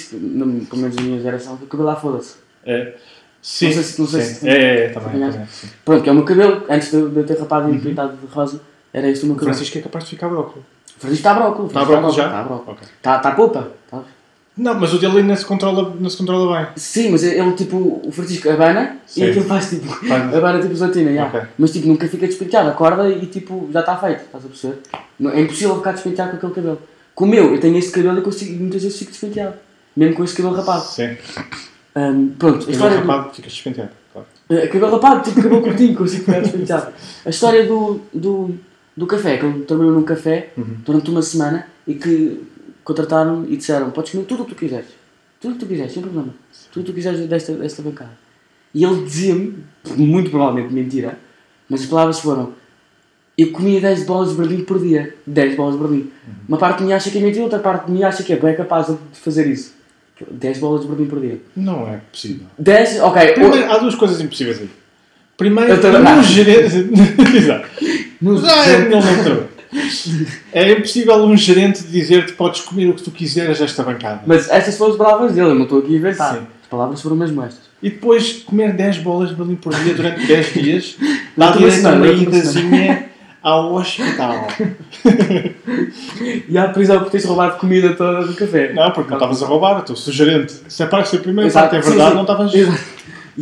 que, 0.10 0.16
não- 0.16 0.60
pelo 0.66 0.82
menos 0.82 0.96
na 0.96 1.02
minha 1.02 1.20
geração, 1.22 1.58
que 1.58 1.64
o 1.64 1.68
cabelo 1.68 1.90
lá 1.90 1.96
foda-se. 1.96 2.36
É. 2.66 2.94
Sim, 3.42 3.66
Não 3.68 3.74
sei 3.74 3.84
se- 3.84 4.02
não 4.02 4.08
sei 4.08 4.22
sim. 4.22 4.34
se- 4.36 4.50
É, 4.50 4.52
é, 4.54 4.86
é, 4.86 4.90
também, 4.90 5.12
também, 5.32 5.48
sim. 5.48 5.68
Pronto, 5.86 6.04
que 6.04 6.10
é 6.10 6.12
o 6.12 6.16
meu 6.16 6.26
cabelo, 6.26 6.64
antes 6.70 6.92
de, 6.92 7.10
de 7.10 7.18
eu 7.20 7.26
ter 7.26 7.40
rapado 7.40 7.74
e 7.74 7.80
pintado 7.80 8.18
de 8.18 8.26
rosa, 8.34 8.60
era 8.94 9.08
este 9.10 9.24
o 9.24 9.28
meu 9.28 9.36
cabelo. 9.36 9.54
Francisco 9.56 9.78
é 9.78 9.82
capaz 9.82 10.04
de 10.06 10.10
ficar 10.12 10.28
brócolis. 10.28 10.64
Francisco 10.98 11.28
está 11.28 11.34
brócolis. 11.34 11.68
Está 11.72 11.86
brócolis 11.86 12.16
já? 12.16 12.26
Está 12.26 12.44
brócolis. 12.44 12.80
Está 12.98 13.20
tá 13.20 13.32
poupa. 13.32 13.68
Tá. 13.90 14.02
Não, 14.58 14.74
mas 14.80 14.94
o 14.94 14.98
dele 14.98 15.20
ainda 15.20 15.36
se 15.36 15.46
controla, 15.46 15.94
não 16.00 16.10
se 16.10 16.18
controla 16.18 16.58
bem. 16.58 16.68
Sim, 16.76 17.12
mas 17.12 17.24
ele 17.24 17.52
tipo, 17.54 18.02
o 18.04 18.12
Francisco 18.12 18.50
abana 18.50 18.98
Sim. 19.06 19.22
e 19.26 19.30
aquilo 19.30 19.46
faz 19.46 19.70
tipo, 19.70 19.86
Faz- 19.88 20.34
abana 20.36 20.60
tipo 20.62 20.74
gelatina. 20.76 21.26
Ok. 21.26 21.42
Mas 21.60 21.72
tipo, 21.72 21.88
nunca 21.88 22.08
fica 22.08 22.26
despenteado, 22.26 22.70
acorda 22.70 23.08
e 23.10 23.26
tipo, 23.28 23.70
já 23.72 23.82
está 23.82 23.96
feito, 23.98 24.22
estás 24.24 24.44
a 24.44 24.48
perceber? 24.48 24.78
Não- 25.20 25.32
É 25.32 25.42
impossível 25.42 25.76
ficar 25.78 25.92
despenteado 25.92 26.32
com 26.32 26.38
aquele 26.38 26.54
cabelo. 26.54 26.82
Com 27.14 27.26
o 27.26 27.28
meu, 27.28 27.54
eu 27.54 27.60
tenho 27.60 27.78
este 27.78 27.92
cabelo 27.92 28.18
e 28.18 28.22
consigo, 28.22 28.60
muitas 28.60 28.82
vezes 28.84 28.98
fico 28.98 29.12
despenteado. 29.12 29.54
Mesmo 29.96 30.16
com 30.16 30.24
este 30.24 30.38
cabelo 30.38 30.56
rapado. 30.56 30.84
Sim. 30.86 31.18
Ahm, 31.96 32.30
pronto, 32.38 32.68
a 32.68 32.72
história 32.72 32.98
do- 33.02 33.08
rapado, 33.08 33.34
ficas 33.36 33.52
despenteado. 33.52 33.92
Claro. 34.14 34.28
Eh, 34.50 34.68
Cabelo 34.68 34.92
rapado, 34.92 35.24
tipo 35.24 35.42
cabelo 35.42 35.62
curtinho, 35.62 35.96
consigo 35.96 36.26
ficar 36.26 36.42
despenteado. 36.42 36.94
A 37.26 37.30
história 37.30 37.66
do, 37.66 38.02
do, 38.14 38.56
do 38.96 39.06
café, 39.08 39.38
que 39.38 39.46
ele 39.46 39.64
trabalhou 39.66 39.92
num 39.94 40.04
café 40.04 40.50
Uhum. 40.58 40.78
durante 40.86 41.10
uma 41.12 41.22
semana 41.22 41.66
e 41.88 41.96
que 41.96 42.42
contrataram 42.88 43.46
e 43.50 43.58
disseram: 43.58 43.92
Podes 43.92 44.12
comer 44.12 44.24
tudo 44.26 44.44
o 44.44 44.46
que 44.46 44.56
tu 44.56 44.60
quiseres. 44.60 44.88
Tudo 45.42 45.52
o 45.52 45.54
que 45.56 45.60
tu 45.66 45.68
quiseres, 45.68 45.92
sem 45.94 46.02
problema. 46.02 46.34
Tudo 46.72 46.82
o 46.82 46.86
que 46.86 46.92
tu 46.92 46.96
quiseres 46.96 47.20
desta, 47.28 47.54
desta 47.54 47.82
bancada. 47.82 48.12
E 48.74 48.84
ele 48.84 49.04
dizia-me, 49.04 49.64
muito 49.96 50.30
provavelmente 50.30 50.74
mentira, 50.74 51.18
mas 51.70 51.82
as 51.82 51.88
palavras 51.88 52.20
foram: 52.20 52.54
Eu 53.38 53.52
comia 53.52 53.80
10 53.82 54.04
bolas 54.06 54.30
de 54.32 54.36
Berlim 54.36 54.64
por 54.64 54.80
dia. 54.80 55.16
10 55.28 55.56
bolas 55.56 55.76
de 55.76 55.82
Berlim. 55.82 56.12
Uma 56.48 56.58
parte 56.58 56.80
de 56.80 56.86
mim 56.86 56.94
acha 56.94 57.10
que 57.12 57.18
é 57.18 57.22
mentira, 57.22 57.44
outra 57.44 57.60
parte 57.60 57.86
de 57.86 57.92
mim 57.92 58.04
acha 58.04 58.24
que 58.24 58.34
é 58.34 58.36
bem 58.38 58.56
capaz 58.56 58.88
de 58.88 58.98
fazer 59.14 59.48
isso. 59.48 59.76
10 60.32 60.58
bolas 60.60 60.82
de 60.82 60.88
Berlim 60.88 61.06
por 61.08 61.20
dia. 61.20 61.40
Não 61.56 61.88
é 61.88 61.98
possível. 62.12 62.48
10, 62.58 63.00
ok. 63.02 63.34
Primeiro, 63.34 63.72
há 63.72 63.78
duas 63.78 63.94
coisas 63.96 64.20
impossíveis 64.20 64.60
aí. 64.60 64.70
Primeiro, 65.38 65.72
Eu 65.74 65.82
também- 65.82 66.24
gerente. 66.24 66.76
Exato. 67.38 67.68
No- 68.20 68.40
é, 68.48 68.90
não, 68.90 69.00
não 69.00 69.16
estou. 69.18 69.57
É 70.54 70.72
impossível 70.72 71.16
um 71.24 71.36
gerente 71.38 71.84
dizer-te 71.84 72.34
podes 72.34 72.62
comer 72.62 72.90
o 72.90 72.94
que 72.94 73.04
tu 73.04 73.12
quiseres 73.12 73.60
desta 73.60 73.84
bancada. 73.84 74.22
Mas 74.26 74.50
estas 74.50 74.78
foram 74.78 74.92
as 74.94 74.98
palavras 74.98 75.34
dele, 75.34 75.50
eu 75.50 75.56
não 75.56 75.64
estou 75.64 75.80
aqui 75.80 75.94
a 75.94 75.98
inventar. 75.98 76.34
Sim. 76.36 76.42
As 76.64 76.68
palavras 76.70 77.02
foram 77.02 77.16
mesmo 77.16 77.42
estas. 77.44 77.68
E 77.82 77.90
depois 77.92 78.34
comer 78.44 78.74
10 78.74 78.98
bolas 79.00 79.30
de 79.30 79.36
Berlim 79.36 79.56
por 79.56 79.74
dia 79.76 79.94
durante 79.94 80.26
10 80.26 80.54
dias 80.54 80.96
dá 81.38 81.52
direito 81.52 81.86
a 81.88 81.92
uma 81.92 82.08
idazinha 82.08 83.06
ao 83.42 83.74
hospital. 83.76 84.48
E 86.50 86.58
há 86.58 86.70
prisão 86.70 87.00
por 87.00 87.10
teres 87.10 87.26
roubado 87.26 87.58
comida 87.58 87.94
toda 87.94 88.26
do 88.26 88.34
café. 88.34 88.74
Não, 88.74 88.92
porque 88.92 89.10
não 89.10 89.18
estavas 89.18 89.44
a 89.44 89.46
roubar, 89.46 89.82
tu, 89.84 89.96
se 89.96 90.10
o 90.10 90.14
gerente, 90.14 90.54
se 90.68 90.82
a 90.84 90.88
parte 90.88 91.16
da 91.16 91.22
primeira 91.22 91.48
Exato, 91.48 91.76
é 91.76 91.82
sim, 91.82 91.90
verdade, 91.90 92.10
sim. 92.10 92.16
não 92.16 92.22
estavas. 92.24 92.54
E 92.54 92.58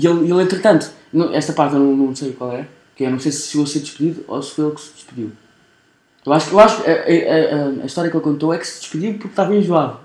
ele, 0.07 0.29
ele 0.31 0.41
entretanto, 0.41 0.91
não- 1.13 1.33
esta 1.33 1.53
parte 1.53 1.73
eu 1.75 1.79
não, 1.79 1.95
não 1.95 2.15
sei 2.15 2.31
qual 2.31 2.51
é, 2.51 2.65
que 2.95 3.03
eu 3.03 3.09
não 3.11 3.19
sei 3.19 3.31
se 3.31 3.49
chegou 3.51 3.63
a 3.63 3.67
ser 3.67 3.79
despedido 3.79 4.23
ou 4.27 4.41
se 4.41 4.51
foi 4.51 4.65
ele 4.65 4.75
que 4.75 4.81
se 4.81 4.93
despediu. 4.95 5.31
Eu 6.25 6.33
acho, 6.33 6.49
eu 6.51 6.59
acho 6.59 6.81
que 6.83 6.89
a, 6.89 6.93
a, 6.93 6.97
a- 6.97 7.83
a 7.83 7.85
história 7.85 8.09
que 8.09 8.17
ele 8.17 8.23
contou 8.23 8.53
é 8.53 8.57
que 8.57 8.65
se 8.67 8.79
despediu 8.81 9.13
porque 9.13 9.27
estava 9.27 9.55
enjoado. 9.55 9.99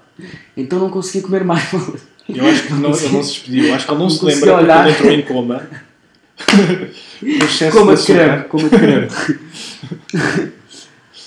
Então 0.56 0.78
não 0.78 0.90
conseguia 0.90 1.22
comer 1.22 1.44
mais. 1.44 1.64
Eu 2.28 2.46
acho 2.46 2.62
que 2.64 2.72
não, 2.74 2.90
ele 2.94 3.08
não 3.08 3.22
se 3.24 3.32
despediu, 3.32 3.64
eu 3.64 3.74
acho 3.74 3.86
que 3.86 3.90
ele 3.90 3.98
não, 3.98 4.04
Não 4.04 4.10
se 4.10 4.24
lembra 4.24 4.56
olhar. 4.58 4.86
ele 4.86 4.94
entrou 4.94 5.12
em 5.12 5.22
coma. 5.22 5.62
O 7.22 7.26
excesso 7.44 7.76
Como 7.76 7.90
a 7.90 7.94
de 7.94 8.04
creme, 8.04 8.30
açúcar. 8.30 8.48
como 8.48 8.66
a 8.66 8.68
de 8.68 8.78
creme. 8.78 9.08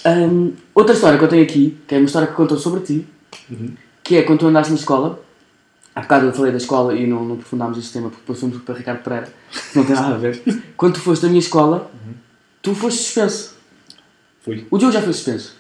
Hum, 0.06 0.54
outra 0.76 0.94
história 0.96 1.18
que 1.18 1.24
eu 1.24 1.30
tenho 1.30 1.44
aqui, 1.44 1.78
que 1.88 1.96
é 1.96 1.98
uma 1.98 2.06
história 2.06 2.28
que 2.28 2.34
contou 2.36 2.58
sobre 2.58 2.82
ti, 2.82 3.06
Uhum. 3.50 3.74
que 4.04 4.18
é 4.18 4.22
quando 4.24 4.40
tu 4.40 4.48
andaste 4.48 4.72
na 4.72 4.78
escola. 4.80 5.22
Há 5.96 6.02
bocado 6.02 6.26
eu 6.28 6.34
falei 6.34 6.52
da 6.52 6.58
escola 6.58 6.96
e 6.96 7.06
não, 7.06 7.24
não 7.24 7.36
aprofundámos 7.36 7.78
este 7.78 7.94
tema 7.94 8.10
porque 8.10 8.34
fomos 8.40 8.58
para 8.64 8.76
Ricardo 8.76 9.04
Pereira, 9.04 9.30
não 9.76 9.84
tem 9.86 9.96
nada 9.96 10.16
a 10.16 10.18
ver. 10.18 10.42
Quando 10.76 10.94
tu 10.96 11.00
foste 11.02 11.22
da 11.24 11.28
minha 11.28 11.40
escola, 11.40 11.92
tu 12.62 12.74
foste 12.74 13.02
suspenso. 13.04 13.53
Fui. 14.44 14.68
O 14.70 14.78
Diogo 14.78 14.94
já 14.94 15.02
foi 15.02 15.14
suspenso. 15.14 15.56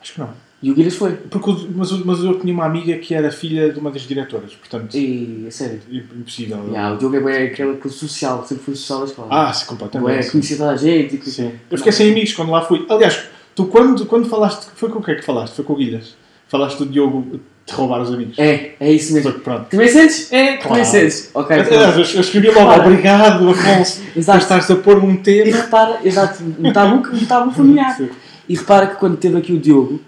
Acho 0.00 0.12
que 0.14 0.20
não. 0.20 0.30
E 0.62 0.70
o 0.70 0.74
Guilherme 0.74 0.96
foi. 0.96 1.12
Porque, 1.14 1.50
o- 1.50 1.70
mas, 1.74 1.90
o- 1.90 2.06
mas 2.06 2.20
eu 2.22 2.38
tinha 2.38 2.52
uma 2.54 2.64
amiga 2.64 2.96
que 2.98 3.14
era 3.14 3.32
filha 3.32 3.72
de 3.72 3.78
uma 3.80 3.90
das 3.90 4.02
diretoras, 4.02 4.54
portanto, 4.54 4.96
E, 4.96 5.44
a 5.48 5.50
sério. 5.50 5.80
impossível. 5.90 6.68
Yeah, 6.68 6.94
o 6.94 6.98
Diogo 6.98 7.16
é 7.16 7.20
bem 7.20 7.46
aquele, 7.48 7.72
aquele 7.72 7.92
social, 7.94 8.44
sempre 8.46 8.62
foi 8.64 8.76
social 8.76 9.00
da 9.00 9.04
escola. 9.06 9.28
Ah, 9.30 9.52
sim, 9.52 9.64
é, 9.64 9.68
completamente. 9.68 10.22
sim. 10.24 10.30
conhecia 10.32 10.56
toda 10.56 10.70
a 10.70 10.76
gente. 10.76 11.14
E, 11.16 11.18
que- 11.18 11.30
Sim. 11.30 11.52
Eu 11.70 11.78
fiquei 11.78 11.92
sem 11.92 12.10
amigos 12.12 12.32
quando 12.34 12.50
lá 12.52 12.62
fui. 12.62 12.86
Aliás, 12.88 13.24
tu 13.56 13.66
quando, 13.66 14.06
quando 14.06 14.28
falaste, 14.28 14.68
foi 14.76 14.88
com 14.88 15.00
o 15.00 15.02
que 15.02 15.10
é 15.10 15.14
que 15.16 15.22
falaste? 15.24 15.54
Foi 15.54 15.64
com 15.64 15.72
o 15.72 15.76
Guilhas? 15.76 16.14
Falaste 16.46 16.78
do 16.78 16.86
Diogo 16.86 17.40
de 17.66 17.72
roubar 17.74 18.00
os 18.02 18.12
amigos. 18.12 18.38
É, 18.38 18.72
é 18.80 18.92
isso 18.92 19.12
mesmo. 19.14 19.30
Foi, 19.30 19.40
pronto. 19.40 19.66
Também 19.70 19.88
sentes? 19.88 20.32
É, 20.32 20.56
Também 20.56 20.84
sentes? 20.84 21.30
Ok. 21.34 21.56
Aliás, 21.56 21.96
eu 21.96 22.14
eu 22.16 22.20
escrevi 22.20 22.48
logo, 22.48 22.60
Claro. 22.66 22.82
obrigado, 22.90 23.48
Afonso, 23.50 24.00
por 24.12 24.18
Exato. 24.18 24.38
estares 24.38 24.70
a 24.70 24.76
pôr 24.76 24.98
um 25.04 25.12
E 25.12 25.16
tema. 25.18 25.56
repara, 25.56 26.00
exato, 26.04 26.42
um 26.58 26.72
tabu, 26.72 27.08
um 27.16 27.24
tabu 27.26 27.50
familiar. 27.54 28.00
E 28.48 28.54
repara 28.56 28.88
que 28.88 28.96
quando 28.96 29.16
teve 29.16 29.36
aqui 29.38 29.52
o 29.52 29.58
Diogo, 29.58 30.00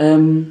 hum, 0.00 0.46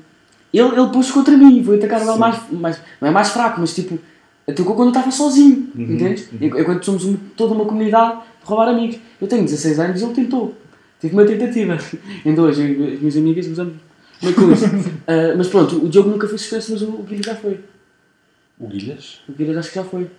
ele, 0.54 0.68
ele 0.70 0.88
pôs 0.92 1.12
contra 1.12 1.36
mim, 1.38 1.62
foi 1.64 1.76
atacar 1.78 2.02
o 2.02 2.18
mais, 2.18 2.38
mais. 2.52 2.82
Não 3.02 3.10
é 3.10 3.12
mais 3.12 3.30
fraco, 3.30 3.60
mas 3.60 3.76
tipo, 3.76 4.00
atacou 4.48 4.76
quando 4.76 4.88
eu 4.88 4.94
estava 4.94 5.12
sozinho, 5.12 5.68
Uhum, 5.76 5.84
entendes? 5.94 6.30
uhum. 6.32 6.48
Enquanto 6.60 6.86
somos 6.86 7.04
um- 7.06 7.18
toda 7.36 7.54
uma 7.54 7.66
comunidade 7.66 8.14
de 8.14 8.46
roubar 8.46 8.70
amigos. 8.70 8.98
Eu 9.20 9.28
tenho 9.28 9.44
16 9.44 9.80
anos 9.80 10.02
e 10.02 10.06
ele 10.06 10.14
tentou. 10.14 10.56
Tive 11.02 11.14
uma 11.14 11.26
tentativa. 11.26 11.78
Em 12.26 12.34
dois, 12.34 12.58
eu 12.58 12.66
e 12.66 12.94
as 12.94 13.00
minhas 13.00 13.18
amigas 13.18 13.48
com 13.48 13.74
Ah, 15.08 15.34
mas 15.38 15.48
pronto, 15.48 15.84
o 15.86 15.90
Diogo 15.90 16.10
nunca 16.10 16.28
foi 16.28 16.38
suspenso, 16.38 16.72
mas 16.72 16.82
o, 16.82 16.92
Guilherme 17.04 17.24
já 17.26 17.36
foi. 17.36 17.60
O 18.60 18.68
Guilhas? 18.68 19.22
O 19.30 19.34
Guilherme 19.34 19.60
acho 19.60 19.70
que 19.70 19.76
já 19.76 19.84
foi. 19.84 20.10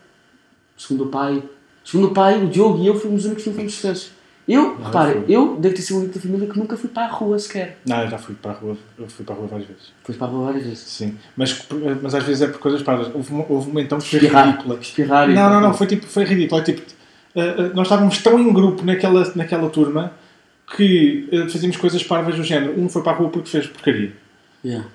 Segundo 0.76 1.04
o 1.04 1.08
pai. 1.08 1.42
Segundo 1.84 2.08
o 2.08 2.14
pai, 2.14 2.42
o 2.44 2.48
Diogo 2.48 2.82
e 2.82 2.86
eu 2.86 2.94
fomos 2.98 3.20
os 3.20 3.26
únicos 3.26 3.44
que 3.44 3.50
não 3.50 3.56
fomos 3.56 3.72
suspensos. 3.72 4.10
Eu, 4.48 4.78
Não, 4.78 4.92
foi. 4.92 5.24
eu 5.28 5.56
devo 5.56 5.74
ter 5.74 5.82
sido 5.82 5.96
o 5.96 5.98
único 6.02 6.14
da 6.14 6.20
família 6.20 6.48
que 6.48 6.56
nunca 6.56 6.76
fui 6.76 6.88
para 6.88 7.06
a 7.06 7.10
rua 7.10 7.36
sequer. 7.36 7.78
Não, 7.84 8.00
eu 8.02 8.08
já 8.10 8.16
fui 8.16 8.34
para 8.36 8.52
a 8.52 8.54
rua, 8.54 8.76
eu 8.96 9.08
fui 9.08 9.24
para 9.24 9.34
a 9.34 9.38
rua 9.38 9.48
várias 9.48 9.66
vezes. 9.68 9.92
Fui 10.04 10.14
para 10.14 10.26
a 10.28 10.30
rua 10.30 10.44
várias 10.46 10.62
vezes. 10.64 10.78
Sim. 10.78 11.16
Mas, 11.36 11.66
mas 12.00 12.14
às 12.14 12.22
vezes 12.22 12.42
é 12.42 12.46
por 12.46 12.60
coisas 12.60 12.80
pardas. 12.80 13.12
Houve, 13.12 13.32
uma- 13.32 13.44
houve 13.48 13.70
um 13.72 13.78
então 13.80 13.98
que 13.98 14.08
foi 14.08 14.18
Espirrar. 14.20 14.46
ridícula. 14.46 14.78
Espirrar 14.80 15.30
e- 15.30 15.34
Não, 15.34 15.50
não, 15.50 15.60
não, 15.60 15.74
foi, 15.74 15.88
tipo, 15.88 16.06
foi 16.06 16.22
ridículo. 16.24 16.60
É 16.60 16.64
tipo, 16.64 16.80
uh, 16.80 17.40
uh, 17.40 17.74
nós 17.74 17.86
estávamos 17.88 18.18
tão 18.18 18.38
em 18.38 18.52
grupo 18.52 18.84
naquela, 18.84 19.32
naquela 19.34 19.68
turma 19.68 20.12
que 20.76 21.28
uh, 21.32 21.48
fazíamos 21.50 21.76
coisas 21.76 22.02
parvas 22.02 22.34
do 22.36 22.42
género. 22.42 22.80
Um 22.80 22.88
foi 22.88 23.02
para 23.02 23.12
a 23.12 23.14
rua 23.16 23.28
porque 23.28 23.48
fez 23.48 23.66
porcaria. 23.66 24.12
Yeah. 24.64 24.86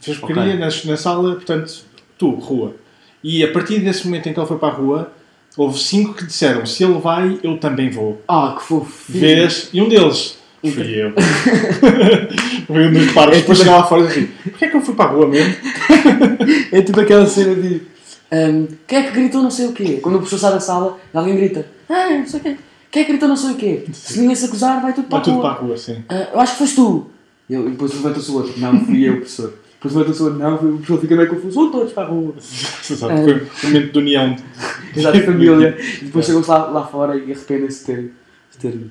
Fez 0.00 0.18
porcaria 0.18 0.54
Ok. 0.54 0.58
nas- 0.64 0.84
na, 0.84 0.96
sala, 0.96 1.34
portanto, 1.34 1.82
tu, 2.18 2.30
rua. 2.30 2.74
E 3.22 3.42
a 3.42 3.50
partir 3.50 3.78
desse 3.80 4.04
momento 4.06 4.28
em 4.28 4.32
que 4.34 4.38
ele 4.40 4.46
foi 4.46 4.58
para 4.58 4.68
a 4.68 4.76
rua, 4.76 5.12
houve 5.56 5.78
cinco 5.78 6.14
que 6.14 6.24
disseram: 6.24 6.64
se 6.66 6.84
ele 6.84 6.98
vai, 6.98 7.38
eu 7.42 7.56
também 7.58 7.90
vou. 7.90 8.22
Ah, 8.28 8.54
que 8.58 8.64
fofo. 8.64 8.90
Vês? 9.08 9.70
E 9.72 9.80
um 9.80 9.88
deles 9.88 10.38
Fui 10.60 10.94
eu. 11.00 11.12
Fui 12.66 12.86
um 12.88 12.92
dos 12.92 13.12
paros. 13.12 13.36
Depois 13.38 13.58
cheguei 13.58 13.72
lá 13.72 13.84
fora 13.84 14.02
e 14.02 14.06
disse 14.08 14.18
assim: 14.18 14.28
porquê 14.50 14.64
é 14.64 14.68
que 14.68 14.76
eu 14.76 14.80
fui 14.80 14.94
para 14.94 15.10
a 15.10 15.12
rua 15.12 15.26
mesmo? 15.28 15.54
É 16.72 16.82
tipo 16.82 17.00
aquela 17.00 17.26
cena 17.26 17.54
de. 17.54 17.80
ehm, 18.30 18.66
quem 18.86 18.98
é 18.98 19.02
que 19.04 19.10
gritou 19.12 19.42
não 19.42 19.50
sei 19.50 19.66
o 19.66 19.72
quê? 19.72 19.98
Quando 20.02 20.16
o 20.16 20.18
professor 20.18 20.38
sai 20.38 20.52
da 20.52 20.60
sala, 20.60 20.98
alguém 21.14 21.36
grita: 21.36 21.66
Ah, 21.88 22.10
não 22.10 22.26
sei 22.26 22.40
o 22.40 22.42
quê. 22.42 22.56
Quem 22.90 23.02
é 23.02 23.04
que 23.04 23.10
gritou 23.12 23.28
não 23.28 23.36
sei 23.36 23.50
o 23.52 23.54
quê? 23.56 23.84
Se 23.92 24.18
ninguém 24.20 24.34
se 24.34 24.46
acusar, 24.46 24.80
vai 24.80 24.92
tudo 24.94 25.08
para 25.08 25.18
Vai 25.18 25.20
a 25.20 25.24
tudo 25.24 25.34
rua. 25.34 25.42
para 25.42 25.50
a 25.58 25.62
rua, 25.66 25.76
sim. 25.76 26.02
"Ah, 26.08 26.28
eu 26.32 26.40
acho 26.40 26.52
que 26.52 26.58
foste 26.58 26.76
tu. 26.76 27.06
E 27.48 27.54
eu- 27.54 27.66
e 27.68 27.70
depois 27.70 27.92
levanta-se 27.94 28.30
o 28.30 28.34
outro. 28.34 28.54
Não, 28.58 28.80
fui 28.84 29.08
eu, 29.08 29.16
professor. 29.16 29.54
Depois 29.74 29.94
levanta-se 29.94 30.22
o 30.22 30.24
outro. 30.26 30.38
Não, 30.40 30.58
fui 30.58 30.68
o 30.70 30.76
professor. 30.76 31.00
Fica 31.00 31.16
meio 31.16 31.28
confuso. 31.28 31.54
Vão 31.54 31.70
todos 31.70 31.92
para 31.92 32.04
a 32.04 32.06
rua. 32.06 32.34
Exato, 32.38 33.14
Foi 33.22 33.34
um 33.34 33.72
momento 33.72 33.92
de 33.92 33.98
união. 33.98 34.36
Exato, 34.96 35.20
família. 35.22 35.78
E 36.02 36.04
depois 36.06 36.24
chegam-se 36.26 36.50
lá, 36.50 36.58
lá 36.66 36.86
fora 36.86 37.16
e 37.16 37.32
arrependem-se 37.32 37.80
de 37.80 37.84
ter. 37.86 38.14
De 38.52 38.58
ter. 38.58 38.90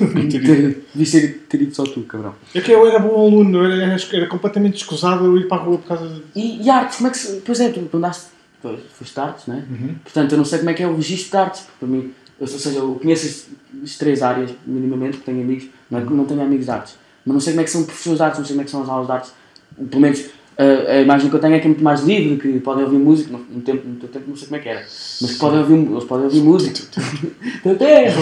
De 0.00 0.28
ter, 0.40 0.86
de 0.94 1.10
ter, 1.10 1.46
ter 1.48 1.62
ido 1.62 1.74
só 1.74 1.84
tu, 1.84 2.00
cabrão. 2.04 2.34
É 2.54 2.60
que 2.62 2.72
eu 2.72 2.86
era 2.86 2.98
bom 2.98 3.26
aluno, 3.26 3.58
eu 3.58 3.64
era, 3.70 3.96
era 4.12 4.26
completamente 4.26 4.76
escusado 4.78 5.26
eu 5.26 5.36
ir 5.36 5.46
para 5.48 5.58
a 5.58 5.64
rua 5.64 5.76
por 5.78 5.86
causa 5.88 6.08
de. 6.08 6.22
E, 6.34 6.62
e 6.64 6.70
artes, 6.70 6.96
como 6.96 7.08
é 7.08 7.10
que 7.10 7.18
se. 7.18 7.42
Pois 7.44 7.60
é, 7.60 7.68
tu, 7.68 7.80
tu 7.82 7.96
andaste. 7.98 8.26
Pois, 8.62 8.80
foste 8.98 9.20
artes, 9.20 9.46
não 9.46 9.56
é? 9.56 9.58
Uhum. 9.58 9.94
Portanto, 10.02 10.32
eu 10.32 10.38
não 10.38 10.44
sei 10.46 10.58
como 10.58 10.70
é 10.70 10.74
que 10.74 10.82
é 10.82 10.88
o 10.88 10.96
registro 10.96 11.30
de 11.30 11.36
artes, 11.36 11.60
porque 11.60 11.78
para 11.78 11.88
mim, 11.88 11.98
eu, 11.98 12.10
ou 12.40 12.46
seja, 12.46 12.78
eu 12.78 12.98
conheço 13.00 13.48
as, 13.82 13.96
três 13.96 14.22
áreas 14.22 14.50
minimamente, 14.66 15.16
porque 15.16 15.30
tenho 15.30 15.42
amigos, 15.42 15.66
não 15.90 15.98
é 15.98 16.04
não 16.04 16.24
tenho 16.24 16.42
amigos 16.42 16.66
de 16.66 16.70
artes, 16.70 16.96
mas 17.24 17.32
não 17.32 17.40
sei 17.40 17.52
como 17.52 17.60
é 17.62 17.64
que 17.64 17.70
são 17.70 17.84
professores 17.84 18.18
de 18.18 18.24
artes, 18.24 18.38
não 18.38 18.46
sei 18.46 18.54
como 18.54 18.62
é 18.62 18.64
que 18.64 18.70
são 18.70 18.82
as 18.82 18.88
aulas 18.88 19.06
de 19.06 19.12
artes. 19.12 19.32
Pelo 19.90 20.00
menos 20.00 20.24
a, 20.58 20.92
a 20.92 21.00
imagem 21.02 21.28
que 21.28 21.36
eu 21.36 21.40
tenho 21.40 21.54
é 21.54 21.58
que 21.58 21.66
é 21.66 21.68
muito 21.68 21.84
mais 21.84 22.02
livre, 22.02 22.36
que 22.36 22.60
podem 22.60 22.84
ouvir 22.84 22.98
música, 22.98 23.30
no, 23.30 23.38
no 23.38 23.60
tempo, 23.60 23.86
no 23.86 23.96
teu 23.96 24.08
tempo 24.08 24.24
não 24.28 24.36
sei 24.36 24.48
como 24.48 24.56
é 24.56 24.62
que 24.62 24.68
era, 24.68 24.80
mas 24.80 25.32
que 25.32 25.38
podem 25.38 25.58
ouvir, 25.60 25.74
eles 25.74 26.04
podem 26.04 26.24
ouvir 26.24 26.42
música. 26.42 26.80
Teu 27.62 27.76
tempo! 27.76 28.20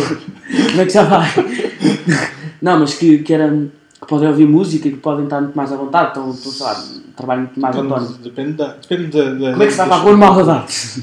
como 0.70 0.80
é 0.80 0.84
que 0.84 0.92
já 0.92 1.04
vai? 1.04 1.28
não, 2.60 2.80
mas 2.80 2.94
que, 2.94 3.18
que 3.18 3.32
era. 3.32 3.50
que 4.00 4.06
podem 4.06 4.28
ouvir 4.28 4.46
música 4.48 4.88
e 4.88 4.92
que 4.92 4.96
podem 4.98 5.24
estar 5.24 5.40
muito 5.40 5.54
mais 5.54 5.72
à 5.72 5.76
vontade, 5.76 6.08
estão, 6.08 6.30
estão 6.30 6.52
sei 6.52 6.66
lá, 6.66 6.84
trabalham 7.16 7.44
muito 7.44 7.60
mais 7.60 7.76
autónomo. 7.76 8.18
Depende, 8.18 8.30
depende 8.30 8.52
da. 8.52 8.68
Depende 8.72 9.06
da, 9.06 9.24
da 9.46 9.50
Como 9.52 9.62
é 9.62 9.66
que 9.66 9.72
se 9.72 9.78
vai 9.78 9.86
para 9.86 9.96
a 9.96 10.00
rua 10.00 10.12
numa 10.12 10.26
aula 10.26 10.44
de 10.44 10.50
artes? 10.50 11.02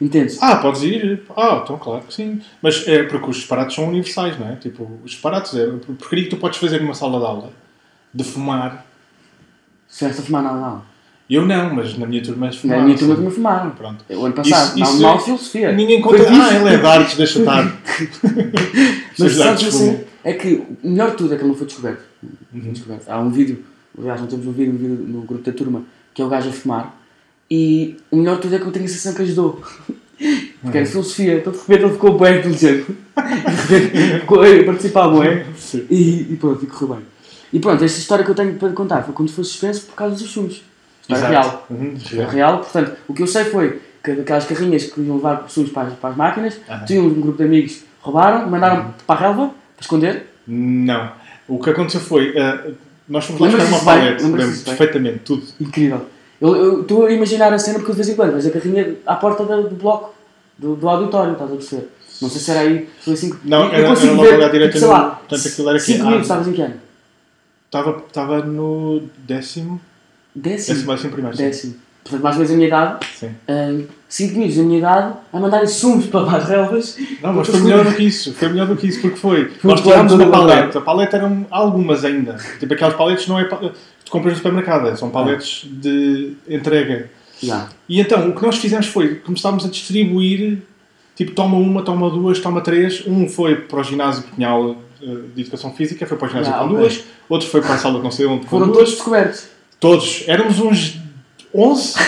Entendes? 0.00 0.38
Ah, 0.42 0.56
podes 0.56 0.82
ir. 0.82 1.22
Ah, 1.36 1.60
então 1.64 1.78
claro 1.78 2.02
que 2.06 2.12
sim. 2.12 2.40
Mas 2.62 2.86
é 2.86 3.02
porque 3.04 3.30
os 3.30 3.36
disparates 3.36 3.74
são 3.74 3.88
universais, 3.88 4.38
não 4.38 4.48
é? 4.50 4.56
Tipo, 4.56 4.90
os 5.04 5.12
disparates 5.12 5.54
é. 5.54 5.66
Porcaria 5.66 6.24
que 6.24 6.30
tu 6.30 6.36
podes 6.36 6.58
fazer 6.58 6.80
numa 6.82 6.94
sala 6.94 7.18
de 7.18 7.24
aula 7.24 7.52
de 8.12 8.24
fumar. 8.24 8.84
Se 9.88 10.04
esta 10.04 10.20
fumar 10.22 10.42
na 10.42 10.50
aula. 10.50 10.82
Eu 11.28 11.44
não, 11.44 11.74
mas 11.74 11.96
na 11.98 12.06
minha 12.06 12.22
turma 12.22 12.46
eles 12.46 12.56
Na 12.56 12.60
fumaram. 12.62 12.84
minha 12.84 12.96
turma 12.98 13.16
também 13.16 13.30
fumaram. 13.30 13.70
Pronto. 13.70 14.04
O 14.10 14.24
ano 14.26 14.34
passado, 14.34 14.66
Isso- 14.68 14.78
na 14.78 14.84
isso 14.86 15.00
na 15.00 15.02
é- 15.02 15.10
aula 15.10 15.18
de 15.18 15.24
filosofia. 15.24 15.72
Ninguém 15.72 16.00
conta. 16.00 16.18
Foi 16.18 16.26
Ah, 16.36 16.54
ele 16.54 16.68
é 16.74 16.76
de 16.78 16.86
artes, 16.86 17.16
deixa 17.16 17.38
estar. 17.40 17.64
Mas 19.18 19.32
sabes 19.34 19.64
assim, 19.68 20.00
é 20.22 20.32
que 20.34 20.62
o 20.84 20.88
melhor 20.88 21.10
de 21.12 21.16
tudo 21.16 21.32
é 21.34 21.36
que 21.36 21.42
ele 21.42 21.48
não 21.50 21.56
foi 21.56 21.66
descoberto. 21.66 22.02
Não 22.22 22.30
Uhum. 22.54 22.62
foi 22.62 22.70
descoberto. 22.72 23.08
Há 23.08 23.18
um 23.18 23.30
vídeo, 23.30 23.64
aliás, 23.98 24.20
não 24.20 24.28
temos 24.28 24.46
um 24.46 24.52
vídeo, 24.52 24.72
um 24.74 24.76
vídeo 24.76 25.04
no 25.08 25.22
grupo 25.22 25.42
da 25.44 25.52
turma, 25.56 25.82
que 26.14 26.22
é 26.22 26.24
o 26.24 26.28
gajo 26.28 26.48
a 26.48 26.52
fumar. 26.52 26.94
E 27.50 27.96
o 28.10 28.16
melhor 28.16 28.36
de 28.36 28.42
tudo 28.42 28.54
é 28.56 28.58
que 28.58 28.64
eu 28.66 28.72
tenho 28.72 28.84
a 28.84 28.88
sensação 28.88 29.14
que 29.14 29.22
ajudou. 29.22 29.60
Porque 30.16 30.78
Uhum. 30.78 30.82
era 30.82 30.86
filosofia, 30.86 31.34
então 31.34 31.52
de 31.52 31.58
repente 31.58 31.82
ele 31.84 31.92
ficou 31.92 32.18
bem 32.18 32.38
inteligente. 32.38 32.86
De 33.68 33.74
repente 33.76 34.20
ficou 34.20 34.42
a 34.42 34.64
participar, 34.64 35.08
bem. 35.08 35.44
Sim. 35.58 35.86
E, 35.90 36.32
e 36.32 36.36
pronto, 36.40 36.64
e 36.64 36.66
correu 36.66 36.96
bem. 36.96 37.04
E 37.52 37.60
pronto, 37.60 37.84
esta 37.84 37.98
história 37.98 38.24
que 38.24 38.30
eu 38.30 38.34
tenho 38.34 38.54
para 38.54 38.70
contar 38.72 39.02
foi 39.02 39.12
quando 39.12 39.30
foi 39.30 39.44
suspenso 39.44 39.82
por 39.86 39.94
causa 39.94 40.16
dos 40.16 40.32
filmes. 40.32 40.62
História 41.02 41.28
real. 41.28 41.66
Uhum, 41.70 41.94
real. 42.10 42.30
real, 42.30 42.58
portanto, 42.60 42.92
o 43.06 43.12
que 43.14 43.22
eu 43.22 43.26
sei 43.26 43.44
foi 43.44 43.78
que 44.02 44.10
aquelas 44.12 44.46
carrinhas 44.46 44.84
que 44.84 45.00
iam 45.02 45.16
levar 45.16 45.42
pessoas 45.44 45.68
para 45.68 45.90
para 45.90 46.10
as 46.10 46.16
máquinas, 46.16 46.58
Aham. 46.68 46.84
tinham 46.86 47.04
um 47.06 47.20
grupo 47.20 47.36
de 47.38 47.44
amigos, 47.44 47.80
roubaram, 48.00 48.48
mandaram 48.50 48.94
para 49.06 49.20
a 49.20 49.22
relva, 49.28 49.48
para 49.48 49.82
esconder. 49.82 50.26
Não. 50.48 51.12
O 51.46 51.58
que 51.62 51.70
aconteceu 51.70 52.00
foi. 52.00 52.32
eh, 52.36 52.70
nós 53.08 53.24
fomos 53.26 53.40
lá 53.42 53.48
buscar 53.48 53.66
uma 53.84 53.94
Lembras-te 53.94 54.24
lembro 54.32 54.60
perfeitamente, 54.64 55.18
tudo. 55.20 55.42
Incrível. 55.60 56.06
Eu 56.40 56.54
eu 56.56 56.80
estou 56.82 57.06
a 57.06 57.12
imaginar 57.12 57.52
a 57.52 57.58
cena 57.58 57.78
porque 57.78 57.92
de 57.92 57.96
vez 57.96 58.08
em 58.08 58.14
quando 58.14 58.32
vejo 58.34 58.48
a 58.48 58.50
carrinha 58.52 58.94
à 59.06 59.14
porta 59.16 59.44
do, 59.44 59.68
do 59.70 59.74
bloco, 59.76 60.14
do, 60.58 60.74
do 60.76 60.88
auditório, 60.88 61.32
estás 61.32 61.50
a 61.52 61.54
perceber? 61.56 61.88
Não 62.20 62.30
sei 62.30 62.40
se 62.40 62.50
era 62.50 62.60
aí, 62.60 62.88
foi 63.00 63.14
assim 63.14 63.30
que. 63.30 63.48
Não, 63.48 63.64
eu 63.66 63.72
era- 63.72 63.88
consigo 63.88 64.12
era 64.12 64.16
logo 64.22 64.28
ver, 64.38 64.44
à 64.44 64.48
direita 64.48 64.78
sei 64.78 64.88
lá, 64.88 65.10
portanto, 65.10 65.48
aquilo 65.48 65.68
era 65.68 65.78
aqui, 65.78 65.86
5 65.86 66.00
ah, 66.00 66.04
minutos, 66.04 66.22
estavas 66.22 66.48
em 66.48 66.52
que 66.52 66.62
ano? 66.62 66.74
Estava, 67.66 68.02
estava 68.06 68.42
no 68.42 69.02
décimo. 69.18 69.80
Décimo. 70.34 70.74
Décimo, 70.76 70.92
décimo 70.92 71.12
primeiro. 71.12 71.36
sim. 71.36 71.42
Décimo. 71.44 71.74
Portanto, 72.04 72.22
mais 72.22 72.36
ou 72.36 72.40
menos 72.42 72.52
a 72.52 72.56
minha 72.56 72.68
idade, 72.68 73.06
Sim. 73.18 73.88
5 74.08 74.32
minutos 74.34 74.56
da 74.56 74.62
minha 74.62 74.78
idade, 74.78 75.14
a 75.32 75.40
mandarem 75.40 75.66
sumos 75.66 76.06
para 76.06 76.36
as 76.36 76.44
relvas. 76.48 76.96
Não, 77.20 77.32
mas 77.32 77.48
foi 77.48 77.58
melhor 77.60 77.84
do 77.84 77.92
que 77.96 78.04
isso. 78.04 78.32
Foi 78.32 78.48
melhor 78.48 78.68
do 78.68 78.76
que 78.76 78.86
isso 78.86 79.00
porque 79.00 79.16
foi. 79.16 79.52
Nós 79.64 79.80
tivemos 79.80 80.12
uma 80.12 80.30
paleta. 80.30 80.78
A 80.78 80.82
paleta 80.82 81.16
eram 81.16 81.44
algumas 81.50 82.04
ainda. 82.04 82.36
Tipo, 82.60 82.74
aquelas 82.74 82.94
paletes 82.94 83.26
não 83.26 83.40
é. 83.40 83.44
pa- 83.44 83.72
Tu 84.06 84.12
compras 84.12 84.34
no 84.34 84.36
supermercado, 84.38 84.96
são 84.96 85.10
paletes 85.10 85.66
de 85.68 86.32
entrega. 86.48 87.10
Já. 87.42 87.68
E 87.88 88.00
então, 88.00 88.30
o 88.30 88.34
que 88.34 88.42
nós 88.42 88.56
fizemos 88.56 88.86
foi 88.86 89.16
começámos 89.16 89.66
a 89.66 89.68
distribuir. 89.68 90.62
Tipo, 91.16 91.32
toma 91.32 91.56
uma, 91.56 91.82
toma 91.82 92.08
duas, 92.08 92.38
toma 92.38 92.60
três. 92.60 93.04
Um 93.06 93.28
foi 93.28 93.56
para 93.56 93.80
o 93.80 93.82
ginásio 93.82 94.22
porque 94.22 94.36
tinha 94.36 94.48
aula 94.48 94.76
eh, 95.02 95.06
de 95.34 95.42
educação 95.42 95.72
física, 95.72 96.06
foi 96.06 96.16
para 96.16 96.26
o 96.26 96.30
ginásio 96.30 96.54
Ah, 96.54 96.58
com 96.58 96.64
ok. 96.66 96.76
duas. 96.78 97.04
Outro 97.28 97.48
foi 97.48 97.60
para 97.60 97.74
a 97.74 97.78
sala 97.78 98.00
de 98.00 98.14
sei 98.14 98.26
onde 98.26 98.46
Foram 98.46 98.66
duas. 98.66 98.78
todos 98.78 98.92
descobertos. 98.94 99.46
Todos. 99.80 100.24
Éramos 100.26 100.60
uns 100.60 100.98
11. 101.54 101.94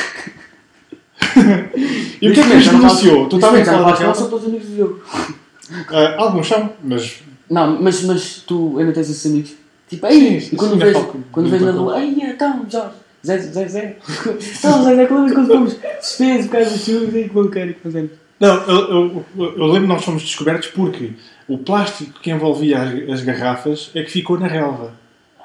e 2.22 2.28
o 2.28 2.32
que 2.32 2.40
é 2.40 2.42
que 2.42 2.54
nos 2.54 2.68
denunciou? 2.68 3.28
Tu 3.28 3.36
estavas 3.36 3.68
a 3.68 3.72
falar 3.72 3.90
daquela? 3.92 4.14
são 4.14 4.30
todos 4.30 4.46
amigos 4.46 4.68
do 4.68 4.74
Diogo. 4.74 5.00
Ah, 5.90 6.14
alguns 6.18 6.46
são, 6.46 6.70
mas 6.82 7.16
Não, 7.50 7.80
mas, 7.82 8.02
mas 8.04 8.42
tu 8.46 8.78
ainda 8.78 8.92
tens 8.92 9.10
esses 9.10 9.30
amigos. 9.30 9.52
Tipo, 9.88 10.06
aí, 10.06 10.40
Sim, 10.40 10.56
quando 10.56 10.76
vês, 10.78 10.96
com- 10.96 11.22
quando 11.32 11.50
vês 11.50 11.62
na 11.62 11.70
rua, 11.72 11.96
aí, 11.96 12.18
então, 12.22 12.66
Jorge, 12.68 12.90
Zé, 13.26 13.38
Zé, 13.38 13.68
Zé. 13.68 13.96
Então, 14.58 14.84
Zé, 14.84 14.94
Zé, 14.96 15.06
quando 15.06 15.46
fomos 15.46 15.76
suspensos 16.00 16.46
por 16.46 16.52
causa 16.52 16.70
dos 16.70 16.84
filmes, 16.84 17.14
aí 17.14 17.24
que 17.24 17.30
bom 17.30 17.48
que 17.48 17.76
fazemos. 17.82 18.10
Não, 18.38 18.54
eu, 18.64 18.78
eu, 19.36 19.54
eu- 19.56 19.66
lembro 19.66 19.82
que 19.82 19.86
nós 19.94 20.04
fomos 20.04 20.22
descobertos 20.22 20.68
porque 20.68 21.12
o 21.48 21.58
plástico 21.58 22.20
que 22.20 22.30
envolvia 22.30 22.80
as, 22.82 23.10
as 23.14 23.22
garrafas 23.22 23.90
é 23.94 24.02
que 24.02 24.10
ficou 24.10 24.38
na 24.38 24.46
relva. 24.46 24.92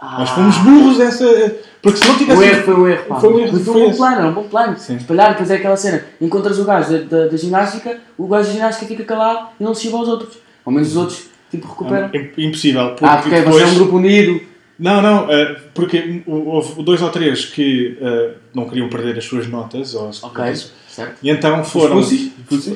Nós 0.01 0.29
fomos 0.31 0.57
burros 0.57 0.97
dessa. 0.97 1.55
Porque 1.81 1.97
se 1.97 2.05
não 2.07 2.15
O 2.15 2.17
tivesse. 2.17 2.43
erro 2.43 2.63
foi 2.63 2.73
um 2.75 2.87
erro, 2.89 3.03
pá. 3.05 3.19
Foi 3.21 3.33
um 3.33 3.39
erro, 3.39 3.59
foi 3.61 3.73
um 3.83 3.89
bom 3.89 3.95
plano, 3.95 4.15
era 4.17 4.27
um 4.27 4.33
bom 4.33 4.43
plano. 4.43 4.77
Sim. 4.77 4.97
Espalhar, 4.97 5.29
depois 5.31 5.49
é 5.49 5.55
aquela 5.55 5.77
cena. 5.77 6.03
Encontras 6.19 6.59
o 6.59 6.65
gajo 6.65 6.91
da, 6.91 6.97
da, 7.19 7.27
da 7.29 7.37
ginástica, 7.37 7.97
o 8.17 8.27
gajo 8.27 8.47
da 8.49 8.53
ginástica 8.53 8.85
fica 8.85 9.03
calado 9.05 9.47
e 9.59 9.63
não 9.63 9.73
se 9.73 9.83
chiva 9.83 9.97
aos 9.97 10.09
outros. 10.09 10.37
Ao 10.65 10.71
menos 10.73 10.89
os 10.89 10.97
outros, 10.97 11.25
tipo, 11.57 11.67
recuperam. 11.67 12.09
É 12.13 12.31
impossível. 12.37 12.89
Porque 12.89 13.05
Ah, 13.05 13.17
porque 13.17 13.35
depois... 13.35 13.55
você 13.55 13.63
é 13.63 13.67
um 13.67 13.75
grupo 13.75 13.95
unido. 13.97 14.41
Não, 14.79 15.01
não, 15.01 15.31
eh, 15.31 15.55
porque 15.73 16.23
houve 16.25 16.81
dois 16.83 17.01
ou 17.01 17.09
três 17.09 17.45
que 17.45 17.97
eh, 18.01 18.31
não 18.53 18.67
queriam 18.67 18.89
perder 18.89 19.17
as 19.17 19.23
suas 19.25 19.47
notas. 19.47 19.93
Ou, 19.93 20.09
Ok, 20.23 20.55
certo. 20.89 21.15
E 21.21 21.29
então 21.29 21.63
foram. 21.63 21.97
pussies? 21.97 22.31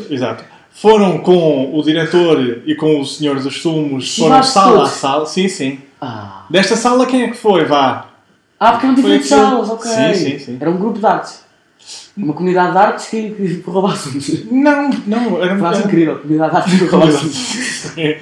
Exato. 0.09 0.43
Foram 0.71 1.17
com 1.17 1.75
o 1.75 1.81
diretor 1.81 2.61
e 2.65 2.75
com 2.75 2.99
o 3.01 3.05
senhor 3.05 3.39
dos 3.39 3.61
sumos, 3.61 4.15
foram 4.15 4.43
sala 4.43 4.83
a 4.83 4.85
sala. 4.87 5.25
Sim, 5.25 5.47
sim. 5.47 5.79
Ah. 5.99 6.45
Desta 6.51 6.75
sala 6.75 7.07
quem 7.07 7.23
é 7.23 7.27
que 7.29 7.37
foi? 7.37 7.65
Vá. 7.65 8.09
Ah, 8.59 8.71
porque 8.73 8.85
eram 8.85 8.95
diferentes 8.95 9.27
salas, 9.27 9.67
ok. 9.69 9.89
Sim, 9.91 10.13
sim, 10.13 10.39
sim. 10.39 10.57
Era 10.61 10.69
um 10.69 10.77
grupo 10.77 10.99
de 10.99 11.05
artes. 11.05 11.41
Uma 12.15 12.33
comunidade 12.33 12.71
de 12.73 12.77
artes 12.77 13.07
que, 13.07 13.29
que 13.31 13.63
roubasse. 13.65 14.47
Não, 14.51 14.89
não, 15.07 15.43
era 15.43 15.57
Frase 15.57 15.79
era- 15.79 15.87
incrível, 15.87 16.17
comunidade 16.19 16.51
de 16.51 16.57
artes 16.57 16.79
que 16.79 16.85
roubasse. 16.85 18.17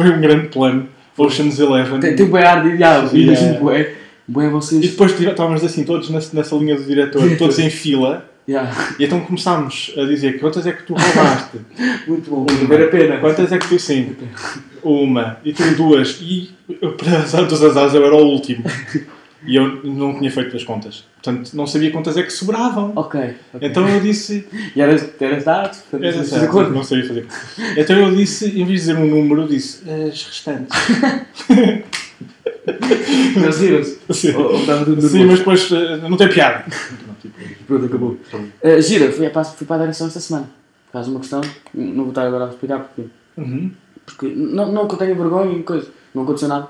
Foi 0.00 0.10
um 0.10 0.20
grande 0.20 0.48
plano. 0.48 0.88
Ocean's 1.18 1.58
Eleven. 1.58 2.00
Tem, 2.00 2.16
tem 2.16 2.26
bué 2.26 2.46
ar 2.46 2.62
de 2.62 2.76
diabo, 2.78 3.08
Sim, 3.08 3.18
imagino 3.18 3.58
bué. 3.58 3.92
Bué 4.26 4.46
E 4.46 4.48
vocês. 4.48 4.80
depois 4.80 5.12
tive- 5.12 5.30
estávamos 5.30 5.62
assim, 5.62 5.84
todos 5.84 6.08
nessa, 6.08 6.34
nessa 6.34 6.54
linha 6.56 6.76
do 6.76 6.84
diretor, 6.84 7.22
todos 7.36 7.58
em 7.58 7.68
fila. 7.68 8.26
Yeah. 8.48 8.72
E 8.98 9.04
então 9.04 9.20
começámos 9.20 9.92
a 9.98 10.04
dizer 10.04 10.40
quantas 10.40 10.66
é 10.66 10.72
que 10.72 10.82
tu 10.84 10.94
roubaste? 10.94 11.58
Muito 12.08 12.30
bom, 12.30 12.46
valer 12.66 12.88
a 12.88 12.90
pena. 12.90 13.16
Quantas 13.18 13.52
é 13.52 13.58
que 13.58 13.68
tu 13.68 13.78
sim? 13.78 14.16
Uma. 14.82 15.36
E 15.44 15.52
tu 15.52 15.62
duas. 15.76 16.18
E 16.22 16.50
para 16.96 17.18
azar 17.18 17.44
dos 17.44 17.62
azares 17.62 17.92
eu 17.92 18.04
era 18.04 18.14
o 18.14 18.24
último. 18.24 18.64
E 19.46 19.56
eu 19.56 19.82
não 19.84 20.18
tinha 20.18 20.30
feito 20.30 20.54
as 20.56 20.64
contas. 20.64 21.04
Portanto, 21.22 21.52
não 21.54 21.66
sabia 21.66 21.90
quantas 21.90 22.16
é 22.16 22.22
que 22.22 22.30
sobravam. 22.30 22.92
Ok. 22.96 23.34
ok. 23.54 23.68
Então 23.68 23.88
eu 23.88 24.00
disse. 24.00 24.46
E 24.76 24.80
eras, 24.80 25.08
eras 25.20 25.44
portanto, 25.44 26.04
Era 26.04 26.22
de 26.22 26.34
acordo. 26.44 26.74
não 26.74 26.84
sabia 26.84 27.06
fazer. 27.06 27.26
Então 27.76 27.96
eu 27.96 28.14
disse, 28.14 28.46
em 28.46 28.64
vez 28.64 28.68
de 28.68 28.74
dizer 28.74 28.96
um 28.96 29.06
número, 29.06 29.42
eu 29.42 29.48
disse 29.48 29.82
as 29.90 30.24
restantes. 30.24 30.78
Mas 33.42 33.60
riram-se. 33.60 33.98
Sim, 34.12 34.34
Ou- 34.34 34.52
ou 34.52 35.00
Sim, 35.00 35.24
mas 35.24 35.38
depois 35.38 35.70
eh, 35.72 35.96
não 36.08 36.16
tem 36.16 36.28
piada. 36.28 36.64
Pronto, 37.66 37.86
acabou. 37.86 38.18
Uh, 38.62 38.80
gira, 38.80 39.10
fui, 39.12 39.28
para, 39.30 39.44
fui 39.44 39.66
para 39.66 39.76
a 39.76 39.80
direção 39.80 40.06
esta 40.06 40.20
semana. 40.20 40.50
Por 40.86 40.92
causa 40.92 41.08
de 41.08 41.14
uma 41.14 41.20
questão, 41.20 41.40
não 41.72 42.02
vou 42.04 42.08
estar 42.08 42.26
agora 42.26 42.46
a 42.46 42.48
explicar 42.48 42.80
porque. 42.80 43.08
Uhum. 43.36 43.70
Porque 44.12 44.34
não, 44.34 44.70
não 44.72 44.86
que 44.88 44.94
eu 44.94 44.98
tenha 44.98 45.14
vergonha 45.14 45.56
e 45.58 45.62
coisa, 45.62 45.88
não 46.14 46.22
aconteceu 46.22 46.48
nada. 46.48 46.68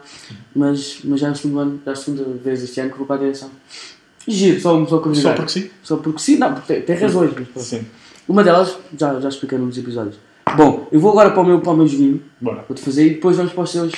Mas, 0.55 1.01
mas 1.05 1.20
já 1.20 1.28
é 1.28 1.30
o 1.30 1.34
segundo 1.36 1.59
ano, 1.61 1.80
já 1.84 1.91
é 1.91 1.95
a 1.95 1.97
segunda 1.97 2.24
vez 2.43 2.62
este 2.62 2.80
ano 2.80 2.91
que 2.91 2.99
vou 2.99 3.07
para 3.07 3.16
a 3.16 3.18
direção. 3.20 3.51
Giro, 4.28 4.61
só, 4.61 4.86
só 4.86 4.99
curiosidade. 4.99 5.36
Só 5.36 5.43
porque 5.43 5.53
sim? 5.61 5.70
Só 5.82 5.97
porque 5.97 6.18
sim, 6.20 6.36
não, 6.36 6.53
porque 6.55 6.74
tem, 6.74 6.82
tem 6.82 6.97
razões. 6.97 7.32
Mas. 7.55 7.64
Sim. 7.64 7.86
Uma 8.28 8.45
delas, 8.45 8.76
já, 8.97 9.18
já 9.18 9.28
expliquei 9.28 9.59
num 9.59 9.68
dos 9.68 9.78
episódios. 9.78 10.16
Bom, 10.57 10.86
eu 10.93 11.01
vou 11.01 11.11
agora 11.12 11.30
para 11.30 11.41
o 11.43 11.47
meu, 11.47 11.61
para 11.61 11.72
o 11.72 11.76
meu 11.76 11.86
joguinho, 11.86 12.22
Bora. 12.41 12.64
vou-te 12.68 12.82
fazer 12.82 13.07
e 13.07 13.11
depois 13.14 13.36
vamos 13.36 13.53
para 13.53 13.62
os 13.62 13.70
seus, 13.70 13.93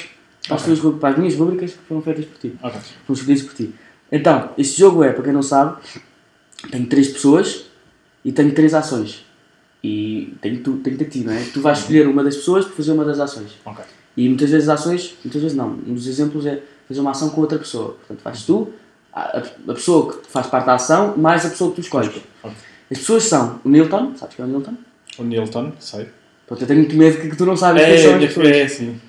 Para 0.47 0.57
tuas 0.59 0.78
ru- 0.78 0.93
para 0.95 1.11
as 1.11 1.18
minhas 1.18 1.34
rubricas 1.34 1.72
que 1.72 1.78
foram 1.88 2.03
feitas 2.03 2.24
por 2.26 2.38
ti. 2.38 2.55
Ok. 2.62 2.80
Foram 3.07 3.18
escolhidas 3.20 3.43
por 3.45 3.55
ti. 3.55 3.74
Então, 4.11 4.51
este 4.59 4.78
jogo 4.78 5.03
é, 5.03 5.11
para 5.12 5.24
quem 5.24 5.32
não 5.32 5.43
sabe, 5.43 5.76
tenho 6.70 6.86
três 6.86 7.09
pessoas 7.09 7.64
e 8.24 8.30
tenho 8.32 8.53
três 8.55 8.74
ações. 8.74 9.24
E 9.83 10.35
tenho, 10.41 10.61
tu, 10.62 10.74
tenho 10.76 11.01
a 11.01 11.05
ti, 11.05 11.20
não 11.20 11.33
é? 11.33 11.43
Tu 11.53 11.61
vais 11.61 11.78
escolher 11.78 12.07
uma 12.07 12.22
das 12.22 12.37
pessoas 12.37 12.64
para 12.64 12.74
fazer 12.74 12.93
uma 12.93 13.05
das 13.05 13.18
ações. 13.18 13.51
Ok. 13.64 13.85
E 14.16 14.28
muitas 14.28 14.51
vezes 14.51 14.68
as 14.68 14.80
ações, 14.80 15.14
muitas 15.24 15.43
vezes 15.43 15.57
não, 15.57 15.70
um 15.70 15.95
dos 15.95 16.07
exemplos 16.07 16.47
é 16.47 16.62
fazer 16.87 17.01
uma 17.01 17.11
ação 17.11 17.30
com 17.30 17.41
outra 17.41 17.59
pessoa. 17.59 17.95
Portanto, 17.95 18.20
fazes 18.22 18.45
tu, 18.45 18.68
a, 19.12 19.39
a 19.39 19.74
pessoa 19.74 20.12
que 20.12 20.26
faz 20.28 20.47
parte 20.47 20.66
da 20.66 20.74
ação, 20.74 21.16
mais 21.16 21.45
a 21.45 21.49
pessoa 21.51 21.70
que 21.70 21.76
tu 21.76 21.80
escolhes. 21.80 22.09
Ok. 22.43 22.53
As 22.91 22.99
pessoas 22.99 23.24
são 23.24 23.61
o 23.64 23.68
Nilton, 23.68 24.12
sabes 24.16 24.37
quem 24.37 24.45
é 24.45 24.49
o 24.49 24.51
Nilton? 24.51 24.74
O 25.18 25.22
Nilton, 25.24 25.72
sei. 25.80 26.09
Pronto, 26.47 26.62
eu 26.62 26.66
tenho 26.68 26.80
muito 26.80 26.95
medo 26.97 27.20
que, 27.20 27.30
que 27.30 27.37
tu 27.37 27.47
não 27.47 27.57
sabes 27.57 27.83
quem 27.85 27.99
são 27.99 28.12
É, 28.12 28.16
as 28.16 28.24
pessoas. 28.26 28.49
é, 28.49 28.68
sim. 28.68 29.01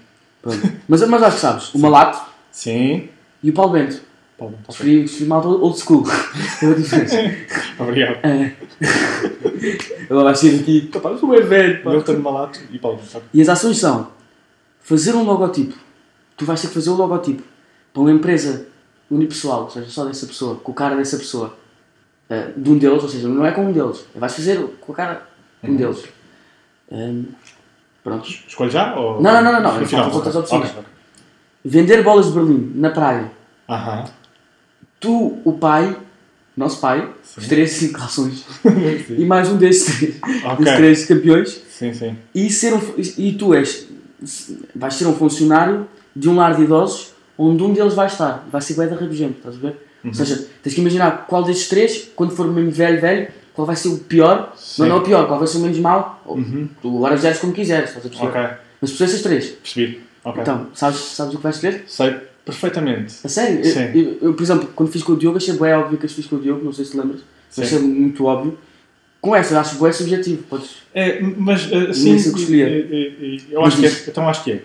Pronto. 0.42 0.72
Mas, 0.88 1.08
mas 1.08 1.24
acho 1.24 1.36
que 1.36 1.42
sabes, 1.42 1.74
o 1.74 1.80
Malato 1.80 2.20
Sim. 2.52 3.10
e 3.44 3.50
o 3.50 3.54
Paulo 3.54 3.74
Bento. 3.74 4.02
Paulo, 4.38 4.54
tá 4.54 4.60
bem. 4.60 4.70
Escolhi, 4.70 5.04
escolhi 5.06 5.26
malta 5.30 5.48
old 5.48 5.80
school. 5.80 6.04
É 6.62 6.66
a 6.68 6.74
diferença. 6.74 7.18
Obrigado. 7.80 8.20
Ela 10.10 10.24
vai 10.24 10.36
sair 10.36 10.60
aqui, 10.60 10.82
pá, 10.88 11.10
eu 11.10 11.18
sou 11.18 11.30
bem 11.30 11.42
velho. 11.42 11.84
pá. 11.84 11.92
Nilton 11.92 12.18
Malato 12.20 12.60
e 12.72 12.80
Paulo. 12.80 13.00
tá. 13.12 13.20
E 13.34 13.42
as 13.42 13.50
ações 13.50 13.78
são 13.78 14.10
fazer 14.82 15.14
um 15.14 15.24
logotipo. 15.24 15.76
Tu 16.38 16.46
vais 16.46 16.62
ter 16.62 16.68
que 16.68 16.74
fazer 16.74 16.90
um 16.90 16.96
logotipo 16.96 17.44
para 17.94 18.02
uma 18.02 18.12
empresa 18.12 18.68
unipessoal, 19.10 19.64
ou 19.64 19.70
seja, 19.70 19.90
só 19.90 20.06
dessa 20.06 20.26
pessoa, 20.26 20.56
com 20.56 20.72
a 20.72 20.76
cara 20.76 20.96
dessa 20.96 21.18
pessoa, 21.18 21.56
eh, 22.30 22.52
de 22.58 22.70
um 22.70 22.78
deles, 22.78 23.04
ou 23.04 23.10
seja, 23.10 23.28
não 23.28 23.46
é 23.46 23.52
com 23.52 23.66
um 23.66 23.72
deles, 23.72 24.06
vais 24.16 24.34
fazer 24.34 24.60
com 24.82 24.92
a 24.92 24.96
cara 24.96 25.28
um 25.64 25.76
deles. 25.76 26.04
Ehm, 26.92 27.26
pronto. 28.04 28.28
Escolhe 28.28 28.72
já? 28.72 28.96
Ou... 28.96 29.22
Não, 29.22 29.32
não, 29.32 29.44
não, 29.44 29.62
não, 29.62 29.80
não, 29.80 29.86
final. 29.86 30.12
outras 30.12 30.36
opções. 30.36 30.70
Ok, 30.70 30.80
ok. 30.80 30.84
Vender 31.64 32.04
bolas 32.04 32.28
de 32.28 32.32
Berlim 32.34 32.72
na 32.76 32.90
praia. 32.90 33.32
Aham. 33.70 34.06
Tu, 35.04 35.38
o 35.44 35.52
pai, 35.60 35.98
nosso 36.56 36.80
pai, 36.80 37.10
os 37.38 37.46
três 37.46 37.72
cinco 37.72 38.00
calções, 38.00 38.46
Sim. 39.06 39.16
e 39.18 39.26
mais 39.26 39.50
um 39.50 39.58
desses 39.58 39.98
três, 39.98 40.16
Ok. 40.46 40.64
desses 40.64 40.78
três 40.78 41.06
campeões, 41.06 41.62
Sim, 41.70 41.94
sim. 41.94 42.18
e, 42.34 42.50
ser 42.50 42.74
um, 42.74 42.80
e 43.18 43.34
tu 43.34 43.54
és, 43.54 43.86
vais 44.74 44.94
ser 44.94 45.06
um 45.08 45.14
funcionário 45.14 45.86
de 46.16 46.30
um 46.30 46.36
lar 46.38 46.56
de 46.56 46.64
idosos 46.64 47.10
onde 47.38 47.62
um 47.62 47.74
deles 47.74 47.94
vai 47.94 48.08
estar. 48.08 48.48
Vai 48.50 48.62
ser 48.62 48.76
bem 48.76 48.88
da 48.88 48.96
rabugento, 48.96 49.40
estás 49.40 49.56
a 49.56 49.60
ver? 49.60 49.72
Uhum. 50.06 50.10
Ou 50.10 50.14
seja, 50.14 50.48
tens 50.64 50.74
que 50.74 50.80
imaginar 50.80 51.26
qual 51.28 51.44
destes 51.44 51.68
três, 51.68 52.10
quando 52.16 52.34
for 52.34 52.48
mesmo 52.48 52.72
velho, 52.72 53.02
velho, 53.02 53.28
qual 53.54 53.68
vai 53.68 53.76
ser 53.76 53.90
o 53.90 53.98
pior, 53.98 54.54
Sim. 54.56 54.84
não, 54.84 54.90
não 54.90 54.98
o 55.00 55.02
pior, 55.02 55.28
qual 55.28 55.38
vai 55.38 55.48
ser 55.50 55.58
o 55.58 55.62
menos 55.62 55.78
mau. 55.80 56.22
Uhum. 56.26 56.70
Tu 56.82 56.88
agora 56.98 57.18
geres 57.18 57.40
como 57.40 57.52
quiseres, 57.52 57.90
estás 57.90 58.06
a 58.06 58.10
perceber? 58.10 58.30
Ok. 58.40 58.58
Mas 58.80 58.92
tu 58.92 59.04
esses 59.04 59.22
três. 59.22 59.48
Percebi. 59.48 60.02
Ok. 60.24 60.42
Então, 60.42 60.68
sabes, 60.74 61.00
sabes 61.02 61.34
o 61.34 61.38
que 61.38 61.44
vais 61.44 61.56
escolher? 61.58 61.84
Sei 61.88 62.16
perfeitamente. 62.46 63.16
A 63.24 63.30
sério? 63.30 63.60
Eu, 63.60 63.66
Sim. 63.72 63.92
eu- 64.00 64.18
eu, 64.30 64.34
por 64.34 64.44
exemplo, 64.44 64.70
quando 64.76 64.92
fiz 64.92 65.04
com 65.04 65.14
o 65.14 65.18
Diogo, 65.18 65.38
achei 65.38 65.54
bem 65.58 65.74
óbvio 65.74 65.98
que 65.98 66.06
as 66.06 66.12
fiz 66.14 66.26
com 66.26 66.36
o 66.36 66.40
Diogo, 66.40 66.64
não 66.64 66.74
sei 66.74 66.86
se 66.86 66.98
lembras, 66.98 67.22
Sim. 67.50 67.62
achei 67.64 67.80
muito 67.80 68.26
óbvio. 68.26 68.58
Com 69.22 69.34
essa, 69.36 69.58
acho 69.60 69.82
bem 69.82 69.94
subjetivo. 69.94 70.44
Podes... 70.44 70.78
É, 70.94 71.22
mas 71.22 71.66
uh, 71.72 71.94
sim, 71.94 72.16
isso 72.16 72.34
que 72.34 72.40
escolhia. 72.42 72.68
eh, 72.68 73.14
eh, 73.22 73.42
eu 73.52 73.64
acho 73.64 73.78
que 73.78 73.86
é, 73.86 73.90
então 74.08 74.28
acho 74.28 74.44
que 74.44 74.52
é 74.52 74.64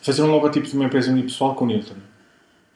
fazer 0.00 0.22
um 0.22 0.30
logotipo 0.30 0.66
de 0.66 0.74
uma 0.74 0.86
empresa 0.86 1.10
unipessoal 1.12 1.54
com 1.54 1.64
o 1.66 1.68
Nilton. 1.68 1.94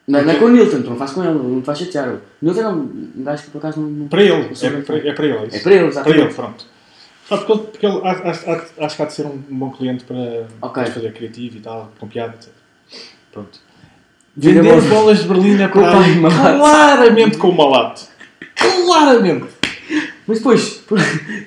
Não, 0.07 0.21
não 0.23 0.29
é 0.31 0.35
com 0.35 0.45
o 0.45 0.49
Nilton, 0.51 0.83
tu 0.83 0.89
não 0.91 0.97
fazes 0.97 1.15
com 1.15 1.23
ele, 1.23 1.33
não 1.33 1.61
vais 1.61 1.79
chatear. 1.79 2.09
O 2.09 2.21
Nilton 2.45 2.61
é 2.61 2.69
um 2.69 3.11
gajo 3.23 3.41
que 3.43 3.49
por 3.49 3.57
acaso 3.57 3.81
não. 3.81 3.89
não- 3.89 4.07
Para 4.07 4.21
ele, 4.21 4.33
é, 4.33 4.69
grande 4.69 4.85
para, 4.85 4.97
é 4.97 5.13
para 5.13 5.25
ele. 5.25 5.47
isso. 5.47 5.55
É 5.55 5.59
para 5.61 5.71
ele, 5.73 5.79
Para 5.79 5.87
exatamente. 5.89 6.21
ele, 6.25 6.33
pronto. 6.35 6.65
Ah, 7.31 7.37
porque 7.37 7.51
ele, 7.53 7.61
porque 7.63 7.85
ele 7.87 8.01
acho, 8.03 8.49
acho, 8.79 8.95
que 8.95 9.01
há 9.01 9.05
de 9.07 9.13
ser 9.13 9.25
um 9.25 9.35
bom 9.49 9.71
cliente 9.71 10.03
para, 10.03 10.47
Ok. 10.61 10.83
para 10.83 10.91
fazer 10.93 11.11
criativo 11.11 11.57
e 11.57 11.59
tal, 11.59 11.91
com 11.99 12.07
piada, 12.07 12.35
etc. 12.35 12.49
Pronto. 13.31 13.59
Vender 14.37 14.81
bolas- 14.89 15.19
de 15.21 15.27
Berlim 15.27 15.55
na 15.55 15.69
Com 15.69 15.79
o 15.79 15.83
pai 15.83 16.15
malato. 16.15 16.57
claramente 16.59 17.37
com 17.37 17.49
o 17.49 17.55
malato. 17.57 18.01
Claramente. 18.55 19.45
Mas 20.27 20.37
depois, 20.39 20.81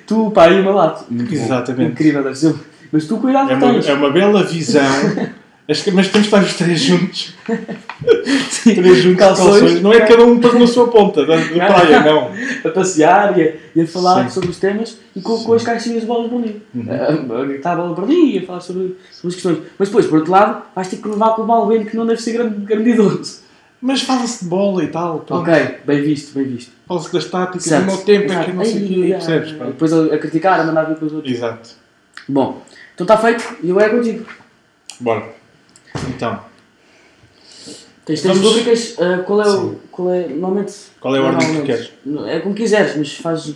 tu, 0.07 0.27
o 0.27 0.31
pai 0.31 0.57
e 0.57 0.61
o 0.61 0.65
malato. 0.65 1.05
Muito 1.09 1.29
bom. 1.29 1.35
Exatamente. 1.35 1.91
Incrível, 1.91 2.23
deve 2.23 2.35
ser. 2.35 2.55
Mas 2.91 3.05
tu, 3.05 3.17
cuidado 3.17 3.51
É 3.51 3.55
que 3.57 3.63
uma, 3.63 3.73
tens. 3.73 3.87
é 3.87 3.93
uma 3.93 4.09
bela 4.11 4.43
visão. 4.43 4.81
Acho 5.69 5.83
que- 5.83 5.91
Mas 5.91 6.07
temos 6.07 6.27
de 6.27 6.35
estar 6.35 6.43
os 6.43 6.53
três 6.55 6.79
juntos. 6.81 7.33
Três 8.63 8.97
juntos 9.03 9.19
Calções. 9.19 9.59
calções. 9.61 9.81
Não 9.81 9.93
é 9.93 10.01
cada 10.01 10.23
um 10.25 10.39
para 10.39 10.57
na 10.57 10.67
sua 10.67 10.87
ponta 10.89 11.25
da, 11.25 11.35
da 11.37 11.65
praia, 11.67 11.99
não. 12.01 12.31
A 12.65 12.69
passear 12.73 13.37
e 13.37 13.43
a, 13.43 13.53
e 13.75 13.81
a 13.81 13.87
falar 13.87 14.23
Sim. 14.25 14.29
sobre 14.33 14.49
os 14.49 14.57
temas 14.59 14.97
e 15.15 15.21
com, 15.21 15.43
com 15.43 15.53
as 15.53 15.63
caixinhas 15.63 16.01
de 16.01 16.07
bolas 16.07 16.29
de 16.29 16.35
Berlim. 16.37 16.61
Uhum. 16.75 17.39
A- 17.41 17.45
gritar 17.45 17.73
a 17.73 17.75
bola 17.77 17.95
de 17.95 18.01
Berlim 18.01 18.31
e 18.35 18.39
a 18.39 18.45
falar 18.45 18.59
sobre, 18.61 18.97
sobre 19.11 19.27
as 19.29 19.33
questões. 19.35 19.57
Mas 19.77 19.87
depois, 19.89 20.05
por 20.07 20.17
outro 20.19 20.31
lado, 20.31 20.63
vais 20.75 20.87
ter 20.87 20.97
que 20.97 21.07
levar 21.07 21.29
com 21.35 21.41
o 21.43 21.45
Balbeno 21.45 21.85
que 21.85 21.95
não 21.95 22.05
deve 22.05 22.21
ser 22.21 22.33
grande, 22.33 22.55
grandidoso. 22.65 23.41
Mas 23.81 24.01
fala-se 24.01 24.43
de 24.43 24.49
bola 24.49 24.83
e 24.83 24.87
tal. 24.87 25.19
pronto. 25.21 25.41
Ok, 25.49 25.75
bem 25.85 26.01
visto, 26.01 26.33
bem 26.37 26.45
visto. 26.47 26.71
Fala-se 26.87 27.13
das 27.13 27.25
táticas 27.25 27.63
Certo. 27.63 27.85
do 27.85 27.91
meu 27.93 27.97
tempo, 28.01 28.25
é 28.25 28.27
que 28.27 28.33
Exato. 28.33 28.53
não 28.53 28.65
sei 28.65 28.99
o 28.99 29.03
ai, 29.03 29.09
percebes? 29.11 29.51
pá? 29.53 29.65
Depois 29.65 29.93
a, 29.93 30.05
a 30.05 30.17
criticar, 30.17 30.59
a 30.59 30.63
mandar 30.65 30.83
vir 30.83 30.95
para 30.97 31.05
os 31.05 31.13
outros. 31.13 31.33
Exato. 31.33 31.69
Bom, 32.27 32.61
então 32.93 33.05
está 33.05 33.17
feito 33.17 33.43
e 33.63 33.69
eu 33.69 33.79
é 33.79 33.87
contigo. 33.89 34.25
Bora. 34.99 35.38
Então, 36.09 36.39
Tens 38.05 38.21
três 38.21 38.37
Vamos- 38.37 38.51
rubricas, 38.57 38.95
ah, 38.99 39.21
qual 39.23 39.41
é 39.41 39.47
o. 39.49 39.75
Qual 39.91 40.11
é. 40.11 40.27
Normalmente. 40.27 40.73
Qual 40.99 41.15
é 41.15 41.19
a 41.19 41.21
ordem 41.21 41.63
que 41.63 41.89
normalmente- 42.05 42.35
É 42.35 42.39
como 42.39 42.55
quiseres, 42.55 42.95
mas 42.97 43.13
faz. 43.15 43.53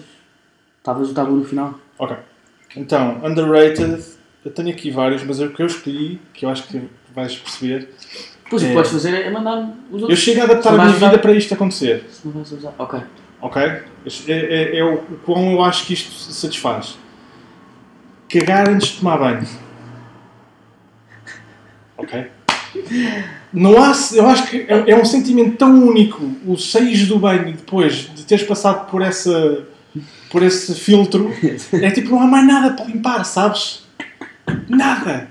Talvez 0.84 1.10
o 1.10 1.14
tabu 1.14 1.32
no 1.32 1.44
final. 1.46 1.74
ok. 1.98 2.16
Então, 2.76 3.20
underrated. 3.24 4.04
Eu 4.46 4.52
tenho 4.52 4.70
aqui 4.70 4.92
vários, 4.92 5.24
mas 5.24 5.40
o 5.40 5.50
que 5.50 5.62
eu 5.62 5.66
escolhi, 5.68 6.20
que 6.34 6.46
eu 6.46 6.50
acho 6.50 6.64
que 6.68 6.82
vais 7.16 7.36
perceber. 7.36 7.90
Depois 8.44 8.62
o 8.62 8.66
que 8.66 8.72
É. 8.72 8.76
podes 8.76 8.92
fazer 8.92 9.14
é 9.26 9.32
mandar-me 9.32 9.74
os 9.90 9.94
Eu 9.94 10.00
outros. 10.02 10.20
chego 10.20 10.42
a 10.42 10.44
adaptar 10.44 10.70
a 10.70 10.78
minha 10.78 10.88
vida 10.90 11.08
usar- 11.08 11.18
para 11.20 11.32
isto 11.34 11.54
acontecer. 11.54 12.04
Se 12.12 12.26
não 12.28 12.34
vais 12.34 12.52
usar. 12.52 12.74
Ok. 12.78 13.00
Ok? 13.42 13.62
É, 13.64 13.82
é, 14.28 14.78
é 14.80 14.84
o 14.84 14.98
quão 15.26 15.52
eu 15.54 15.64
acho 15.64 15.86
que 15.88 15.94
isto 15.94 16.12
satisfaz. 16.32 16.96
Cagar 18.30 18.68
antes 18.70 18.90
de 18.90 19.00
tomar 19.00 19.18
banho. 19.18 19.48
Ok? 21.98 22.28
Não 23.54 23.82
há, 23.84 23.92
eu 24.14 24.28
acho 24.28 24.48
que 24.50 24.66
é, 24.68 24.92
é 24.92 24.96
um 24.96 25.06
sentimento 25.06 25.58
tão 25.58 25.88
único 25.88 26.24
o 26.46 26.58
saís 26.58 27.08
do 27.08 27.20
banho 27.20 27.46
depois 27.54 28.10
de 28.16 28.24
teres 28.26 28.44
passado 28.46 28.90
por 28.90 29.02
essa 29.02 29.64
por 30.32 30.42
esse 30.42 30.74
filtro. 30.74 31.32
É 31.74 31.92
tipo, 31.92 32.10
não 32.10 32.22
há 32.22 32.26
mais 32.26 32.48
nada 32.48 32.74
para 32.76 32.86
limpar, 32.86 33.24
sabes? 33.24 33.86
Nada! 34.68 35.30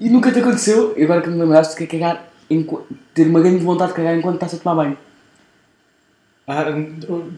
E 0.00 0.08
nunca 0.08 0.32
te 0.32 0.38
aconteceu, 0.38 0.94
e 0.96 1.04
agora 1.04 1.20
que 1.20 1.28
me 1.28 1.38
lembraste, 1.38 1.76
que 1.76 1.84
é 1.84 1.86
cagar. 1.86 2.30
enqu- 2.50 2.82
ter 3.12 3.26
uma 3.28 3.40
grande 3.40 3.62
vontade 3.62 3.90
de 3.92 3.96
cagar 3.96 4.16
enquanto 4.16 4.34
estás 4.36 4.54
a 4.54 4.58
tomar 4.58 4.74
banho. 4.82 4.98
Ah, 6.46 6.64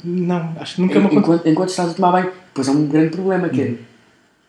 não, 0.05 0.53
acho 0.61 0.77
que 0.77 0.81
nunca 0.81 0.95
me 0.99 1.07
aconteceu. 1.07 1.21
enquanto, 1.35 1.47
enquanto 1.49 1.69
estás 1.71 1.91
a 1.91 1.95
tomar 1.95 2.13
banho. 2.13 2.33
Pois 2.55 2.69
é 2.69 2.71
um 2.71 2.87
grande 2.87 3.11
problema 3.11 3.49
que 3.49 3.61
é. 3.61 3.65
Uhum. 3.67 3.77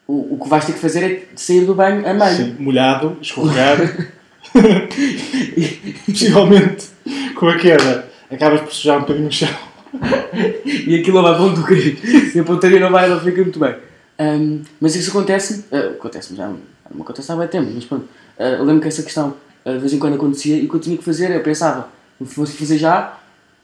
O, 0.07 0.35
o 0.35 0.39
que 0.43 0.47
vais 0.49 0.65
ter 0.65 0.73
que 0.73 0.79
fazer 0.79 1.03
é 1.03 1.25
sair 1.35 1.65
do 1.65 1.75
banho 1.75 2.07
a 2.07 2.13
meio. 2.13 2.35
Sim, 2.35 2.55
molhado, 2.59 3.17
escorregar. 3.21 3.77
Possivelmente, 6.05 6.87
com 7.35 7.47
a 7.49 7.57
queda, 7.57 8.07
acabas 8.31 8.61
por 8.61 8.73
sujar 8.73 8.97
um 8.97 9.01
bocadinho 9.01 9.27
o 9.27 9.31
chão. 9.31 9.49
E 10.65 10.99
aquilo 10.99 11.21
vai 11.23 11.33
para 11.33 11.43
onde 11.43 11.61
tu 11.61 11.65
queres. 11.65 12.35
E 12.35 12.39
a 12.39 12.43
pontaria 12.43 12.79
não 12.79 12.91
vai, 12.91 13.09
não 13.09 13.19
fica 13.19 13.41
muito 13.41 13.59
bem. 13.59 13.75
Ahm, 14.19 14.61
mas 14.79 14.95
isso 14.95 15.09
acontece, 15.09 15.65
ah, 15.71 15.93
acontece, 15.97 16.35
já 16.35 16.47
não 16.47 17.01
acontece 17.01 17.31
há 17.31 17.35
bem 17.35 17.47
tempo, 17.47 17.71
mas 17.73 17.85
pronto. 17.85 18.07
Eu 18.37 18.63
lembro 18.63 18.81
que 18.81 18.87
essa 18.87 19.01
questão 19.01 19.35
ah, 19.65 19.73
de 19.73 19.79
vez 19.79 19.93
em 19.93 19.99
quando 19.99 20.15
acontecia 20.15 20.57
e 20.57 20.65
o 20.65 20.69
que 20.69 20.75
eu 20.75 20.79
tinha 20.79 20.97
que 20.97 21.03
fazer, 21.03 21.29
eu 21.31 21.41
pensava, 21.41 21.89
vou 22.19 22.45
fazer 22.45 22.77
já, 22.77 23.17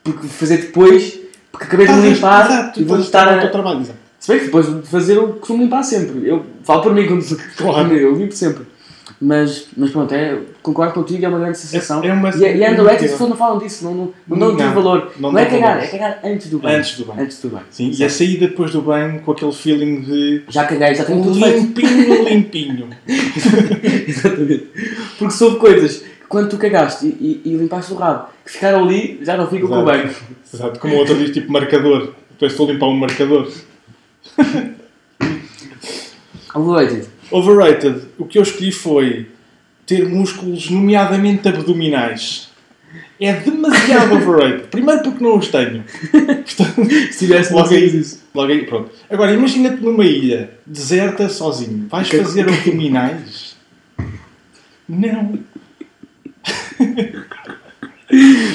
porque 0.03 0.28
fazer 0.28 0.57
depois, 0.57 1.19
porque 1.49 1.65
acabei 1.65 1.88
de 1.88 1.93
me 1.93 2.09
limpar 2.09 2.45
Exato, 2.45 2.82
e 2.82 2.84
vou 2.84 2.99
estar 2.99 3.39
teu 3.39 3.47
a... 3.47 3.51
trabalho, 3.51 3.80
exato. 3.80 3.99
Se 4.19 4.30
bem 4.30 4.39
que 4.39 4.45
depois 4.45 4.65
de 4.65 4.88
fazer 4.88 5.15
eu 5.17 5.34
costumo 5.34 5.63
limpar 5.63 5.84
sempre. 5.84 6.28
Eu 6.28 6.45
falo 6.63 6.82
por 6.82 6.93
mim 6.93 7.05
quando 7.05 7.24
Claro. 7.55 7.91
eu 7.95 8.15
limpo 8.15 8.34
sempre. 8.34 8.65
Mas, 9.26 9.67
mas 9.78 9.89
pronto, 9.91 10.13
é, 10.13 10.38
concordo 10.61 10.93
contigo, 10.95 11.24
é 11.24 11.30
uma 11.30 11.39
grande 11.39 11.57
sensação. 11.57 12.03
É- 12.03 12.07
é 12.07 12.13
uma- 12.13 12.30
e, 12.30 12.43
é- 12.43 12.57
e 12.57 12.63
é 12.63 12.71
underrated, 12.71 13.05
as 13.05 13.11
pessoas 13.11 13.30
não 13.30 13.38
falam 13.38 13.57
disso, 13.57 13.86
não, 13.86 13.93
não, 13.93 14.13
não 14.28 14.38
Não, 14.38 14.57
tanto 14.57 14.74
valor. 14.76 15.11
não 15.17 15.32
Não, 15.32 15.39
é 15.39 15.45
cagar, 15.45 15.82
é 15.82 15.88
cagar 15.88 16.19
antes 16.26 16.49
do 16.49 16.59
banho. 16.59 16.78
Antes 16.80 16.97
do 16.97 17.05
banho. 17.05 17.21
Antes 17.21 17.41
do 17.41 17.49
banho. 17.49 17.65
Sim, 17.69 17.91
e 17.97 18.03
a 18.03 18.09
saída 18.09 18.47
depois 18.49 18.71
do 18.71 18.82
banho 18.82 19.21
com 19.21 19.32
aquele 19.32 19.53
feeling 19.53 20.01
de 20.01 20.43
Já 20.49 20.65
caguei, 20.65 20.93
já 20.93 21.05
tenho 21.05 21.24
tudo 21.24 21.39
limpinho, 21.39 22.24
limpinho. 22.28 22.89
Exatamente. 24.07 24.67
Porque 25.17 25.34
soube 25.34 25.57
coisas 25.57 25.99
que 25.99 26.28
quando 26.28 26.49
tu 26.49 26.57
cagaste 26.57 27.05
e, 27.05 27.41
e, 27.45 27.49
e 27.51 27.55
limpaste 27.55 27.93
o 27.93 27.95
rabo, 27.95 28.28
que 28.45 28.51
ficaram 28.51 28.84
ali, 28.84 29.19
já 29.21 29.38
não 29.38 29.47
ficam 29.47 29.69
com 29.69 29.76
o 29.76 29.82
Exato. 29.84 29.97
banho. 30.03 30.15
Exato, 30.53 30.80
como 30.82 30.95
o 30.95 30.97
outro 30.97 31.15
diz, 31.15 31.32
tipo 31.32 31.49
marcador. 31.49 32.13
Tu 32.38 32.45
estou 32.45 32.67
a 32.67 32.74
limpar 32.74 32.88
um 32.88 32.97
marcador. 32.97 33.47
Overrated. 36.53 37.07
Overrated. 37.34 38.01
O 38.17 38.25
que 38.25 38.38
eu 38.38 38.43
escolhi 38.43 38.71
foi 38.71 39.27
ter 39.86 40.07
músculos, 40.07 40.69
nomeadamente 40.69 41.47
abdominais. 41.47 42.49
É 43.19 43.34
demasiado 43.34 44.13
overrated. 44.15 44.67
Primeiro 44.69 45.01
porque 45.03 45.23
não 45.23 45.38
os 45.38 45.47
tenho. 45.47 45.84
Portanto, 46.11 46.89
Se 47.11 47.19
tivesse 47.19 47.53
logo 47.53 47.73
aí, 47.73 47.99
isso. 47.99 48.21
logo 48.34 48.51
aí, 48.51 48.65
pronto. 48.65 48.91
Agora, 49.09 49.34
imagina-te 49.34 49.81
numa 49.81 50.05
ilha 50.05 50.51
deserta, 50.65 51.27
sozinho. 51.29 51.88
Vais 51.89 52.09
Que- 52.09 52.17
fazer 52.17 52.47
abdominais? 52.49 53.55
Não. 54.88 55.39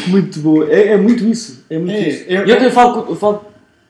Muito 0.09 0.39
boa. 0.41 0.71
É, 0.71 0.89
é 0.89 0.97
muito 0.97 1.25
isso. 1.27 1.65
É 1.69 1.79
muito 1.79 1.93
É, 1.93 2.09
isso. 2.09 2.25
é- 2.29 2.33
E 2.47 2.51
eu, 2.51 2.57
eu, 2.57 2.71
falo, 2.71 3.07
eu 3.09 3.17
falo 3.17 3.45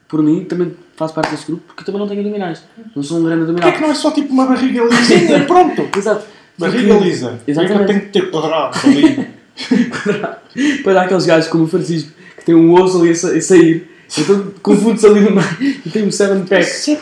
por 0.08 0.22
mim, 0.22 0.44
também 0.44 0.72
faço 0.98 1.14
parte 1.14 1.30
desse 1.30 1.46
grupo, 1.46 1.62
porque 1.68 1.84
também 1.84 2.00
não 2.00 2.08
tenho 2.08 2.20
abdominais. 2.20 2.62
Não 2.94 3.02
sou 3.02 3.18
um 3.18 3.24
grande 3.24 3.44
Porquê 3.46 3.50
abdominal. 3.52 3.68
é 3.70 3.72
que 3.72 3.80
não 3.80 3.90
é 3.90 3.94
só 3.94 4.10
tipo 4.10 4.32
uma 4.32 4.46
barriga 4.46 4.82
lisinha? 4.84 5.44
Pronto! 5.46 5.88
Exato. 5.96 6.24
Barriga 6.58 6.94
Porque- 6.94 7.08
lisa. 7.08 7.28
Porquê 7.30 7.50
Exatamente. 7.52 7.86
tenho 7.86 8.00
que 8.00 8.06
ter 8.08 8.30
quadrado 8.30 8.76
ali? 8.84 9.28
Para 10.82 10.92
dar 10.94 11.02
aqueles 11.02 11.26
gajos 11.26 11.48
como 11.48 11.64
o 11.64 11.68
Francisco, 11.68 12.10
que 12.38 12.44
tem 12.44 12.54
um 12.54 12.72
osso 12.74 13.00
ali 13.00 13.10
a, 13.10 13.14
sa- 13.14 13.32
a 13.32 13.40
sair, 13.40 13.90
então 14.18 14.52
confunde-se 14.62 15.06
ali 15.06 15.20
no 15.20 15.30
meio 15.32 15.46
e 15.86 15.90
tem 15.90 16.04
um 16.04 16.10
7 16.10 16.48
pack. 16.48 16.98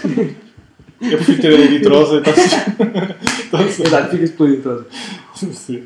Eu 1.01 1.19
prefiro 1.19 1.41
ter 1.43 1.55
a 1.55 1.57
litrosa. 1.59 2.19
Está 2.19 3.63
Está 3.63 3.63
Exato, 3.87 4.11
ficas 4.11 4.31
pelo 4.31 4.57
todo. 4.63 4.87
Sim. 5.35 5.83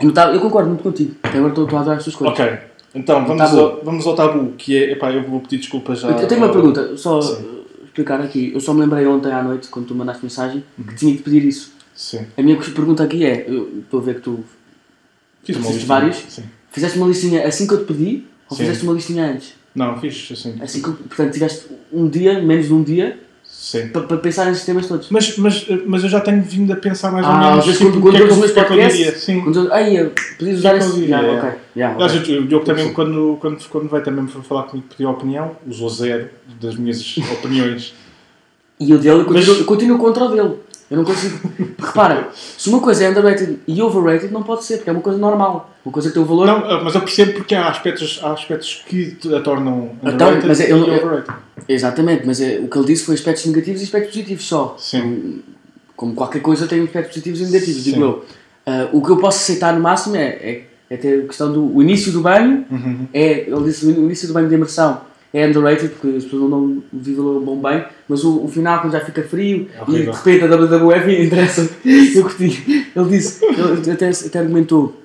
Eu, 0.00 0.40
concordo 0.40 0.68
muito 0.70 0.82
contigo. 0.82 1.14
Até 1.22 1.36
agora 1.38 1.50
estou 1.50 1.64
estou 1.64 1.78
a 1.78 1.80
adorar 1.82 1.98
as 1.98 2.04
tuas 2.04 2.16
coisas. 2.16 2.38
Ok. 2.38 2.58
Então, 2.94 3.26
vamos, 3.26 3.50
Tabu. 3.50 3.60
ao, 3.60 3.84
vamos 3.84 4.06
ao 4.06 4.14
tabu, 4.14 4.52
que 4.58 4.76
é... 4.76 4.92
Epá, 4.92 5.10
eu 5.12 5.22
vou 5.22 5.40
pedir 5.40 5.58
desculpas 5.58 6.00
já. 6.00 6.10
Eu, 6.10 6.28
tenho 6.28 6.42
uma 6.44 6.52
pergunta, 6.52 6.96
só 6.96 7.20
Sim. 7.20 7.62
explicar 7.84 8.20
aqui. 8.20 8.52
Eu 8.54 8.60
só 8.60 8.74
me 8.74 8.80
lembrei 8.80 9.06
ontem 9.06 9.32
à 9.32 9.42
noite, 9.42 9.68
quando 9.68 9.86
tu 9.86 9.94
mandaste 9.94 10.22
mensagem, 10.22 10.62
que 10.88 10.94
tinha 10.94 11.16
que 11.16 11.22
pedir 11.22 11.44
isso. 11.44 11.72
Sim. 11.94 12.26
A 12.36 12.42
minha 12.42 12.56
pergunta 12.58 13.02
aqui 13.02 13.24
é: 13.24 13.46
eu 13.48 13.78
estou 13.80 14.00
a 14.00 14.02
ver 14.02 14.16
que 14.16 14.20
tu 14.22 14.44
Fiz 15.44 15.56
uma 15.56 15.64
Fizeste 15.66 15.78
listinha. 15.86 16.00
vários? 16.00 16.16
Sim. 16.28 16.44
fizeste 16.70 16.98
uma 16.98 17.06
listinha 17.08 17.46
assim 17.46 17.66
que 17.66 17.74
eu 17.74 17.78
te 17.78 17.92
pedi 17.92 18.24
ou 18.48 18.56
Sim. 18.56 18.62
fizeste 18.62 18.84
uma 18.84 18.92
listinha 18.92 19.26
antes? 19.32 19.54
Não, 19.74 19.98
fiz 19.98 20.28
assim. 20.32 20.56
Assim 20.60 20.82
que, 20.82 20.90
portanto, 20.90 21.32
tiveste 21.32 21.66
um 21.92 22.08
dia, 22.08 22.40
menos 22.40 22.66
de 22.66 22.74
um 22.74 22.82
dia, 22.82 23.18
Sim. 23.72 23.88
para, 23.88 24.02
para 24.02 24.16
pensar 24.18 24.44
nesses 24.46 24.64
temas 24.64 24.86
todos. 24.86 25.08
Mas, 25.10 25.36
mas, 25.38 25.66
mas 25.86 26.02
eu 26.02 26.08
já 26.10 26.20
tenho 26.20 26.42
vindo 26.42 26.72
a 26.72 26.76
pensar 26.76 27.10
mais 27.10 27.24
ou 27.26 27.32
Ah, 27.32 27.38
menos 27.38 27.58
às 27.60 27.64
vezes 27.66 27.80
quando, 27.80 28.00
quando 28.00 28.14
é 28.14 28.18
que 28.18 28.22
ouves 28.24 28.36
eu- 28.38 28.44
os 28.44 28.50
o 28.50 28.54
que 28.54 28.60
é 28.60 28.84
eu 28.84 28.88
diria. 28.88 29.14
Sim. 29.18 29.40
quando 29.40 29.58
eu, 29.64 29.72
ai, 29.72 29.96
eu 29.98 30.12
podias 30.38 30.58
usar 30.58 30.74
é 30.74 30.78
esse. 30.78 30.88
eu 30.88 30.94
diria, 30.94 31.16
ok. 31.18 31.50
Já, 31.76 31.90
Aliás, 31.94 32.16
ok. 32.16 32.38
o 32.38 32.46
Diogo 32.46 32.64
também, 32.66 32.92
quando, 32.92 33.38
quando, 33.40 33.68
quando 33.68 33.88
veio 33.90 34.04
também 34.04 34.26
para 34.26 34.42
falar 34.42 34.62
comigo, 34.64 34.88
pediu 34.90 35.08
opinião, 35.10 35.52
usou 35.66 35.88
zero 35.88 36.28
das 36.60 36.76
minhas 36.76 37.16
opiniões. 37.32 37.94
E 38.78 38.92
o 38.92 38.98
dele, 38.98 39.20
eu 39.20 39.26
Mas- 39.30 39.44
continuo, 39.46 39.56
eu 39.60 39.64
continuo 39.64 39.98
contra 39.98 40.24
o 40.24 40.28
dele. 40.28 40.54
Eu 40.90 40.96
não 40.98 41.04
consigo. 41.04 41.38
Repara, 41.86 42.28
se 42.34 42.68
uma 42.68 42.80
coisa 42.80 43.04
é 43.04 43.10
underrated 43.10 43.58
e 43.66 43.82
overrated, 43.82 44.32
não 44.32 44.42
pode 44.42 44.64
ser, 44.64 44.76
porque 44.78 44.90
é 44.90 44.92
uma 44.92 45.02
coisa 45.02 45.18
normal. 45.18 45.70
Uma 45.84 45.92
coisa 45.92 46.08
que 46.08 46.14
tem 46.14 46.22
um 46.22 46.26
valor. 46.26 46.46
Não, 46.46 46.84
mas 46.84 46.94
eu 46.94 47.00
percebo 47.00 47.32
porque 47.32 47.54
há 47.54 47.68
aspectos, 47.68 48.20
há 48.22 48.32
aspectos 48.32 48.82
que 48.86 49.16
a 49.34 49.40
tornam 49.40 49.90
Então, 50.02 50.28
underrated 50.28 50.46
mas 50.48 50.60
é- 50.60 50.68
e 50.68 50.70
eu- 50.70 50.78
overrated. 50.82 51.34
Exatamente, 51.68 52.26
mas 52.26 52.40
é, 52.40 52.58
o 52.60 52.68
que 52.68 52.78
ele 52.78 52.86
disse 52.86 53.04
foi 53.04 53.14
aspectos 53.14 53.44
negativos 53.46 53.80
e 53.80 53.84
aspectos 53.84 54.10
positivos 54.12 54.44
só. 54.46 54.76
Sim. 54.78 55.00
Como, 55.00 55.42
como 55.96 56.14
qualquer 56.14 56.40
coisa 56.40 56.66
tem 56.66 56.82
aspectos 56.82 57.12
positivos 57.12 57.40
e 57.40 57.44
negativos, 57.52 57.84
digo 57.84 57.96
Sim. 57.96 58.02
eu. 58.02 58.24
Ah, 58.66 58.88
o 58.92 59.02
que 59.02 59.10
eu 59.10 59.16
posso 59.18 59.38
aceitar 59.38 59.72
no 59.74 59.80
máximo 59.80 60.16
é, 60.16 60.22
é, 60.28 60.64
é 60.90 60.96
ter 60.96 61.24
a 61.24 61.26
questão 61.26 61.52
do 61.52 61.82
início 61.82 62.12
do 62.12 62.20
banho, 62.20 62.64
Uhum. 62.70 63.06
é, 63.12 63.40
ele 63.48 63.64
disse 63.64 63.86
o 63.86 63.90
início 63.90 64.28
do 64.28 64.34
banho 64.34 64.48
de 64.48 64.54
imersão 64.54 65.00
é 65.32 65.46
underrated 65.46 65.88
porque 65.90 66.16
as 66.16 66.24
pessoas 66.24 66.50
não 66.50 66.82
bom 67.40 67.56
banho, 67.56 67.84
mas 68.08 68.22
o, 68.22 68.44
o 68.44 68.48
final 68.48 68.80
quando 68.80 68.92
já 68.92 69.00
fica 69.00 69.22
frio 69.22 69.68
É 69.74 69.90
e 69.90 70.00
de 70.00 70.10
repente 70.10 70.44
a 70.44 70.46
WWF 70.46 71.10
interessa, 71.24 71.70
eu 71.84 72.22
curti. 72.22 72.90
Ele 72.94 73.08
disse, 73.08 73.44
ele 73.44 73.90
até, 73.90 74.10
até 74.10 74.38
argumentou, 74.38 75.00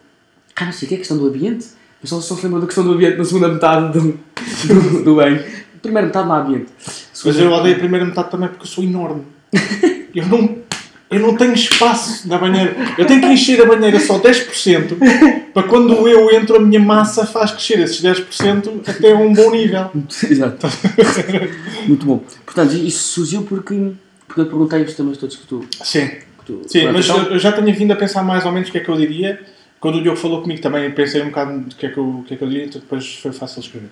ah 0.56 0.66
não 0.66 0.72
sei 0.72 0.86
o 0.86 0.90
que 0.90 0.96
é 0.96 0.98
a 0.98 1.00
questão 1.00 1.18
do 1.18 1.28
ambiente, 1.28 1.68
mas 2.02 2.10
só, 2.10 2.20
só 2.20 2.36
se 2.36 2.44
lembrou 2.44 2.62
da 2.62 2.68
questão 2.68 2.84
do 2.84 2.92
ambiente 2.92 3.18
na 3.18 3.24
segunda 3.24 3.48
metade 3.48 4.00
do, 4.00 4.12
do, 4.12 5.04
do 5.04 5.16
banho. 5.16 5.44
Primeira 5.82 6.08
metade 6.08 6.28
não 6.28 6.36
há 6.36 6.40
ambiente. 6.42 6.68
Mas 7.26 7.40
eu 7.40 7.52
odeio 7.52 7.76
a 7.76 7.80
primeira 7.80 8.06
metade 8.06 8.30
também 8.30 8.50
porque 8.50 8.64
eu 8.64 8.68
sou 8.68 8.84
enorme. 8.84 9.24
Eu 10.14 10.26
não, 10.28 10.58
eu 11.10 11.20
não 11.22 11.38
tenho 11.38 11.54
espaço 11.54 12.28
na 12.28 12.38
banheira. 12.38 12.76
Eu 12.98 13.06
tenho 13.06 13.22
que 13.22 13.28
encher 13.28 13.62
a 13.62 13.66
banheira 13.66 14.00
só 14.00 14.20
10% 14.20 15.52
para 15.54 15.64
quando 15.64 16.08
eu 16.08 16.30
entro 16.32 16.58
a 16.58 16.60
minha 16.60 16.80
massa 16.80 17.26
faz 17.26 17.52
crescer 17.52 17.80
esses 17.80 18.02
10% 18.02 18.88
até 18.88 19.16
um 19.16 19.32
bom 19.34 19.52
nível. 19.52 19.90
Exato. 20.30 20.68
Muito 21.88 22.06
bom. 22.06 22.24
Portanto, 22.46 22.74
isso 22.74 23.14
surgiu 23.14 23.44
porque, 23.44 23.94
porque 24.28 24.42
eu 24.42 24.46
te 24.46 24.50
perguntei 24.50 24.82
os 24.82 24.94
temas 24.94 25.18
todos 25.18 25.38
que 25.38 25.48
tu. 25.48 25.66
Sim. 25.82 26.08
Que 26.08 26.46
tu 26.46 26.62
Sim, 26.68 26.82
pronto, 26.82 26.94
mas 26.94 27.10
então, 27.10 27.24
eu 27.24 27.40
já 27.40 27.54
tinha 27.54 27.74
vindo 27.74 27.92
a 27.92 27.96
pensar 27.96 28.24
mais 28.24 28.46
ou 28.46 28.52
menos 28.52 28.68
o 28.68 28.72
que 28.72 28.78
é 28.78 28.82
que 28.82 28.90
eu 28.90 28.98
diria. 28.98 29.40
Quando 29.80 30.00
o 30.00 30.02
Diogo 30.02 30.18
falou 30.18 30.42
comigo 30.42 30.62
também, 30.62 30.92
pensei 30.92 31.22
um 31.22 31.28
bocado 31.28 31.60
do 31.60 31.76
que 31.76 31.86
é 31.86 31.90
que 31.90 31.98
eu, 31.98 32.26
que 32.28 32.34
é 32.34 32.38
que 32.38 32.44
eu 32.44 32.50
diria, 32.50 32.66
então 32.66 32.82
depois 32.82 33.16
foi 33.16 33.32
fácil 33.32 33.62
escrever. 33.62 33.90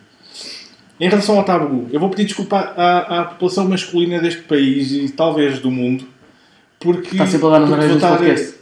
Em 1.00 1.10
relação 1.10 1.38
ao 1.38 1.44
tabu, 1.44 1.88
eu 1.92 2.00
vou 2.00 2.10
pedir 2.10 2.26
desculpa 2.26 2.58
à, 2.58 3.22
à 3.22 3.26
população 3.26 3.68
masculina 3.68 4.20
deste 4.20 4.42
país 4.44 4.92
e 4.92 5.10
talvez 5.10 5.60
do 5.60 5.70
mundo, 5.70 6.08
porque. 6.80 7.10
Está 7.12 7.26
sempre 7.28 7.48
a 7.48 7.50
dar 7.52 7.60
nas 7.62 7.70
porque 7.70 7.84
orelhas 7.86 8.02
vou 8.02 8.12
do 8.12 8.18
podcast. 8.18 8.56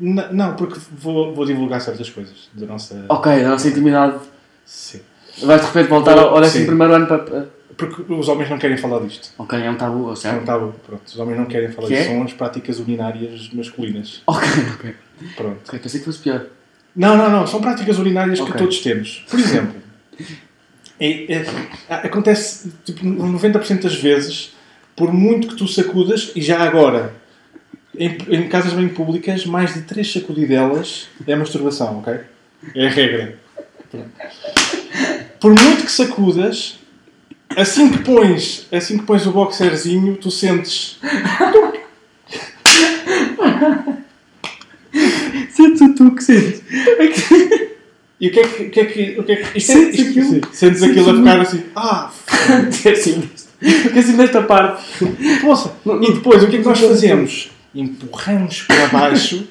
N- 0.00 0.28
Não, 0.32 0.54
porque 0.56 0.80
vou, 0.98 1.34
vou 1.34 1.46
divulgar 1.46 1.80
certas 1.80 2.10
coisas 2.10 2.48
da 2.52 2.66
nossa. 2.66 3.04
Ok, 3.08 3.30
a 3.32 3.48
nossa 3.48 3.68
intimidade. 3.68 4.16
Sim. 4.64 5.00
Vais 5.42 5.60
de 5.60 5.66
repente 5.66 5.88
voltar 5.88 6.16
ao, 6.18 6.34
ao 6.34 6.40
décimo 6.40 6.60
Sim. 6.62 6.66
primeiro 6.66 6.94
ano 6.94 7.06
para. 7.06 7.18
para- 7.18 7.46
Porque 7.76 8.12
os 8.12 8.28
homens 8.28 8.48
não 8.50 8.58
querem 8.58 8.76
falar 8.76 9.00
disto. 9.00 9.30
Ok, 9.38 9.58
é 9.60 9.68
um 9.70 9.76
tabu, 9.76 10.08
É 10.08 10.12
um 10.12 10.16
certo? 10.16 10.44
tabu. 10.44 10.72
Pronto, 10.86 11.02
os 11.06 11.18
homens 11.18 11.36
não 11.38 11.46
querem 11.46 11.70
falar 11.72 11.88
Que 11.88 11.94
disto. 11.96 12.08
é? 12.10 12.14
São 12.14 12.22
as 12.22 12.32
práticas 12.32 12.78
urinárias 12.78 13.50
masculinas. 13.52 14.22
Ok, 14.26 14.48
ok. 14.78 14.94
Pronto. 15.36 15.60
Ok, 15.68 15.78
pensei 15.80 16.00
que 16.00 16.06
fosse 16.06 16.18
pior. 16.20 16.46
Não, 16.94 17.16
não, 17.16 17.28
não. 17.30 17.46
São 17.46 17.60
práticas 17.60 17.98
urinárias 17.98 18.38
Ok. 18.40 18.52
que 18.52 18.58
todos 18.58 18.78
temos. 18.80 19.24
Por 19.28 19.40
exemplo, 19.40 19.74
é- 21.00 21.32
é- 21.34 21.46
acontece 21.88 22.70
tipo, 22.84 23.04
90% 23.04 23.82
das 23.82 23.94
vezes, 23.96 24.54
por 24.94 25.12
muito 25.12 25.48
que 25.48 25.56
tu 25.56 25.66
sacudas, 25.66 26.30
e 26.36 26.40
já 26.40 26.62
agora, 26.62 27.12
em, 27.98 28.16
em 28.28 28.48
casas 28.48 28.72
bem 28.72 28.88
públicas, 28.88 29.44
mais 29.46 29.74
de 29.74 29.82
3 29.82 30.12
sacudidelas 30.12 31.08
é 31.26 31.34
masturbação, 31.36 31.98
ok? 31.98 32.14
É 32.74 32.86
a 32.86 32.90
regra. 32.90 33.38
Pronto. 33.90 34.10
Por 35.40 35.50
muito 35.54 35.84
que 35.84 35.92
sacudas, 35.92 36.78
assim 37.56 37.90
que 37.90 37.98
pões, 37.98 38.66
assim 38.72 38.98
que 38.98 39.04
pões 39.04 39.26
o 39.26 39.32
boxerzinho, 39.32 40.16
tu 40.16 40.30
sentes. 40.30 40.98
Sentes 45.50 45.80
o 45.80 45.94
tu 45.94 46.10
que 46.14 46.22
sentes. 46.24 46.62
E 48.20 48.28
o 48.28 48.30
que 48.32 48.40
é 48.40 48.46
que. 48.48 48.62
O 48.64 48.70
que, 48.70 48.80
é 48.80 48.84
que, 48.86 49.16
o 49.20 49.24
que, 49.24 49.32
é 49.32 49.36
que 49.36 49.58
isto 49.58 49.72
é- 49.72 49.74
Sentes 49.74 49.98
isto- 49.98 50.10
aquilo? 50.10 50.30
sim, 50.30 50.40
Sentes 50.52 50.82
aquilo 50.82 51.10
a 51.10 51.16
ficar 51.16 51.40
assim. 51.40 51.62
Ah, 51.76 52.10
É 52.84 52.90
assim, 52.90 53.28
é 53.62 53.98
assim 53.98 54.12
nesta 54.16 54.42
parte. 54.42 54.82
Poça. 55.40 55.72
E 56.02 56.12
depois, 56.12 56.42
o 56.42 56.48
que 56.48 56.56
é 56.56 56.58
que 56.60 56.64
nós 56.64 56.78
fazemos? 56.80 57.50
Empurramos 57.74 58.62
para 58.62 58.86
baixo 58.88 59.46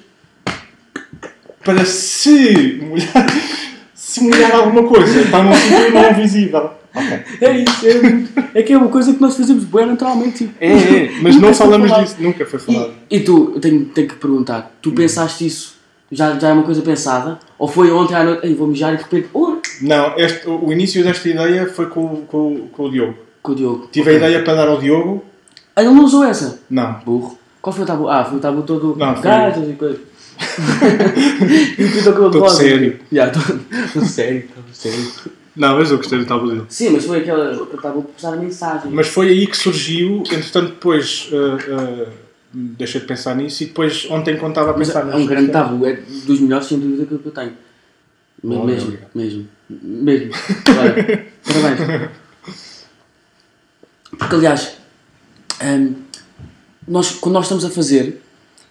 para 1.64 1.86
se 1.86 2.80
molhar, 2.82 3.26
se 3.94 4.22
molhar 4.24 4.52
alguma 4.56 4.84
coisa. 4.88 5.22
Está 5.22 5.42
num 5.44 5.54
sítio 5.54 5.94
não 5.94 6.14
visível. 6.14 6.72
Ok. 6.96 7.20
É 7.42 7.58
isso, 7.60 7.88
é, 7.88 8.02
muito- 8.02 8.32
é 8.54 8.62
que 8.62 8.72
é 8.74 8.78
uma 8.78 8.90
coisa 8.90 9.14
que 9.14 9.22
nós 9.22 9.36
fazemos 9.36 9.64
bem 9.64 9.86
naturalmente. 9.86 10.40
tipo. 10.40 10.54
É, 10.60 10.68
é, 10.74 11.12
mas 11.22 11.36
não 11.38 11.54
falamos 11.54 11.90
falado. 11.90 12.06
disso. 12.06 12.18
Nunca 12.20 12.46
foi 12.46 12.60
falado. 12.60 12.94
E, 13.10 13.16
e 13.18 13.20
tu, 13.22 13.52
eu 13.56 13.60
tenho, 13.62 13.86
tenho 13.86 14.08
que 14.08 14.16
perguntar, 14.16 14.72
tu 14.82 14.92
pensaste 14.92 15.46
isso? 15.48 15.74
Já, 16.12 16.38
já 16.38 16.50
é 16.50 16.54
uma 16.54 16.64
coisa 16.64 16.82
pensada? 16.84 17.40
Ou 17.58 17.68
foi 17.68 17.90
ontem 17.92 18.14
à 18.14 18.24
noite, 18.24 18.46
Ei, 18.46 18.54
vou 18.54 18.68
mijar 18.68 18.94
e 18.94 18.98
de 18.98 19.04
repente, 19.04 19.30
oh, 19.34 19.58
Não, 19.82 20.16
este, 20.20 20.48
o 20.48 20.72
início 20.72 21.04
desta 21.04 21.28
ideia 21.28 21.66
foi 21.68 21.88
com, 21.88 22.02
o- 22.06 22.26
com, 22.28 22.54
o- 22.54 22.68
com 22.72 22.84
o 22.84 22.92
Diogo. 22.92 23.16
com 23.42 23.52
o 23.54 23.56
Diogo. 23.56 23.90
Tive 23.92 24.12
a 24.12 24.14
ideia 24.14 24.44
para 24.44 24.54
dar 24.54 24.68
ao 24.68 24.80
Diogo. 24.80 25.24
Ah, 25.76 25.82
ele 25.82 25.92
não 25.94 26.04
usou 26.06 26.24
essa? 26.24 26.60
Não. 26.70 27.00
Burro. 27.04 27.40
Qual 27.64 27.74
foi 27.74 27.86
o 27.86 27.88
tabu? 27.88 28.10
Ah, 28.10 28.26
foi 28.26 28.40
o 28.40 28.42
tabu 28.42 28.62
todo 28.64 28.94
Não, 28.98 29.16
foi- 29.16 29.72
e 29.72 29.76
coisas. 29.76 30.02
e 31.80 31.84
o 31.86 32.04
cabelo 32.04 32.30
de 32.30 32.38
rosa. 32.40 32.58
sério. 32.58 33.00
Já, 33.10 33.30
todo, 33.30 33.62
todo 33.94 34.06
sério, 34.06 34.50
todo 34.54 34.66
sério. 34.74 35.12
Não, 35.56 35.78
mas 35.78 35.90
eu 35.90 35.96
gostei 35.96 36.20
do 36.20 36.26
tabu 36.26 36.50
dele. 36.50 36.66
Sim, 36.68 36.90
mas 36.90 37.06
foi 37.06 37.20
aquela, 37.20 37.54
o 37.54 37.66
tabu 37.66 38.04
passar 38.04 38.34
a 38.34 38.36
mensagem. 38.36 38.92
Mas 38.92 39.08
foi 39.08 39.30
aí 39.30 39.48
que 39.48 39.56
surgiu, 39.56 40.24
entretanto 40.26 40.72
depois 40.72 41.30
uh, 41.32 42.08
uh, 42.08 42.10
deixei 42.54 43.00
de 43.00 43.08
pensar 43.08 43.34
nisso 43.34 43.64
e 43.64 43.68
depois 43.68 44.06
ontem 44.10 44.36
quando 44.36 44.52
estava 44.52 44.72
a 44.72 44.74
pensar 44.74 45.00
é 45.00 45.04
nas 45.06 45.16
um 45.16 45.26
grande 45.26 45.50
tabu, 45.50 45.86
é 45.86 45.94
dos 46.26 46.42
melhores 46.42 46.68
sem 46.68 46.78
dúvida 46.78 47.06
que 47.06 47.14
eu 47.14 47.32
tenho. 47.32 47.54
Me- 48.44 48.58
Oh, 48.58 48.66
mesmo, 48.66 48.98
mesmo, 49.16 49.48
mesmo. 49.70 50.34
Olha, 50.78 51.26
parabéns. 51.48 52.10
Porque 54.20 54.36
aliás, 54.36 54.76
hum, 55.64 56.03
nós, 56.88 57.12
quando 57.12 57.34
nós 57.36 57.46
estamos 57.46 57.66
a 57.66 57.70
fazer 57.70 58.22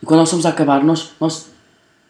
e 0.03 0.07
quando 0.07 0.21
nós 0.21 0.29
estamos 0.29 0.47
a 0.47 0.51
acabar, 0.51 0.83
nós, 0.85 1.13
nós 1.21 1.47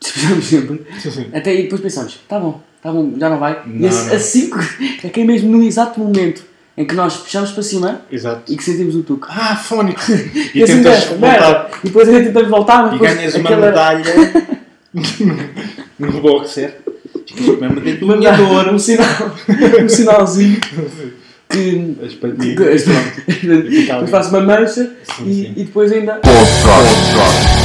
fizemos 0.03 0.45
sempre, 0.47 0.85
Sim, 1.01 1.11
sim. 1.11 1.27
até 1.33 1.51
aí 1.51 1.63
depois 1.65 1.81
pensamos, 1.81 2.19
tá 2.29 2.39
bom, 2.41 2.61
tá 2.83 2.91
bom, 2.93 3.13
já 3.19 3.29
não 3.31 3.39
vai. 3.39 3.63
Não, 3.67 3.81
e 3.83 3.87
esse- 3.87 4.09
não. 4.09 4.15
assim 4.17 4.51
é 5.05 5.09
que 5.09 5.21
é 5.21 5.25
mesmo 5.25 5.51
no 5.57 5.63
exato 5.63 6.01
momento 6.01 6.43
em 6.77 6.87
que 6.87 6.95
nós 6.95 7.17
puxamos 7.19 7.51
para 7.53 7.63
cima 7.63 8.01
Exato. 8.11 8.51
e 8.51 8.57
que 8.57 8.65
sentimos 8.65 8.97
o 8.97 9.03
tuque. 9.03 9.27
Ah, 9.31 9.55
fónico! 9.57 10.01
E, 10.55 10.59
E 10.59 10.63
assim 10.63 10.77
tentas 10.79 10.93
desta, 11.01 11.11
voltar 11.15 11.21
merda. 11.41 11.71
E 11.83 11.87
depois 11.87 12.09
a 12.09 12.13
gente 12.13 12.25
tentamos 12.27 12.49
voltar, 12.49 12.83
mas 12.85 12.95
e 12.95 12.99
ganhas 12.99 13.35
uma 13.35 13.45
aquela- 13.51 13.67
medalha 13.67 14.05
no 15.99 16.21
boxer. 16.21 16.79
Ficas 17.27 17.47
com 17.47 17.53
uma 17.53 17.69
Uma 17.69 18.17
medalha 18.17 18.37
de 18.37 18.43
ouro. 18.43 18.75
um 18.75 18.79
sinal, 18.79 19.07
um 19.85 19.89
sinalzinho 19.89 20.61
que, 21.53 21.97
depois 24.01 24.09
faço 24.11 24.31
uma 24.31 24.41
mancha 24.41 24.91
sim, 25.17 25.29
e, 25.29 25.35
sim. 25.35 25.53
e, 25.57 25.65
depois 25.65 25.93
ainda. 25.93 26.15
Pode, 26.15 26.35
pode, 26.63 26.89
pode. 27.15 27.63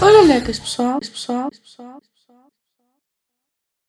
Olha, 0.00 0.22
Lecas, 0.22 0.58
pessoal, 0.58 1.00
pessoal, 1.00 1.50
pessoal. 1.50 2.00